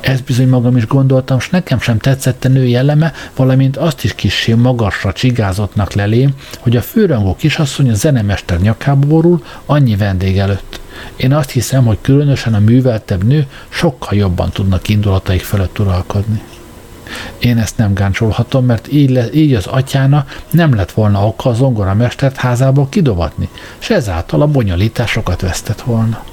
Ezt 0.00 0.24
bizony 0.24 0.48
magam 0.48 0.76
is 0.76 0.86
gondoltam, 0.86 1.40
s 1.40 1.48
nekem 1.48 1.80
sem 1.80 1.98
tetszett 1.98 2.44
a 2.44 2.48
nő 2.48 2.66
jelleme, 2.66 3.12
valamint 3.36 3.76
azt 3.76 4.04
is 4.04 4.14
kissé 4.14 4.52
magasra 4.52 5.12
csigázottnak 5.12 5.92
lelém, 5.92 6.30
hogy 6.58 6.76
a 6.76 6.82
főrangú 6.82 7.34
kisasszony 7.34 7.90
a 7.90 7.94
zenemester 7.94 8.60
nyakába 8.60 9.06
borul 9.06 9.44
annyi 9.66 9.96
vendég 9.96 10.38
előtt. 10.38 10.80
Én 11.16 11.32
azt 11.32 11.50
hiszem, 11.50 11.84
hogy 11.84 11.98
különösen 12.00 12.54
a 12.54 12.58
műveltebb 12.58 13.24
nő 13.24 13.46
sokkal 13.68 14.18
jobban 14.18 14.50
tudnak 14.50 14.88
indulataik 14.88 15.42
fölött 15.42 15.78
uralkodni. 15.78 16.42
Én 17.38 17.58
ezt 17.58 17.76
nem 17.76 17.94
gáncsolhatom, 17.94 18.64
mert 18.64 18.92
így, 18.92 19.10
le, 19.10 19.32
így 19.32 19.54
az 19.54 19.66
atyána 19.66 20.26
nem 20.50 20.74
lett 20.74 20.92
volna 20.92 21.26
oka 21.26 21.50
a 21.50 21.54
zongoramestert 21.54 22.36
házából 22.36 22.88
kidovatni, 22.88 23.48
és 23.80 23.90
ezáltal 23.90 24.42
a 24.42 24.46
bonyolításokat 24.46 25.40
vesztett 25.40 25.80
volna. 25.80 26.24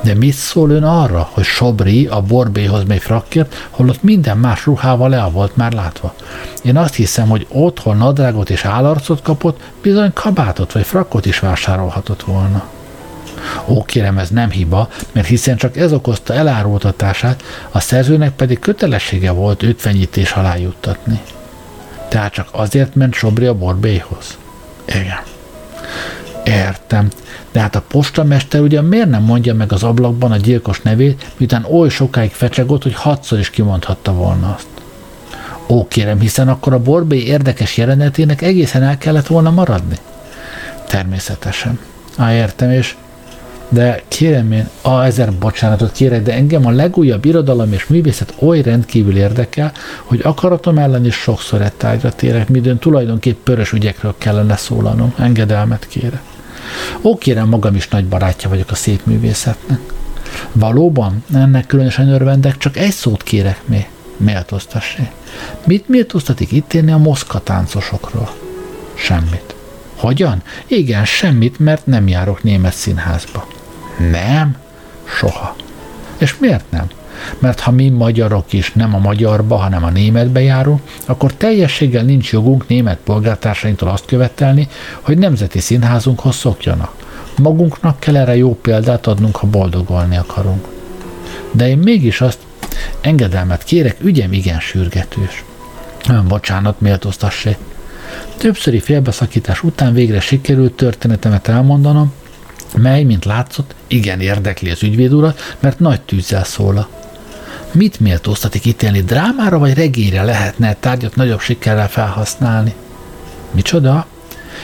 De 0.00 0.14
mit 0.14 0.32
szól 0.32 0.70
ön 0.70 0.84
arra, 0.84 1.28
hogy 1.32 1.44
Sobri 1.44 2.06
a 2.06 2.20
borbéhoz 2.20 2.84
megy 2.84 3.02
frakkért, 3.02 3.54
holott 3.70 4.02
minden 4.02 4.38
más 4.38 4.64
ruhával 4.64 5.08
le 5.08 5.28
volt 5.32 5.56
már 5.56 5.72
látva? 5.72 6.14
Én 6.62 6.76
azt 6.76 6.94
hiszem, 6.94 7.28
hogy 7.28 7.46
otthon 7.48 7.96
nadrágot 7.96 8.50
és 8.50 8.64
állarcot 8.64 9.22
kapott, 9.22 9.60
bizony 9.82 10.12
kabátot 10.12 10.72
vagy 10.72 10.86
frakkot 10.86 11.26
is 11.26 11.38
vásárolhatott 11.38 12.22
volna. 12.22 12.64
Ó, 13.66 13.84
kérem, 13.84 14.18
ez 14.18 14.28
nem 14.28 14.50
hiba, 14.50 14.88
mert 15.12 15.26
hiszen 15.26 15.56
csak 15.56 15.76
ez 15.76 15.92
okozta 15.92 16.34
elárultatását, 16.34 17.42
a 17.70 17.80
szerzőnek 17.80 18.32
pedig 18.32 18.58
kötelessége 18.58 19.30
volt 19.30 19.62
őt 19.62 19.80
fenyítés 19.80 20.32
alá 20.32 20.56
juttatni. 20.56 21.20
Tehát 22.08 22.32
csak 22.32 22.48
azért 22.50 22.94
ment 22.94 23.14
Sobri 23.14 23.46
a 23.46 23.54
borbéhoz. 23.54 24.38
Igen. 24.86 25.20
Értem. 26.44 27.08
De 27.52 27.60
hát 27.60 27.76
a 27.76 27.82
postamester 27.88 28.60
ugye 28.60 28.80
miért 28.80 29.10
nem 29.10 29.22
mondja 29.22 29.54
meg 29.54 29.72
az 29.72 29.82
ablakban 29.82 30.32
a 30.32 30.36
gyilkos 30.36 30.80
nevét, 30.80 31.32
miután 31.36 31.64
oly 31.64 31.88
sokáig 31.88 32.30
fecsegott, 32.30 32.82
hogy 32.82 32.94
hatszor 32.94 33.38
is 33.38 33.50
kimondhatta 33.50 34.12
volna 34.12 34.54
azt. 34.54 34.66
Ó, 35.68 35.88
kérem, 35.88 36.20
hiszen 36.20 36.48
akkor 36.48 36.72
a 36.72 36.82
Borbé 36.82 37.16
érdekes 37.16 37.76
jelenetének 37.76 38.42
egészen 38.42 38.82
el 38.82 38.98
kellett 38.98 39.26
volna 39.26 39.50
maradni. 39.50 39.96
Természetesen. 40.88 41.78
Á, 42.16 42.32
értem, 42.32 42.70
és 42.70 42.96
de 43.68 44.02
kérem 44.08 44.52
én, 44.52 44.68
a 44.82 45.04
ezer 45.04 45.32
bocsánatot 45.32 45.92
kérek, 45.92 46.22
de 46.22 46.32
engem 46.32 46.66
a 46.66 46.70
legújabb 46.70 47.24
irodalom 47.24 47.72
és 47.72 47.86
művészet 47.86 48.34
oly 48.38 48.62
rendkívül 48.62 49.16
érdekel, 49.16 49.72
hogy 50.02 50.20
akaratom 50.22 50.78
ellen 50.78 51.04
is 51.04 51.14
sokszor 51.14 51.62
egy 51.62 51.72
tárgyra 51.72 52.12
térek, 52.12 52.48
midőn 52.48 52.78
tulajdonképp 52.78 53.44
pörös 53.44 53.72
ügyekről 53.72 54.14
kellene 54.18 54.56
szólanom. 54.56 55.14
Engedelmet 55.18 55.86
kérek. 55.86 56.33
Ó, 57.02 57.18
kérem, 57.18 57.48
magam 57.48 57.74
is 57.74 57.88
nagy 57.88 58.04
barátja 58.04 58.48
vagyok 58.48 58.70
a 58.70 58.74
szép 58.74 59.00
művészetnek. 59.04 59.80
Valóban, 60.52 61.24
ennek 61.34 61.66
különösen 61.66 62.08
örvendek, 62.08 62.58
csak 62.58 62.76
egy 62.76 62.92
szót 62.92 63.22
kérek 63.22 63.60
még. 63.64 63.88
Méltóztassé. 64.16 65.08
Mit 65.66 65.88
méltóztatik 65.88 66.52
itt 66.52 66.72
élni 66.72 66.92
a 66.92 66.96
moszka 66.96 67.38
táncosokról? 67.38 68.30
Semmit. 68.94 69.54
Hogyan? 69.96 70.42
Igen, 70.66 71.04
semmit, 71.04 71.58
mert 71.58 71.86
nem 71.86 72.08
járok 72.08 72.42
német 72.42 72.74
színházba. 72.74 73.46
Nem? 74.10 74.56
Soha. 75.18 75.56
És 76.18 76.38
miért 76.38 76.70
nem? 76.70 76.86
Mert 77.38 77.60
ha 77.60 77.70
mi 77.70 77.88
magyarok 77.88 78.52
is 78.52 78.72
nem 78.72 78.94
a 78.94 78.98
magyarba, 78.98 79.56
hanem 79.56 79.84
a 79.84 79.90
németbe 79.90 80.40
járunk, 80.40 80.80
akkor 81.06 81.32
teljességgel 81.32 82.02
nincs 82.02 82.32
jogunk 82.32 82.68
német 82.68 82.98
polgártársainktól 83.04 83.88
azt 83.88 84.04
követelni, 84.06 84.68
hogy 85.00 85.18
nemzeti 85.18 85.60
színházunkhoz 85.60 86.36
szokjanak. 86.36 86.92
Magunknak 87.36 88.00
kell 88.00 88.16
erre 88.16 88.36
jó 88.36 88.54
példát 88.54 89.06
adnunk, 89.06 89.36
ha 89.36 89.46
boldogolni 89.46 90.16
akarunk. 90.16 90.68
De 91.52 91.68
én 91.68 91.78
mégis 91.78 92.20
azt 92.20 92.38
engedelmet 93.00 93.64
kérek, 93.64 93.96
ügyem 94.00 94.32
igen 94.32 94.60
sürgetős. 94.60 95.44
Ön 96.08 96.28
bocsánat, 96.28 96.80
méltóztassék. 96.80 97.56
Többszöri 98.36 98.80
félbeszakítás 98.80 99.62
után 99.62 99.92
végre 99.92 100.20
sikerült 100.20 100.72
történetemet 100.72 101.48
elmondanom, 101.48 102.12
mely, 102.76 103.02
mint 103.02 103.24
látszott, 103.24 103.74
igen 103.86 104.20
érdekli 104.20 104.70
az 104.70 104.82
ügyvéd 104.82 105.12
urat, 105.12 105.56
mert 105.60 105.78
nagy 105.78 106.00
tűzzel 106.00 106.44
szóla. 106.44 106.88
Mit 107.74 108.00
méltóztatik 108.00 108.64
ítélni? 108.64 109.00
Drámára 109.00 109.58
vagy 109.58 109.74
regényre 109.74 110.22
lehetne 110.22 110.74
tárgyat 110.74 111.16
nagyobb 111.16 111.40
sikerrel 111.40 111.88
felhasználni? 111.88 112.74
Micsoda? 113.50 114.06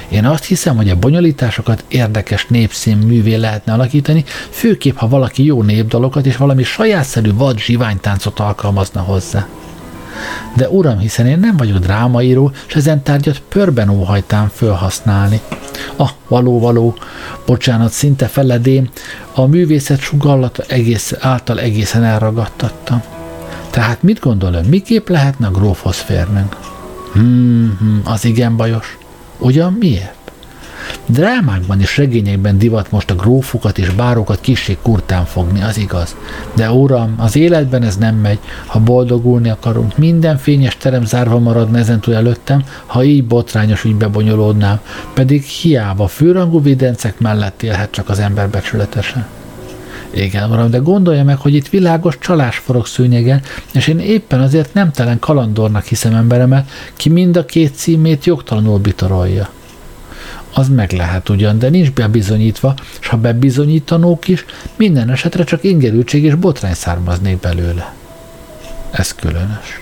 Én 0.08 0.24
azt 0.26 0.44
hiszem, 0.44 0.76
hogy 0.76 0.88
a 0.88 0.96
bonyolításokat 0.96 1.84
érdekes 1.88 2.46
népszín 2.46 2.96
művé 2.96 3.34
lehetne 3.34 3.72
alakítani, 3.72 4.24
főképp, 4.50 4.96
ha 4.96 5.08
valaki 5.08 5.44
jó 5.44 5.62
népdalokat 5.62 6.26
és 6.26 6.36
valami 6.36 6.62
sajátszerű 6.62 7.34
vad 7.34 7.58
zsiványtáncot 7.58 8.38
alkalmazna 8.38 9.00
hozzá. 9.00 9.46
De 10.56 10.68
uram, 10.68 10.98
hiszen 10.98 11.26
én 11.26 11.38
nem 11.38 11.56
vagyok 11.56 11.78
drámaíró, 11.78 12.52
és 12.66 12.74
ezen 12.74 13.02
tárgyat 13.02 13.42
pörben 13.48 13.88
óhajtám 13.88 14.50
fölhasználni. 14.54 15.40
Ah, 15.96 16.10
való, 16.28 16.60
való, 16.60 16.94
bocsánat, 17.46 17.92
szinte 17.92 18.26
feledém, 18.26 18.88
a 19.34 19.46
művészet 19.46 20.00
sugallata 20.00 20.62
egész, 20.68 21.14
által 21.20 21.60
egészen 21.60 22.04
elragadtattam. 22.04 23.02
Tehát 23.70 24.02
mit 24.02 24.20
gondol 24.20 24.52
ön, 24.52 24.64
miképp 24.64 25.08
lehetne 25.08 25.46
a 25.46 25.50
grófhoz 25.50 25.96
férnünk? 25.96 26.56
Hmm, 27.12 27.76
hmm, 27.78 28.00
az 28.04 28.24
igen 28.24 28.56
bajos. 28.56 28.98
Ugyan 29.38 29.72
miért? 29.72 30.19
Drámákban 31.06 31.80
és 31.80 31.96
regényekben 31.96 32.58
divat 32.58 32.90
most 32.90 33.10
a 33.10 33.14
grófokat 33.14 33.78
és 33.78 33.90
bárokat 33.90 34.40
kissé 34.40 34.78
kurtán 34.82 35.24
fogni, 35.24 35.62
az 35.62 35.78
igaz. 35.78 36.16
De 36.54 36.70
uram, 36.70 37.14
az 37.18 37.36
életben 37.36 37.82
ez 37.82 37.96
nem 37.96 38.16
megy. 38.16 38.38
Ha 38.66 38.78
boldogulni 38.78 39.50
akarunk, 39.50 39.98
minden 39.98 40.36
fényes 40.36 40.76
terem 40.76 41.04
zárva 41.04 41.38
maradna 41.38 41.78
ezentúl 41.78 42.14
előttem, 42.14 42.64
ha 42.86 43.04
így 43.04 43.24
botrányos 43.24 43.84
ügybe 43.84 44.08
bonyolódnám, 44.08 44.80
pedig 45.14 45.42
hiába 45.42 46.06
főrangú 46.06 46.62
videncek 46.62 47.18
mellett 47.18 47.62
élhet 47.62 47.90
csak 47.90 48.08
az 48.08 48.18
ember 48.18 48.48
becsületesen. 48.48 49.26
Igen, 50.14 50.50
uram, 50.50 50.70
de 50.70 50.78
gondolja 50.78 51.24
meg, 51.24 51.36
hogy 51.38 51.54
itt 51.54 51.68
világos 51.68 52.18
csalás 52.18 52.56
forog 52.56 52.86
szőnyegen, 52.86 53.42
és 53.72 53.86
én 53.86 53.98
éppen 53.98 54.40
azért 54.40 54.74
nem 54.74 54.90
telen 54.90 55.18
kalandornak 55.18 55.84
hiszem 55.84 56.14
emberemet, 56.14 56.70
ki 56.96 57.08
mind 57.08 57.36
a 57.36 57.44
két 57.44 57.74
címét 57.74 58.24
jogtalanul 58.24 58.78
bitorolja. 58.78 59.48
Az 60.54 60.68
meg 60.68 60.92
lehet 60.92 61.28
ugyan, 61.28 61.58
de 61.58 61.68
nincs 61.68 61.90
bebizonyítva, 61.90 62.74
és 63.00 63.06
ha 63.06 63.16
bebizonyítanók 63.16 64.28
is, 64.28 64.44
minden 64.76 65.10
esetre 65.10 65.44
csak 65.44 65.64
ingerültség 65.64 66.24
és 66.24 66.34
botrány 66.34 66.74
származnék 66.74 67.40
belőle. 67.40 67.94
Ez 68.90 69.14
különös. 69.14 69.80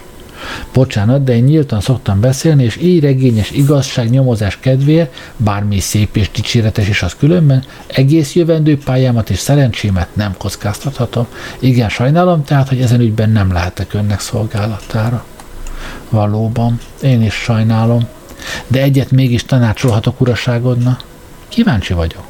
Bocsánat, 0.72 1.24
de 1.24 1.36
én 1.36 1.44
nyíltan 1.44 1.80
szoktam 1.80 2.20
beszélni, 2.20 2.64
és 2.64 2.76
így 2.76 3.00
regényes 3.00 3.50
igazság 3.50 4.10
nyomozás 4.10 4.58
kedvéért, 4.60 5.14
bármi 5.36 5.80
szép 5.80 6.16
és 6.16 6.30
dicséretes 6.30 6.88
is 6.88 7.02
az 7.02 7.16
különben, 7.18 7.64
egész 7.86 8.34
jövendő 8.34 8.78
pályámat 8.78 9.30
és 9.30 9.38
szerencsémet 9.38 10.08
nem 10.12 10.34
kockáztathatom. 10.38 11.26
Igen, 11.58 11.88
sajnálom 11.88 12.44
tehát, 12.44 12.68
hogy 12.68 12.80
ezen 12.80 13.00
ügyben 13.00 13.30
nem 13.30 13.52
lehetek 13.52 13.94
önnek 13.94 14.20
szolgálatára. 14.20 15.24
Valóban, 16.08 16.80
én 17.02 17.22
is 17.22 17.34
sajnálom, 17.34 18.06
de 18.66 18.82
egyet 18.82 19.10
mégis 19.10 19.44
tanácsolhatok 19.44 20.20
uraságodnak. 20.20 21.04
Kíváncsi 21.48 21.92
vagyok. 21.92 22.24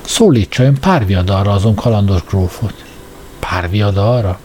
Szólítsa 0.00 0.62
ön 0.62 0.74
párviadalra 0.80 1.52
azon 1.52 1.74
kalandos 1.74 2.24
grófot. 2.28 2.84
Párviadalra? 3.38 4.38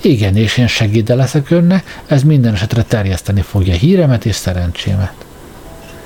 Igen, 0.00 0.36
és 0.36 0.56
én 0.56 0.66
segéde 0.66 1.14
leszek 1.14 1.50
önnek, 1.50 2.02
ez 2.06 2.22
minden 2.22 2.54
esetre 2.54 2.82
terjeszteni 2.82 3.40
fogja 3.40 3.74
híremet 3.74 4.24
és 4.24 4.34
szerencsémet. 4.34 5.12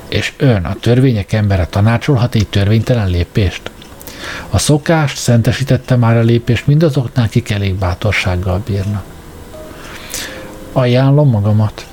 És 0.07 0.33
ön, 0.37 0.63
a 0.65 0.75
törvények 0.79 1.33
embere 1.33 1.65
tanácsolhat 1.65 2.35
egy 2.35 2.47
törvénytelen 2.47 3.09
lépést? 3.09 3.61
A 4.49 4.57
szokást 4.57 5.17
szentesítette 5.17 5.95
már 5.95 6.17
a 6.17 6.21
lépést 6.21 6.67
mindazoknál, 6.67 7.25
akik 7.25 7.49
elég 7.49 7.75
bátorsággal 7.75 8.61
bírnak. 8.65 9.03
Ajánlom 10.71 11.29
magamat. 11.29 11.85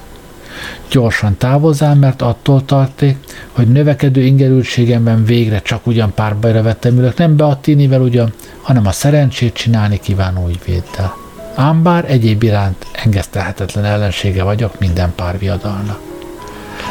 Gyorsan 0.91 1.37
távozzál, 1.37 1.95
mert 1.95 2.23
attól 2.23 2.65
tarték, 2.65 3.17
hogy 3.53 3.69
növekedő 3.69 4.21
ingerültségemben 4.21 5.25
végre 5.25 5.61
csak 5.61 5.87
ugyan 5.87 6.15
párbajra 6.15 6.63
vettem 6.63 6.99
ülök, 6.99 7.17
nem 7.17 7.37
Beattinivel 7.37 8.01
ugyan, 8.01 8.33
hanem 8.63 8.87
a 8.87 8.93
szerencsét 8.93 9.55
csinálni 9.55 9.99
kívánó 9.99 10.49
ügyvéddel. 10.49 11.17
Ám 11.55 11.83
bár 11.83 12.05
egyéb 12.11 12.43
iránt 12.43 12.87
engesztelhetetlen 12.93 13.85
ellensége 13.85 14.43
vagyok 14.43 14.79
minden 14.79 15.13
párviadalnak. 15.15 16.01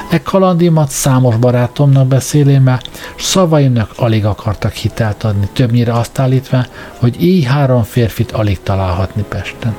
E 0.10 0.22
kalandimat 0.22 0.90
számos 0.90 1.36
barátomnak 1.36 2.08
beszélémmel, 2.08 2.82
s 3.16 3.24
szavaimnak 3.24 3.92
alig 3.96 4.26
akartak 4.26 4.72
hitelt 4.72 5.24
adni, 5.24 5.50
többnyire 5.54 5.94
azt 5.94 6.20
állítva, 6.20 6.66
hogy 6.98 7.24
így 7.24 7.46
három 7.46 7.84
férfit 7.84 8.32
alig 8.32 8.64
találhatni 8.64 9.26
Pesten. 9.30 9.76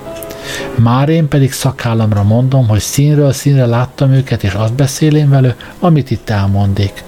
Már 0.75 1.09
én 1.09 1.29
pedig 1.29 1.53
szakállamra 1.53 2.23
mondom, 2.23 2.69
hogy 2.69 2.81
színről 2.81 3.33
színre 3.33 3.67
láttam 3.67 4.13
őket, 4.13 4.45
és 4.45 4.53
azt 4.53 4.75
beszélém 4.75 5.29
velük, 5.29 5.73
amit 5.79 6.11
itt 6.11 6.31
elmondik. 6.31 7.05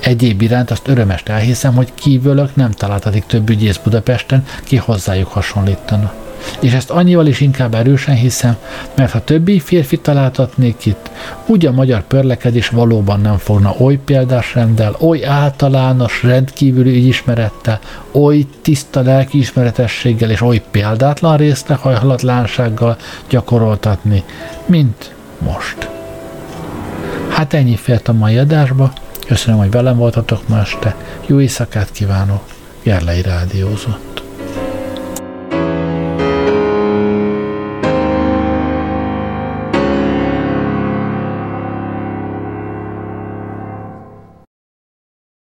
Egyéb 0.00 0.42
iránt 0.42 0.70
azt 0.70 0.88
örömest 0.88 1.28
elhiszem, 1.28 1.74
hogy 1.74 1.94
kívülök 1.94 2.56
nem 2.56 2.70
találtatik 2.70 3.26
több 3.26 3.50
ügyész 3.50 3.76
Budapesten, 3.76 4.44
ki 4.64 4.76
hozzájuk 4.76 5.28
hasonlítana. 5.28 6.23
És 6.60 6.72
ezt 6.72 6.90
annyival 6.90 7.26
is 7.26 7.40
inkább 7.40 7.74
erősen 7.74 8.14
hiszem, 8.14 8.56
mert 8.94 9.12
ha 9.12 9.24
többi 9.24 9.58
férfi 9.58 9.98
találtatnék 9.98 10.86
itt, 10.86 11.10
úgy 11.46 11.66
a 11.66 11.72
magyar 11.72 12.02
pörlekedés 12.06 12.68
valóban 12.68 13.20
nem 13.20 13.38
fogna 13.38 13.74
oly 13.78 13.98
példás 14.04 14.54
rendel, 14.54 14.96
oly 14.98 15.24
általános, 15.24 16.22
rendkívüli 16.22 16.96
ügyismerettel, 16.96 17.80
oly 18.10 18.46
tiszta 18.62 19.00
lelkiismeretességgel 19.00 20.30
és 20.30 20.40
oly 20.40 20.62
példátlan 20.70 21.36
részlehajhalatlansággal 21.36 22.96
gyakoroltatni, 23.28 24.24
mint 24.66 25.14
most. 25.38 25.88
Hát 27.28 27.54
ennyi 27.54 27.76
fért 27.76 28.08
a 28.08 28.12
mai 28.12 28.38
adásba. 28.38 28.92
Köszönöm, 29.26 29.58
hogy 29.58 29.70
velem 29.70 29.96
voltatok 29.96 30.48
ma 30.48 30.58
este. 30.58 30.96
Jó 31.26 31.40
éjszakát 31.40 31.90
kívánok. 31.92 32.42
Gerlei 32.82 33.22
Rádiózó. 33.22 33.90